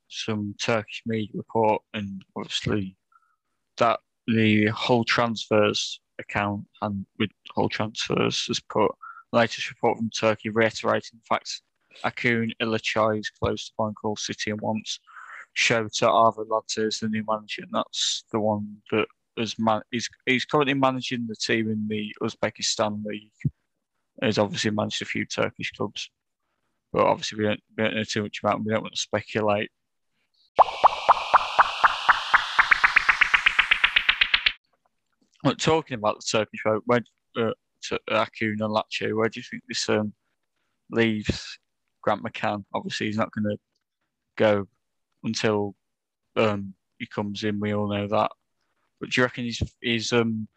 Some 0.10 0.56
Turkish 0.60 1.04
media 1.06 1.32
report, 1.34 1.82
and 1.94 2.24
obviously 2.36 2.98
that 3.78 4.00
the 4.28 4.68
whole 4.68 5.04
transfers 5.04 6.00
account 6.20 6.66
and 6.82 7.06
with 7.18 7.30
whole 7.52 7.70
transfers 7.70 8.46
has 8.48 8.60
put 8.60 8.92
Latest 9.32 9.70
report 9.70 9.98
from 9.98 10.10
Turkey 10.10 10.50
reiterating 10.50 11.20
the 11.20 11.36
fact 11.36 11.62
Acun 12.04 12.52
Ilıcalı 12.60 13.20
is 13.20 13.30
close 13.30 13.68
to 13.68 13.74
buying 13.78 14.16
City 14.18 14.52
and 14.52 14.62
wants 14.62 15.00
Shota 15.56 16.08
Arveladze 16.08 16.88
as 16.88 17.00
the 17.00 17.10
new 17.10 17.24
manager. 17.28 17.64
And 17.64 17.72
that's 17.74 18.24
the 18.32 18.40
one 18.40 18.78
that 18.92 19.06
is 19.38 19.58
man- 19.60 19.84
he's, 19.92 20.10
he's 20.26 20.46
currently 20.46 20.74
managing 20.74 21.28
the 21.28 21.36
team 21.36 21.70
in 21.70 21.88
the 21.88 22.14
Uzbekistan 22.22 23.04
League. 23.06 23.32
He's 24.24 24.38
obviously 24.38 24.72
managed 24.72 25.02
a 25.02 25.06
few 25.06 25.26
Turkish 25.26 25.72
clubs. 25.72 26.10
But 26.92 27.04
obviously, 27.04 27.38
we 27.38 27.46
don't, 27.46 27.60
we 27.78 27.84
don't 27.84 27.96
know 27.96 28.04
too 28.04 28.24
much 28.24 28.40
about 28.42 28.58
him. 28.58 28.66
We 28.66 28.74
don't 28.74 28.82
want 28.82 28.96
to 28.96 29.00
speculate. 29.00 29.70
But 35.44 35.60
talking 35.60 35.96
about 35.96 36.18
the 36.20 36.26
Turkish 36.30 36.62
vote, 36.66 36.84
when, 36.86 37.04
uh, 37.38 37.52
to 37.84 38.00
Acun 38.10 38.60
and 38.60 38.74
Latcho. 38.74 39.16
Where 39.16 39.30
do 39.30 39.40
you 39.40 39.44
think 39.50 39.64
this 39.68 39.88
um, 39.90 40.14
leaves 40.92 41.60
Grant 42.02 42.24
McCann? 42.24 42.64
Obviously, 42.74 43.08
he's 43.08 43.18
not 43.18 43.32
going 43.32 43.56
to 43.56 43.58
go 44.38 44.68
until 45.24 45.76
um, 46.36 46.74
he 46.98 47.08
comes 47.08 47.44
in. 47.44 47.60
We 47.60 47.74
all 47.74 47.90
know 47.90 48.08
that. 48.08 48.32
But 49.00 49.10
do 49.10 49.22
you 49.22 49.26
reckon 49.26 49.46
his 49.46 49.62
his 49.82 50.12
um 50.12 50.48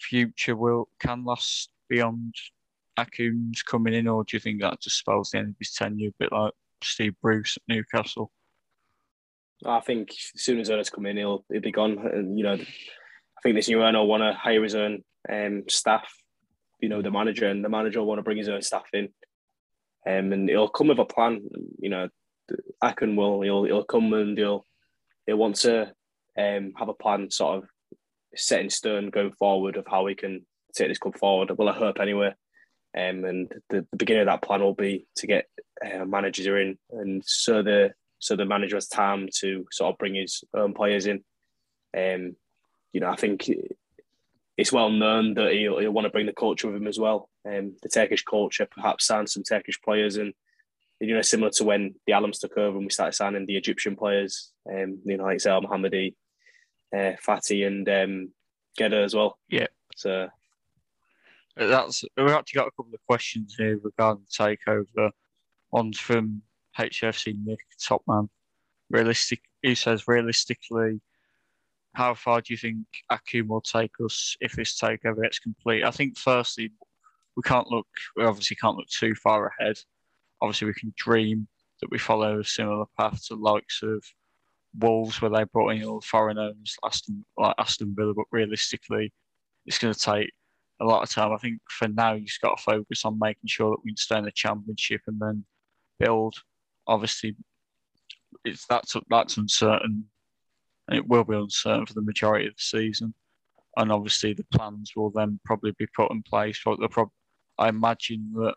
future 0.00 0.56
will 0.56 0.88
can 1.00 1.24
last 1.24 1.70
beyond 1.88 2.34
Acun's 2.98 3.62
coming 3.62 3.94
in, 3.94 4.08
or 4.08 4.24
do 4.24 4.36
you 4.36 4.40
think 4.40 4.60
that 4.60 4.80
just 4.80 4.98
spells 4.98 5.30
the 5.30 5.38
end 5.38 5.50
of 5.50 5.56
his 5.58 5.72
tenure, 5.72 6.08
a 6.08 6.12
bit 6.18 6.32
like 6.32 6.52
Steve 6.82 7.14
Bruce 7.20 7.56
at 7.58 7.62
Newcastle? 7.68 8.32
I 9.64 9.80
think 9.80 10.10
as 10.10 10.42
soon 10.42 10.60
as 10.60 10.70
Ernest 10.70 10.92
come 10.92 11.06
in, 11.06 11.16
he'll 11.16 11.44
he'll 11.50 11.60
be 11.60 11.72
gone. 11.72 11.98
And 11.98 12.38
you 12.38 12.44
know, 12.44 12.54
I 12.54 13.40
think 13.42 13.56
this 13.56 13.68
new 13.68 13.82
owner 13.82 14.02
want 14.04 14.22
to 14.22 14.32
hire 14.32 14.62
his 14.62 14.74
own 14.74 15.02
um, 15.30 15.64
staff. 15.68 16.10
You 16.80 16.88
know, 16.88 17.02
the 17.02 17.10
manager 17.10 17.46
and 17.48 17.64
the 17.64 17.68
manager 17.68 18.02
want 18.02 18.18
to 18.18 18.22
bring 18.22 18.38
his 18.38 18.48
own 18.48 18.62
staff 18.62 18.86
in, 18.92 19.10
um, 20.06 20.32
and 20.32 20.48
he'll 20.48 20.68
come 20.68 20.88
with 20.88 20.98
a 20.98 21.04
plan. 21.04 21.42
You 21.78 21.90
know, 21.90 22.08
Acun 22.82 23.16
will 23.16 23.42
he'll 23.42 23.64
he'll 23.64 23.84
come 23.84 24.12
and 24.14 24.36
he'll 24.36 24.64
he'll 25.26 25.36
want 25.36 25.56
to 25.56 25.92
um, 26.38 26.72
have 26.76 26.88
a 26.88 26.94
plan, 26.94 27.30
sort 27.30 27.58
of 27.58 27.68
set 28.34 28.60
in 28.60 28.70
stone 28.70 29.10
going 29.10 29.32
forward 29.32 29.76
of 29.76 29.86
how 29.90 30.04
we 30.04 30.14
can 30.14 30.46
take 30.74 30.88
this 30.88 30.98
club 30.98 31.18
forward. 31.18 31.50
Well, 31.56 31.68
I 31.68 31.72
hope 31.72 32.00
anyway. 32.00 32.34
Um, 32.96 33.24
and 33.24 33.52
the, 33.68 33.86
the 33.90 33.96
beginning 33.96 34.22
of 34.22 34.26
that 34.26 34.42
plan 34.42 34.62
will 34.62 34.74
be 34.74 35.06
to 35.16 35.26
get 35.26 35.46
uh, 35.84 36.04
managers 36.04 36.46
in, 36.46 36.76
and 36.90 37.22
so 37.24 37.62
the 37.62 37.92
so 38.20 38.36
the 38.36 38.44
manager 38.44 38.76
has 38.76 38.86
time 38.86 39.28
to 39.40 39.66
sort 39.72 39.92
of 39.92 39.98
bring 39.98 40.14
his 40.14 40.44
own 40.54 40.74
players 40.74 41.06
in. 41.06 41.24
Um, 41.96 42.36
you 42.92 43.00
know, 43.00 43.08
I 43.08 43.16
think 43.16 43.50
it's 44.56 44.72
well 44.72 44.90
known 44.90 45.34
that 45.34 45.52
he'll, 45.52 45.78
he'll 45.78 45.90
want 45.90 46.04
to 46.04 46.10
bring 46.10 46.26
the 46.26 46.32
culture 46.32 46.68
with 46.68 46.76
him 46.76 46.86
as 46.86 46.98
well. 46.98 47.28
Um, 47.46 47.76
the 47.82 47.88
Turkish 47.88 48.22
culture, 48.22 48.68
perhaps 48.70 49.06
sign 49.06 49.26
some 49.26 49.42
Turkish 49.42 49.80
players, 49.80 50.16
and 50.16 50.34
you 51.00 51.14
know, 51.14 51.22
similar 51.22 51.50
to 51.52 51.64
when 51.64 51.94
the 52.06 52.12
Allams 52.12 52.40
took 52.40 52.58
over 52.58 52.76
and 52.76 52.86
we 52.86 52.90
started 52.90 53.14
signing 53.14 53.46
the 53.46 53.56
Egyptian 53.56 53.96
players. 53.96 54.52
Um, 54.70 54.98
you 55.04 55.16
know, 55.16 55.24
like 55.24 55.38
Zael 55.38 55.64
Mohammadi, 55.64 56.14
uh, 56.94 57.16
Fathy, 57.26 57.66
and 57.66 57.88
um, 57.88 58.32
Gedo 58.78 59.02
as 59.02 59.14
well. 59.14 59.38
Yeah. 59.48 59.68
So 59.96 60.28
that's 61.56 62.04
we've 62.16 62.28
actually 62.28 62.58
got 62.58 62.68
a 62.68 62.72
couple 62.72 62.92
of 62.92 63.06
questions 63.06 63.54
here 63.56 63.78
regarding 63.82 64.24
the 64.24 64.44
takeover. 64.44 65.10
One's 65.70 65.98
from 65.98 66.42
HFC 66.80 67.34
Nick 67.44 67.60
Topman. 67.80 68.28
Realistic, 68.90 69.40
he 69.62 69.74
says 69.74 70.08
realistically, 70.08 71.00
how 71.94 72.14
far 72.14 72.40
do 72.40 72.52
you 72.52 72.56
think 72.56 72.86
Acun 73.10 73.46
will 73.46 73.60
take 73.60 73.92
us 74.04 74.36
if 74.40 74.52
this 74.52 74.78
takeover 74.78 75.22
gets 75.22 75.38
complete? 75.38 75.84
I 75.84 75.90
think 75.90 76.18
firstly, 76.18 76.70
we 77.36 77.42
can't 77.42 77.68
look. 77.68 77.86
We 78.16 78.24
obviously 78.24 78.56
can't 78.56 78.76
look 78.76 78.88
too 78.88 79.14
far 79.14 79.52
ahead. 79.58 79.76
Obviously, 80.40 80.66
we 80.68 80.74
can 80.74 80.92
dream 80.96 81.48
that 81.80 81.90
we 81.90 81.98
follow 81.98 82.40
a 82.40 82.44
similar 82.44 82.84
path 82.98 83.26
to 83.26 83.34
likes 83.34 83.80
of 83.82 84.04
Wolves, 84.78 85.20
where 85.20 85.30
they 85.30 85.44
brought 85.44 85.70
in 85.70 85.84
all 85.84 86.00
the 86.00 86.06
foreign 86.06 86.38
owners, 86.38 86.76
Aston, 86.84 87.24
like 87.36 87.54
Aston 87.58 87.94
Villa. 87.96 88.14
But 88.14 88.26
realistically, 88.30 89.12
it's 89.66 89.78
going 89.78 89.94
to 89.94 90.00
take 90.00 90.30
a 90.80 90.84
lot 90.84 91.02
of 91.02 91.10
time. 91.10 91.32
I 91.32 91.38
think 91.38 91.60
for 91.68 91.88
now, 91.88 92.14
you've 92.14 92.28
got 92.42 92.56
to 92.56 92.62
focus 92.62 93.04
on 93.04 93.18
making 93.20 93.48
sure 93.48 93.70
that 93.70 93.82
we 93.84 93.90
can 93.90 93.96
stay 93.96 94.18
in 94.18 94.24
the 94.24 94.32
championship 94.32 95.02
and 95.06 95.20
then 95.20 95.44
build. 95.98 96.34
Obviously, 96.90 97.36
it's 98.44 98.66
that's 98.66 98.96
that's 99.08 99.36
uncertain, 99.36 100.04
and 100.88 100.98
it 100.98 101.08
will 101.08 101.24
be 101.24 101.36
uncertain 101.36 101.86
for 101.86 101.94
the 101.94 102.02
majority 102.02 102.46
of 102.46 102.54
the 102.54 102.62
season. 102.62 103.14
And 103.76 103.92
obviously, 103.92 104.34
the 104.34 104.44
plans 104.52 104.92
will 104.96 105.10
then 105.10 105.38
probably 105.44 105.72
be 105.78 105.86
put 105.96 106.10
in 106.10 106.22
place. 106.22 106.60
But 106.64 106.80
the 106.80 106.88
prob- 106.88 107.12
I 107.58 107.68
imagine 107.68 108.32
that 108.34 108.54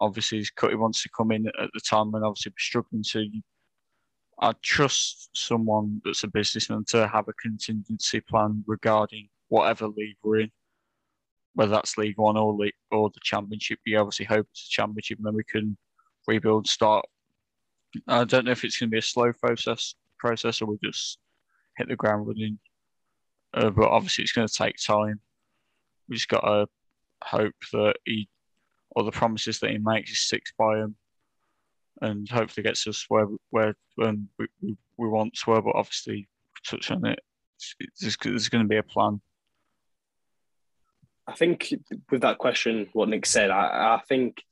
obviously 0.00 0.44
Cutty 0.56 0.76
wants 0.76 1.02
to 1.02 1.10
come 1.16 1.30
in 1.32 1.46
at 1.46 1.70
the 1.74 1.80
time 1.80 2.10
when 2.10 2.24
obviously 2.24 2.50
we're 2.50 2.58
struggling 2.58 3.04
to. 3.12 3.28
I 4.40 4.54
trust 4.62 5.30
someone 5.34 6.00
that's 6.04 6.24
a 6.24 6.28
businessman 6.28 6.84
to 6.88 7.08
have 7.08 7.28
a 7.28 7.32
contingency 7.34 8.20
plan 8.20 8.64
regarding 8.66 9.28
whatever 9.48 9.88
league 9.88 10.16
we're 10.22 10.40
in 10.40 10.50
whether 11.58 11.72
that's 11.72 11.98
League 11.98 12.18
One 12.18 12.36
or 12.36 12.54
League, 12.54 12.74
or 12.92 13.10
the 13.10 13.18
Championship. 13.20 13.80
We 13.84 13.96
obviously 13.96 14.26
hope 14.26 14.46
it's 14.52 14.68
a 14.68 14.70
Championship, 14.70 15.18
and 15.18 15.26
then 15.26 15.34
we 15.34 15.42
can 15.42 15.76
rebuild. 16.28 16.68
Start. 16.68 17.04
I 18.06 18.24
don't 18.24 18.44
know 18.44 18.52
if 18.52 18.64
it's 18.64 18.78
going 18.78 18.90
to 18.90 18.94
be 18.94 18.98
a 18.98 19.02
slow 19.02 19.32
process, 19.32 19.94
process, 20.18 20.60
or 20.60 20.66
we 20.66 20.78
just 20.82 21.18
hit 21.76 21.88
the 21.88 21.96
ground 21.96 22.26
running. 22.26 22.58
Uh, 23.54 23.70
but 23.70 23.88
obviously, 23.88 24.22
it's 24.22 24.32
going 24.32 24.46
to 24.46 24.54
take 24.54 24.76
time. 24.76 25.20
We 26.08 26.16
just 26.16 26.28
got 26.28 26.40
to 26.40 26.66
hope 27.22 27.54
that 27.72 27.96
he, 28.04 28.28
or 28.90 29.04
the 29.04 29.10
promises 29.10 29.58
that 29.60 29.70
he 29.70 29.78
makes, 29.78 30.10
he 30.10 30.16
sticks 30.16 30.52
by 30.58 30.78
him, 30.78 30.96
and 32.02 32.28
hopefully 32.28 32.64
gets 32.64 32.86
us 32.86 33.04
where 33.08 33.26
where 33.50 33.74
um, 34.02 34.28
we, 34.38 34.76
we, 34.96 35.08
want 35.08 35.34
to. 35.34 35.62
But 35.62 35.74
obviously, 35.74 36.28
touch 36.66 36.90
on 36.90 37.06
it. 37.06 37.20
There's, 38.00 38.16
there's 38.22 38.48
going 38.48 38.64
to 38.64 38.68
be 38.68 38.76
a 38.76 38.82
plan 38.82 39.20
I 41.28 41.34
think 41.34 41.74
with 42.10 42.22
that 42.22 42.38
question, 42.38 42.88
what 42.94 43.10
Nick 43.10 43.26
said, 43.26 43.50
I, 43.50 43.96
I 43.96 44.02
think 44.08 44.42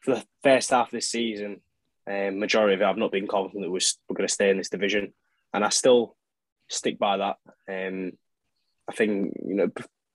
for 0.00 0.14
the 0.14 0.24
first 0.44 0.70
half 0.70 0.86
of 0.86 0.92
this 0.92 1.10
season, 1.10 1.60
um, 2.08 2.38
majority 2.38 2.74
of 2.74 2.80
it, 2.80 2.84
I've 2.84 2.96
not 2.96 3.12
been 3.12 3.26
confident 3.26 3.64
that 3.64 3.70
we're, 3.70 4.14
going 4.14 4.26
to 4.26 4.32
stay 4.32 4.50
in 4.50 4.56
this 4.56 4.70
division, 4.70 5.12
and 5.52 5.64
I 5.64 5.68
still 5.68 6.16
stick 6.68 6.98
by 6.98 7.16
that. 7.18 7.36
Um, 7.68 8.12
I 8.88 8.92
think 8.92 9.34
you 9.44 9.54
know 9.54 9.68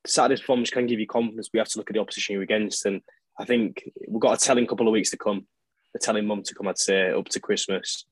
Saturday's 0.05 0.39
performance 0.39 0.69
can 0.69 0.87
give 0.87 0.99
you 0.99 1.07
confidence. 1.07 1.49
We 1.53 1.59
have 1.59 1.69
to 1.69 1.77
look 1.77 1.89
at 1.89 1.93
the 1.93 2.01
opposition 2.01 2.33
you're 2.33 2.43
against, 2.43 2.85
and 2.85 3.01
I 3.39 3.45
think 3.45 3.83
we've 4.07 4.19
got 4.19 4.41
a 4.41 4.43
telling 4.43 4.67
couple 4.67 4.87
of 4.87 4.93
weeks 4.93 5.11
to 5.11 5.17
come, 5.17 5.45
a 5.95 5.99
telling 5.99 6.25
month 6.25 6.45
to 6.45 6.55
come. 6.55 6.67
I'd 6.67 6.77
say 6.77 7.11
up 7.11 7.29
to 7.29 7.39
Christmas 7.39 8.05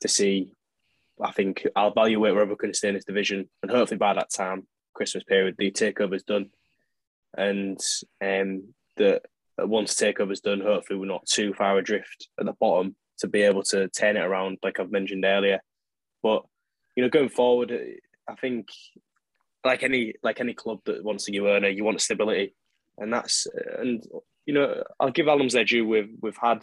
to 0.00 0.08
see. 0.08 0.54
I 1.22 1.32
think 1.32 1.66
I'll 1.76 1.90
evaluate 1.90 2.34
we're 2.34 2.46
going 2.46 2.72
to 2.72 2.78
stay 2.78 2.88
in 2.88 2.94
this 2.94 3.04
division, 3.04 3.50
and 3.62 3.70
hopefully 3.70 3.98
by 3.98 4.14
that 4.14 4.30
time, 4.30 4.66
Christmas 4.94 5.24
period, 5.24 5.56
the 5.58 5.70
takeover's 5.70 6.22
done 6.22 6.50
and 7.36 7.78
um, 8.22 8.74
that 8.96 9.22
once 9.58 9.94
takeover's 9.94 10.40
done, 10.40 10.60
hopefully 10.60 10.98
we're 10.98 11.06
not 11.06 11.26
too 11.26 11.52
far 11.54 11.78
adrift 11.78 12.28
at 12.38 12.46
the 12.46 12.52
bottom 12.54 12.96
to 13.20 13.28
be 13.28 13.42
able 13.42 13.62
to 13.64 13.88
turn 13.88 14.16
it 14.16 14.24
around, 14.24 14.58
like 14.62 14.80
I've 14.80 14.90
mentioned 14.90 15.24
earlier. 15.24 15.60
But 16.22 16.42
you 16.96 17.02
know, 17.02 17.08
going 17.08 17.28
forward, 17.28 17.72
I 18.28 18.34
think 18.34 18.68
like 19.64 19.82
any 19.82 20.14
like 20.22 20.40
any 20.40 20.54
club 20.54 20.80
that 20.86 21.04
wants 21.04 21.28
a 21.28 21.30
new 21.30 21.48
owner, 21.48 21.68
you 21.68 21.84
want 21.84 22.00
stability, 22.00 22.54
and 22.98 23.12
that's 23.12 23.46
and 23.78 24.04
you 24.46 24.54
know 24.54 24.82
I'll 24.98 25.10
give 25.10 25.26
Allams 25.26 25.52
their 25.52 25.64
due. 25.64 25.86
We've 25.86 26.10
we've 26.20 26.36
had 26.40 26.62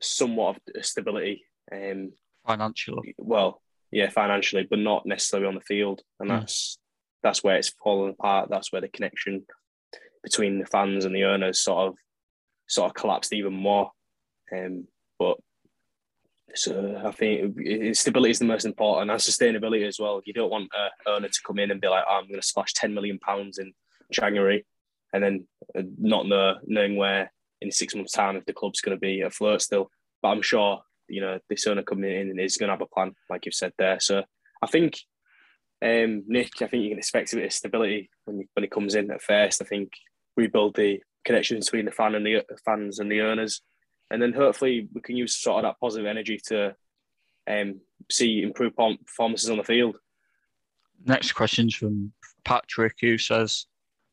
somewhat 0.00 0.56
of 0.74 0.84
stability, 0.84 1.44
um, 1.72 2.12
financially. 2.46 3.14
Well, 3.18 3.60
yeah, 3.90 4.10
financially, 4.10 4.66
but 4.68 4.78
not 4.78 5.06
necessarily 5.06 5.48
on 5.48 5.54
the 5.54 5.60
field, 5.60 6.02
and 6.20 6.30
mm. 6.30 6.40
that's 6.40 6.78
that's 7.22 7.42
where 7.42 7.56
it's 7.56 7.74
fallen 7.82 8.10
apart. 8.10 8.48
That's 8.50 8.72
where 8.72 8.82
the 8.82 8.88
connection 8.88 9.46
between 10.22 10.58
the 10.58 10.66
fans 10.66 11.04
and 11.04 11.14
the 11.14 11.24
owners 11.24 11.60
sort 11.60 11.88
of 11.88 11.94
sort 12.68 12.90
of 12.90 12.94
collapsed 12.94 13.32
even 13.32 13.52
more. 13.52 13.90
Um, 14.52 14.86
but 15.18 15.36
so 16.54 17.02
I 17.04 17.10
think 17.10 17.56
stability 17.96 18.30
is 18.30 18.38
the 18.38 18.44
most 18.44 18.64
important 18.64 19.10
and 19.10 19.20
sustainability 19.20 19.86
as 19.86 19.98
well. 19.98 20.20
You 20.24 20.32
don't 20.32 20.50
want 20.50 20.70
a 20.74 21.10
owner 21.10 21.28
to 21.28 21.40
come 21.44 21.58
in 21.58 21.70
and 21.70 21.80
be 21.80 21.88
like, 21.88 22.04
oh, 22.08 22.14
I'm 22.14 22.28
going 22.28 22.40
to 22.40 22.46
splash 22.46 22.72
10 22.74 22.94
million 22.94 23.18
pounds 23.18 23.58
in 23.58 23.72
January 24.12 24.64
and 25.12 25.22
then 25.22 25.46
not 25.98 26.26
know, 26.26 26.54
knowing 26.64 26.96
where 26.96 27.32
in 27.60 27.70
six 27.70 27.94
months' 27.94 28.12
time 28.12 28.36
if 28.36 28.44
the 28.44 28.52
club's 28.52 28.80
going 28.80 28.96
to 28.96 29.00
be 29.00 29.22
afloat 29.22 29.62
still. 29.62 29.90
But 30.22 30.28
I'm 30.28 30.42
sure, 30.42 30.82
you 31.08 31.20
know, 31.20 31.38
this 31.48 31.66
owner 31.66 31.82
coming 31.82 32.10
in 32.10 32.38
is 32.38 32.56
going 32.56 32.68
to 32.68 32.74
have 32.74 32.80
a 32.80 32.86
plan, 32.86 33.14
like 33.28 33.46
you've 33.46 33.54
said 33.54 33.72
there. 33.78 33.98
So 34.00 34.22
I 34.62 34.66
think 34.66 34.98
um, 35.84 36.24
Nick, 36.26 36.62
I 36.62 36.66
think 36.66 36.84
you 36.84 36.90
can 36.90 36.98
expect 36.98 37.32
a 37.32 37.36
bit 37.36 37.46
of 37.46 37.52
stability 37.52 38.10
when 38.24 38.48
when 38.54 38.64
it 38.64 38.70
comes 38.70 38.94
in 38.94 39.10
at 39.10 39.22
first. 39.22 39.60
I 39.60 39.64
think 39.64 39.92
rebuild 40.36 40.76
the 40.76 41.00
connection 41.24 41.58
between 41.58 41.84
the 41.84 41.90
fan 41.90 42.14
and 42.14 42.24
the 42.24 42.42
fans 42.64 42.98
and 42.98 43.10
the 43.10 43.20
owners, 43.20 43.60
and 44.10 44.20
then 44.20 44.32
hopefully 44.32 44.88
we 44.92 45.00
can 45.00 45.16
use 45.16 45.34
sort 45.34 45.64
of 45.64 45.70
that 45.70 45.80
positive 45.80 46.06
energy 46.06 46.38
to 46.46 46.74
um, 47.48 47.80
see 48.10 48.42
improved 48.42 48.76
performances 48.76 49.50
on 49.50 49.56
the 49.56 49.64
field. 49.64 49.98
Next 51.04 51.32
question's 51.32 51.74
from 51.74 52.12
Patrick, 52.44 52.96
who 53.00 53.18
says 53.18 53.66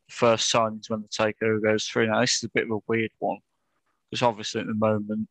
first 0.08 0.52
signings 0.52 0.90
when 0.90 1.02
the 1.02 1.08
takeover 1.08 1.62
goes 1.62 1.86
through. 1.86 2.08
Now 2.08 2.20
this 2.20 2.36
is 2.36 2.44
a 2.44 2.50
bit 2.54 2.64
of 2.64 2.72
a 2.72 2.78
weird 2.88 3.12
one 3.18 3.38
because 4.10 4.22
obviously 4.22 4.60
at 4.60 4.66
the 4.66 4.74
moment 4.74 5.28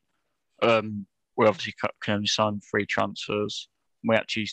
um, 0.62 1.06
we 1.38 1.48
obviously 1.48 1.74
can 2.02 2.16
only 2.16 2.28
sign 2.28 2.62
free 2.62 2.86
transfers. 2.86 3.70
We 4.04 4.16
actually 4.16 4.48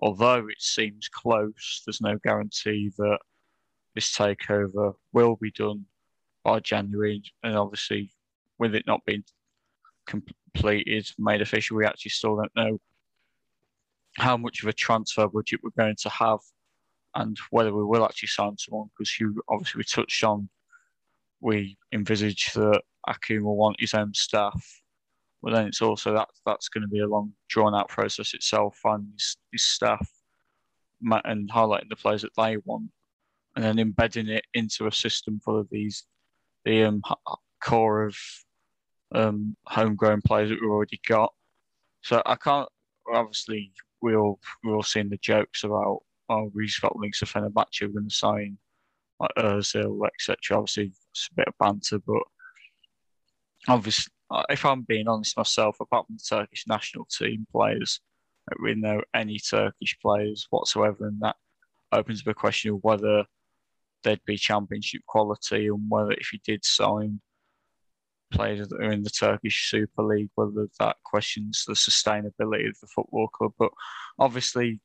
although 0.00 0.46
it 0.48 0.60
seems 0.60 1.08
close, 1.08 1.82
there's 1.86 2.00
no 2.00 2.18
guarantee 2.22 2.92
that 2.98 3.18
this 3.94 4.14
takeover 4.14 4.94
will 5.12 5.36
be 5.36 5.50
done 5.50 5.86
by 6.44 6.60
January. 6.60 7.22
And 7.42 7.56
obviously, 7.56 8.10
with 8.58 8.74
it 8.74 8.86
not 8.86 9.04
being 9.06 9.24
completed, 10.06 11.08
made 11.18 11.42
official, 11.42 11.76
we 11.76 11.86
actually 11.86 12.10
still 12.10 12.36
don't 12.36 12.56
know 12.56 12.78
how 14.18 14.36
much 14.36 14.62
of 14.62 14.68
a 14.68 14.72
transfer 14.72 15.26
budget 15.26 15.60
we're 15.62 15.82
going 15.82 15.96
to 15.98 16.08
have 16.10 16.40
and 17.14 17.36
whether 17.50 17.74
we 17.74 17.84
will 17.84 18.04
actually 18.04 18.28
sign 18.28 18.56
someone. 18.58 18.88
Because 18.96 19.18
you 19.18 19.40
obviously 19.48 19.78
we 19.78 19.84
touched 19.84 20.24
on, 20.24 20.48
we 21.40 21.76
envisage 21.92 22.52
that 22.54 22.82
Acun 23.08 23.42
will 23.42 23.56
want 23.56 23.80
his 23.80 23.94
own 23.94 24.12
staff. 24.14 24.82
But 25.42 25.54
then 25.54 25.66
it's 25.66 25.82
also 25.82 26.12
that 26.14 26.28
that's 26.46 26.68
going 26.68 26.82
to 26.82 26.88
be 26.88 27.00
a 27.00 27.08
long, 27.08 27.32
drawn 27.48 27.74
out 27.74 27.88
process 27.88 28.32
itself, 28.32 28.78
finding 28.80 29.12
his, 29.12 29.36
his 29.50 29.62
staff 29.64 30.08
and 31.24 31.50
highlighting 31.50 31.88
the 31.88 31.96
players 31.96 32.22
that 32.22 32.30
they 32.36 32.58
want, 32.58 32.88
and 33.56 33.64
then 33.64 33.80
embedding 33.80 34.28
it 34.28 34.44
into 34.54 34.86
a 34.86 34.92
system 34.92 35.40
full 35.44 35.58
of 35.58 35.68
these 35.70 36.04
the 36.64 36.84
um, 36.84 37.02
core 37.60 38.04
of 38.04 38.16
um, 39.14 39.56
homegrown 39.66 40.22
players 40.22 40.50
that 40.50 40.58
we've 40.60 40.70
already 40.70 41.00
got. 41.06 41.32
So 42.02 42.22
I 42.26 42.36
can't. 42.36 42.68
Obviously, 43.12 43.72
we 44.00 44.14
all 44.16 44.38
we're 44.64 44.74
all 44.74 44.82
seeing 44.82 45.08
the 45.08 45.16
jokes 45.18 45.64
about 45.64 46.00
oh 46.28 46.50
we've 46.54 46.74
got 46.80 46.96
links 46.96 47.20
to 47.20 47.26
Fenerbahce, 47.26 47.82
we're 47.82 47.88
going 47.88 48.08
to 48.08 48.14
sign 48.14 48.58
like 49.20 49.30
Özil, 49.38 50.06
etc. 50.06 50.58
Obviously, 50.58 50.92
it's 51.12 51.28
a 51.30 51.34
bit 51.34 51.48
of 51.48 51.54
banter, 51.58 51.98
but 52.04 52.22
obviously, 53.68 54.12
if 54.48 54.64
I'm 54.64 54.82
being 54.82 55.08
honest 55.08 55.36
myself, 55.36 55.76
apart 55.80 56.06
from 56.06 56.16
the 56.16 56.36
Turkish 56.36 56.64
national 56.66 57.06
team 57.06 57.46
players, 57.52 58.00
we 58.60 58.74
know 58.74 59.02
any 59.14 59.38
Turkish 59.38 59.96
players 60.00 60.46
whatsoever, 60.50 61.06
and 61.06 61.20
that 61.20 61.36
opens 61.92 62.22
up 62.22 62.28
a 62.28 62.34
question 62.34 62.74
of 62.74 62.80
whether 62.82 63.24
they'd 64.02 64.24
be 64.26 64.36
championship 64.36 65.02
quality 65.06 65.68
and 65.68 65.84
whether 65.88 66.12
if 66.12 66.32
you 66.32 66.38
did 66.44 66.64
sign 66.64 67.20
players 68.32 68.68
that 68.68 68.80
are 68.80 68.92
in 68.92 69.02
the 69.02 69.10
Turkish 69.10 69.70
Super 69.70 70.02
League, 70.02 70.30
whether 70.34 70.68
that 70.78 70.96
questions 71.04 71.64
the 71.66 71.74
sustainability 71.74 72.68
of 72.68 72.78
the 72.80 72.88
football 72.94 73.28
club. 73.28 73.52
But 73.58 73.70
obviously, 74.18 74.80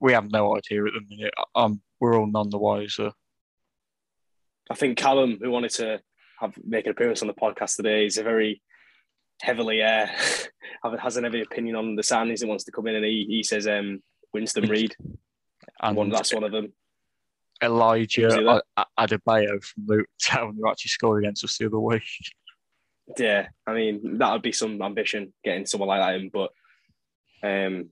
we 0.00 0.12
have 0.12 0.30
no 0.30 0.56
idea 0.56 0.84
at 0.84 0.92
the 0.92 1.16
minute. 1.16 1.34
Um, 1.54 1.80
we're 2.00 2.18
all 2.18 2.26
none 2.26 2.50
the 2.50 2.58
wiser. 2.58 3.12
I 4.70 4.74
think 4.74 4.98
Callum, 4.98 5.38
who 5.40 5.50
wanted 5.50 5.72
to 5.72 6.00
have 6.40 6.54
make 6.64 6.86
an 6.86 6.92
appearance 6.92 7.22
on 7.22 7.28
the 7.28 7.34
podcast 7.34 7.76
today, 7.76 8.06
is 8.06 8.18
a 8.18 8.22
very 8.22 8.62
heavily 9.40 9.82
uh, 9.82 10.06
has 11.00 11.16
an 11.16 11.24
heavy 11.24 11.42
opinion 11.42 11.76
on 11.76 11.96
the 11.96 12.02
signings 12.02 12.40
and 12.40 12.48
wants 12.48 12.64
to 12.64 12.72
come 12.72 12.86
in, 12.86 12.96
and 12.96 13.04
he, 13.04 13.26
he 13.28 13.42
says 13.42 13.66
um, 13.66 14.02
Winston 14.32 14.68
Reid, 14.68 14.96
and 15.82 15.96
one, 15.96 16.08
that's 16.08 16.34
one 16.34 16.44
of 16.44 16.52
them. 16.52 16.72
Elijah 17.62 18.62
Adebayo 18.98 19.62
from 19.62 19.86
Luton 19.86 20.06
Town, 20.22 20.56
who 20.58 20.68
actually 20.68 20.88
scored 20.88 21.22
against 21.22 21.44
us 21.44 21.56
the 21.58 21.66
other 21.66 21.78
week. 21.78 22.02
Yeah, 23.18 23.48
I 23.66 23.74
mean 23.74 24.18
that 24.18 24.32
would 24.32 24.42
be 24.42 24.52
some 24.52 24.80
ambition 24.80 25.32
getting 25.44 25.66
someone 25.66 25.88
like 25.88 26.00
that 26.00 26.20
in, 26.20 26.30
but 26.30 26.50
um, 27.42 27.90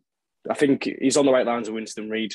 I 0.48 0.54
think 0.54 0.84
he's 0.84 1.16
on 1.16 1.26
the 1.26 1.32
right 1.32 1.46
lines 1.46 1.68
of 1.68 1.74
Winston 1.74 2.08
Reid. 2.08 2.32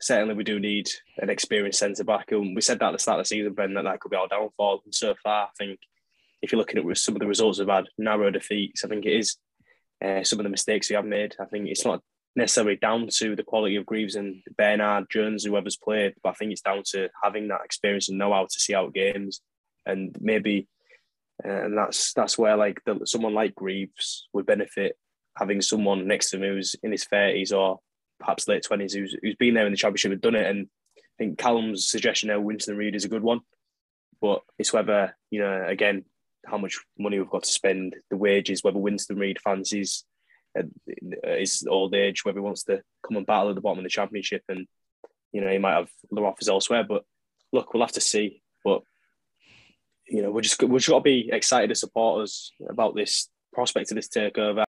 Certainly, 0.00 0.34
we 0.34 0.44
do 0.44 0.58
need 0.58 0.88
an 1.18 1.30
experienced 1.30 1.78
centre 1.78 2.04
back, 2.04 2.32
and 2.32 2.54
we 2.54 2.60
said 2.60 2.78
that 2.78 2.88
at 2.88 2.92
the 2.92 2.98
start 2.98 3.20
of 3.20 3.24
the 3.24 3.28
season, 3.28 3.54
Ben, 3.54 3.74
that 3.74 3.84
that 3.84 4.00
could 4.00 4.10
be 4.10 4.16
our 4.16 4.28
downfall. 4.28 4.82
And 4.84 4.94
so 4.94 5.14
far, 5.22 5.44
I 5.44 5.50
think 5.58 5.78
if 6.42 6.52
you're 6.52 6.58
looking 6.58 6.78
at 6.78 6.98
some 6.98 7.14
of 7.14 7.20
the 7.20 7.26
results 7.26 7.58
we've 7.58 7.68
had, 7.68 7.86
narrow 7.98 8.30
defeats, 8.30 8.84
I 8.84 8.88
think 8.88 9.06
it 9.06 9.16
is 9.18 9.36
uh, 10.04 10.22
some 10.22 10.38
of 10.38 10.44
the 10.44 10.50
mistakes 10.50 10.90
we 10.90 10.96
have 10.96 11.04
made. 11.04 11.34
I 11.40 11.46
think 11.46 11.68
it's 11.68 11.84
not 11.84 12.02
necessarily 12.34 12.76
down 12.76 13.08
to 13.10 13.34
the 13.34 13.42
quality 13.42 13.76
of 13.76 13.86
Greaves 13.86 14.14
and 14.14 14.42
Bernard, 14.58 15.06
Jones, 15.10 15.44
whoever's 15.44 15.76
played, 15.76 16.14
but 16.22 16.30
I 16.30 16.32
think 16.34 16.52
it's 16.52 16.60
down 16.60 16.82
to 16.92 17.08
having 17.22 17.48
that 17.48 17.64
experience 17.64 18.08
and 18.08 18.18
know 18.18 18.32
how 18.32 18.44
to 18.44 18.60
see 18.60 18.74
out 18.74 18.92
games, 18.92 19.40
and 19.86 20.14
maybe, 20.20 20.68
Uh, 21.44 21.64
and 21.64 21.76
that's 21.76 22.12
that's 22.14 22.38
where 22.38 22.56
like 22.56 22.82
the, 22.84 23.00
someone 23.04 23.34
like 23.34 23.54
Greaves 23.54 24.28
would 24.32 24.46
benefit 24.46 24.96
having 25.36 25.60
someone 25.60 26.06
next 26.06 26.30
to 26.30 26.36
him 26.36 26.42
who's 26.42 26.74
in 26.82 26.92
his 26.92 27.04
thirties 27.04 27.52
or 27.52 27.80
perhaps 28.18 28.48
late 28.48 28.62
twenties 28.62 28.94
who's 28.94 29.16
who's 29.20 29.36
been 29.36 29.54
there 29.54 29.66
in 29.66 29.72
the 29.72 29.76
championship 29.76 30.12
and 30.12 30.20
done 30.20 30.34
it. 30.34 30.46
And 30.46 30.68
I 30.96 31.00
think 31.18 31.38
Callum's 31.38 31.88
suggestion 31.88 32.28
there, 32.28 32.40
Winston 32.40 32.76
Reid, 32.76 32.94
is 32.94 33.04
a 33.04 33.10
good 33.10 33.22
one, 33.22 33.40
but 34.20 34.42
it's 34.58 34.72
whether 34.72 35.14
you 35.30 35.40
know 35.40 35.66
again 35.66 36.04
how 36.46 36.58
much 36.58 36.78
money 36.98 37.18
we've 37.18 37.28
got 37.28 37.42
to 37.42 37.50
spend, 37.50 37.96
the 38.08 38.16
wages, 38.16 38.62
whether 38.62 38.78
Winston 38.78 39.18
Reid 39.18 39.40
fancies 39.40 40.04
at 40.56 40.66
his 41.38 41.66
old 41.68 41.94
age, 41.94 42.24
whether 42.24 42.38
he 42.38 42.44
wants 42.44 42.62
to 42.64 42.82
come 43.06 43.16
and 43.16 43.26
battle 43.26 43.50
at 43.50 43.56
the 43.56 43.60
bottom 43.60 43.78
of 43.78 43.84
the 43.84 43.90
championship, 43.90 44.42
and 44.48 44.66
you 45.32 45.40
know 45.40 45.50
he 45.50 45.58
might 45.58 45.74
have 45.74 45.90
other 46.10 46.24
offers 46.24 46.48
elsewhere. 46.48 46.84
But 46.88 47.04
look, 47.52 47.74
we'll 47.74 47.82
have 47.82 47.92
to 47.92 48.00
see. 48.00 48.42
But 48.64 48.82
you 50.08 50.22
know, 50.22 50.30
we're 50.30 50.40
just 50.40 50.62
we've 50.62 50.80
just 50.80 50.88
got 50.88 50.98
to 50.98 51.02
be 51.02 51.30
excited 51.32 51.70
as 51.70 51.80
supporters 51.80 52.52
about 52.68 52.94
this 52.94 53.28
prospect 53.52 53.90
of 53.90 53.96
this 53.96 54.08
takeover. 54.08 54.64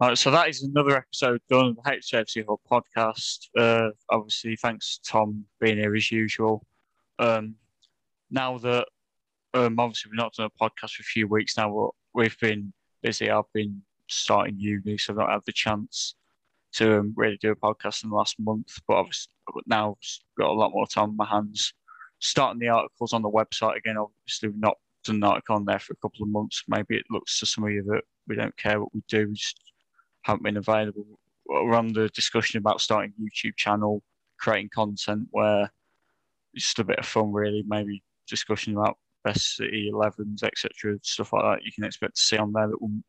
All 0.00 0.08
right, 0.08 0.18
so 0.18 0.30
that 0.30 0.48
is 0.48 0.62
another 0.62 0.96
episode 0.96 1.40
done 1.48 1.66
of 1.66 1.76
the 1.76 1.82
HFC 1.82 2.44
Hub 2.48 2.58
podcast. 2.70 3.46
Uh, 3.56 3.90
obviously, 4.10 4.56
thanks 4.56 4.98
Tom 5.06 5.44
being 5.60 5.78
here 5.78 5.94
as 5.94 6.10
usual. 6.10 6.66
Um, 7.18 7.54
now 8.30 8.58
that 8.58 8.86
um, 9.54 9.78
obviously 9.78 10.10
we've 10.10 10.18
not 10.18 10.34
done 10.34 10.50
a 10.54 10.64
podcast 10.64 10.92
for 10.92 11.02
a 11.02 11.04
few 11.04 11.28
weeks 11.28 11.56
now, 11.56 11.92
we've 12.12 12.38
been 12.40 12.72
busy. 13.02 13.30
I've 13.30 13.44
been 13.52 13.82
starting 14.08 14.56
uni, 14.58 14.98
so 14.98 15.12
I've 15.12 15.18
not 15.18 15.30
had 15.30 15.40
the 15.46 15.52
chance 15.52 16.16
to 16.74 16.98
um, 16.98 17.14
really 17.16 17.38
do 17.40 17.52
a 17.52 17.56
podcast 17.56 18.04
in 18.04 18.10
the 18.10 18.16
last 18.16 18.36
month. 18.38 18.78
But 18.86 18.94
obviously 18.94 19.32
now 19.66 19.96
got 20.38 20.50
a 20.50 20.52
lot 20.52 20.72
more 20.72 20.86
time 20.86 21.10
on 21.10 21.16
my 21.16 21.26
hands. 21.26 21.72
Starting 22.20 22.58
the 22.58 22.68
articles 22.68 23.12
on 23.12 23.22
the 23.22 23.30
website 23.30 23.76
again. 23.76 23.96
Obviously, 23.96 24.48
we've 24.48 24.58
not 24.58 24.76
done 25.04 25.16
an 25.16 25.24
article 25.24 25.56
on 25.56 25.64
there 25.64 25.78
for 25.78 25.92
a 25.92 25.96
couple 25.96 26.22
of 26.22 26.30
months. 26.30 26.64
Maybe 26.68 26.96
it 26.96 27.04
looks 27.10 27.38
to 27.40 27.46
some 27.46 27.64
of 27.64 27.70
you 27.70 27.82
that 27.84 28.02
we 28.26 28.36
don't 28.36 28.56
care 28.56 28.80
what 28.80 28.94
we 28.94 29.02
do. 29.08 29.28
We 29.28 29.34
just 29.34 29.60
haven't 30.22 30.42
been 30.42 30.56
available. 30.56 31.04
We're 31.46 31.74
on 31.74 31.92
the 31.92 32.08
discussion 32.08 32.58
about 32.58 32.80
starting 32.80 33.12
a 33.18 33.22
YouTube 33.22 33.56
channel, 33.56 34.02
creating 34.38 34.70
content 34.74 35.28
where 35.30 35.70
it's 36.54 36.64
just 36.64 36.78
a 36.78 36.84
bit 36.84 36.98
of 36.98 37.06
fun, 37.06 37.32
really. 37.32 37.62
Maybe 37.66 38.02
discussion 38.26 38.76
about 38.76 38.96
best 39.24 39.56
city 39.56 39.90
11s, 39.92 40.42
etc., 40.42 40.98
stuff 41.02 41.32
like 41.32 41.42
that. 41.42 41.64
You 41.64 41.72
can 41.72 41.84
expect 41.84 42.16
to 42.16 42.22
see 42.22 42.38
on 42.38 42.52
there 42.52 42.68
that 42.68 42.80
won't 42.80 43.04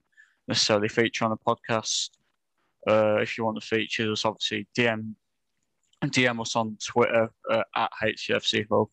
necessarily 0.48 0.90
feature 0.90 1.26
on 1.26 1.32
a 1.32 1.38
podcast. 1.38 2.10
Uh, 2.88 3.18
if 3.18 3.38
you 3.38 3.46
want 3.46 3.60
to 3.60 3.66
feature 3.66 4.12
us, 4.12 4.26
obviously 4.26 4.68
DM 4.78 5.16
DM 6.04 6.42
us 6.42 6.56
on 6.56 6.78
Twitter 6.84 7.30
uh, 7.50 7.64
at 7.76 7.92
HCFC 8.04 8.66
Hub. 8.72 8.88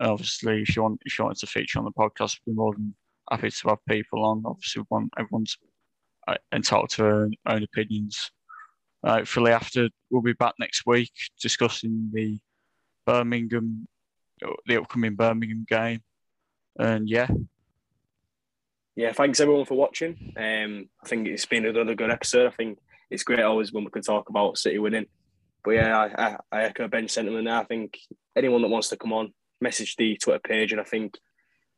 Obviously, 0.00 0.62
if 0.62 0.74
you 0.74 0.82
want 0.82 1.00
if 1.04 1.18
you 1.18 1.24
wanted 1.24 1.38
to 1.40 1.46
feature 1.46 1.78
on 1.78 1.84
the 1.84 1.92
podcast, 1.92 2.38
we'd 2.46 2.52
be 2.52 2.56
more 2.56 2.72
than 2.72 2.94
happy 3.30 3.50
to 3.50 3.68
have 3.68 3.84
people 3.88 4.24
on. 4.24 4.42
Obviously, 4.44 4.82
we 4.82 4.86
want 4.90 5.12
everyone's 5.18 5.56
uh, 6.26 6.36
entitled 6.52 6.90
to 6.90 7.02
their 7.02 7.28
own, 7.46 7.62
opinions. 7.62 8.30
Uh, 9.04 9.18
hopefully, 9.18 9.52
after 9.52 9.88
we'll 10.10 10.22
be 10.22 10.32
back 10.32 10.54
next 10.58 10.86
week 10.86 11.12
discussing 11.40 12.10
the 12.12 12.38
Birmingham, 13.06 13.86
the 14.66 14.80
upcoming 14.80 15.14
Birmingham 15.14 15.66
game, 15.68 16.02
and 16.78 17.08
yeah. 17.08 17.28
Yeah, 18.94 19.12
thanks 19.12 19.40
everyone 19.40 19.64
for 19.64 19.74
watching. 19.74 20.34
Um, 20.36 20.88
I 21.02 21.08
think 21.08 21.26
it's 21.26 21.46
been 21.46 21.64
another 21.64 21.94
good 21.94 22.10
episode. 22.10 22.46
I 22.46 22.50
think 22.50 22.78
it's 23.12 23.24
great 23.24 23.40
always 23.40 23.72
when 23.72 23.84
we 23.84 23.90
can 23.90 24.02
talk 24.02 24.28
about 24.28 24.58
City 24.58 24.78
winning. 24.78 25.06
But 25.64 25.72
yeah, 25.72 25.96
I, 25.96 26.22
I, 26.24 26.36
I 26.50 26.62
echo 26.64 26.88
Ben's 26.88 27.12
sentiment 27.12 27.44
there. 27.44 27.56
I 27.56 27.64
think 27.64 27.98
anyone 28.36 28.62
that 28.62 28.68
wants 28.68 28.88
to 28.88 28.96
come 28.96 29.12
on, 29.12 29.32
message 29.60 29.96
the 29.96 30.16
Twitter 30.16 30.40
page, 30.40 30.72
and 30.72 30.80
I 30.80 30.84
think 30.84 31.16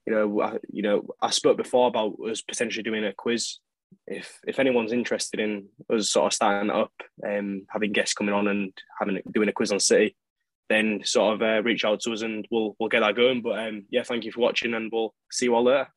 you 0.07 0.13
know, 0.13 0.41
I, 0.41 0.59
you 0.71 0.83
know, 0.83 1.07
I 1.21 1.31
spoke 1.31 1.57
before 1.57 1.89
about 1.89 2.17
us 2.29 2.43
potentially 2.43 2.83
doing 2.83 3.05
a 3.05 3.13
quiz. 3.13 3.59
If 4.07 4.39
if 4.47 4.59
anyone's 4.59 4.93
interested 4.93 5.41
in 5.41 5.67
us 5.93 6.11
sort 6.11 6.27
of 6.27 6.33
starting 6.33 6.71
up, 6.71 6.93
um, 7.27 7.67
having 7.71 7.93
guests 7.93 8.15
coming 8.15 8.35
on 8.35 8.49
and 8.49 8.73
having 8.99 9.21
doing 9.33 9.49
a 9.49 9.53
quiz 9.53 9.73
on 9.73 9.81
City, 9.81 10.17
then 10.69 11.01
sort 11.05 11.35
of 11.35 11.43
uh, 11.43 11.63
reach 11.63 11.85
out 11.85 12.01
to 12.01 12.13
us 12.13 12.23
and 12.23 12.47
we'll 12.51 12.77
we'll 12.79 12.89
get 12.89 13.01
that 13.01 13.17
going. 13.17 13.43
But 13.43 13.59
um, 13.67 13.85
yeah, 13.91 14.03
thank 14.03 14.25
you 14.25 14.33
for 14.33 14.41
watching, 14.41 14.75
and 14.75 14.91
we'll 14.93 15.15
see 15.31 15.47
you 15.47 15.55
all 15.55 15.65
later. 15.65 15.89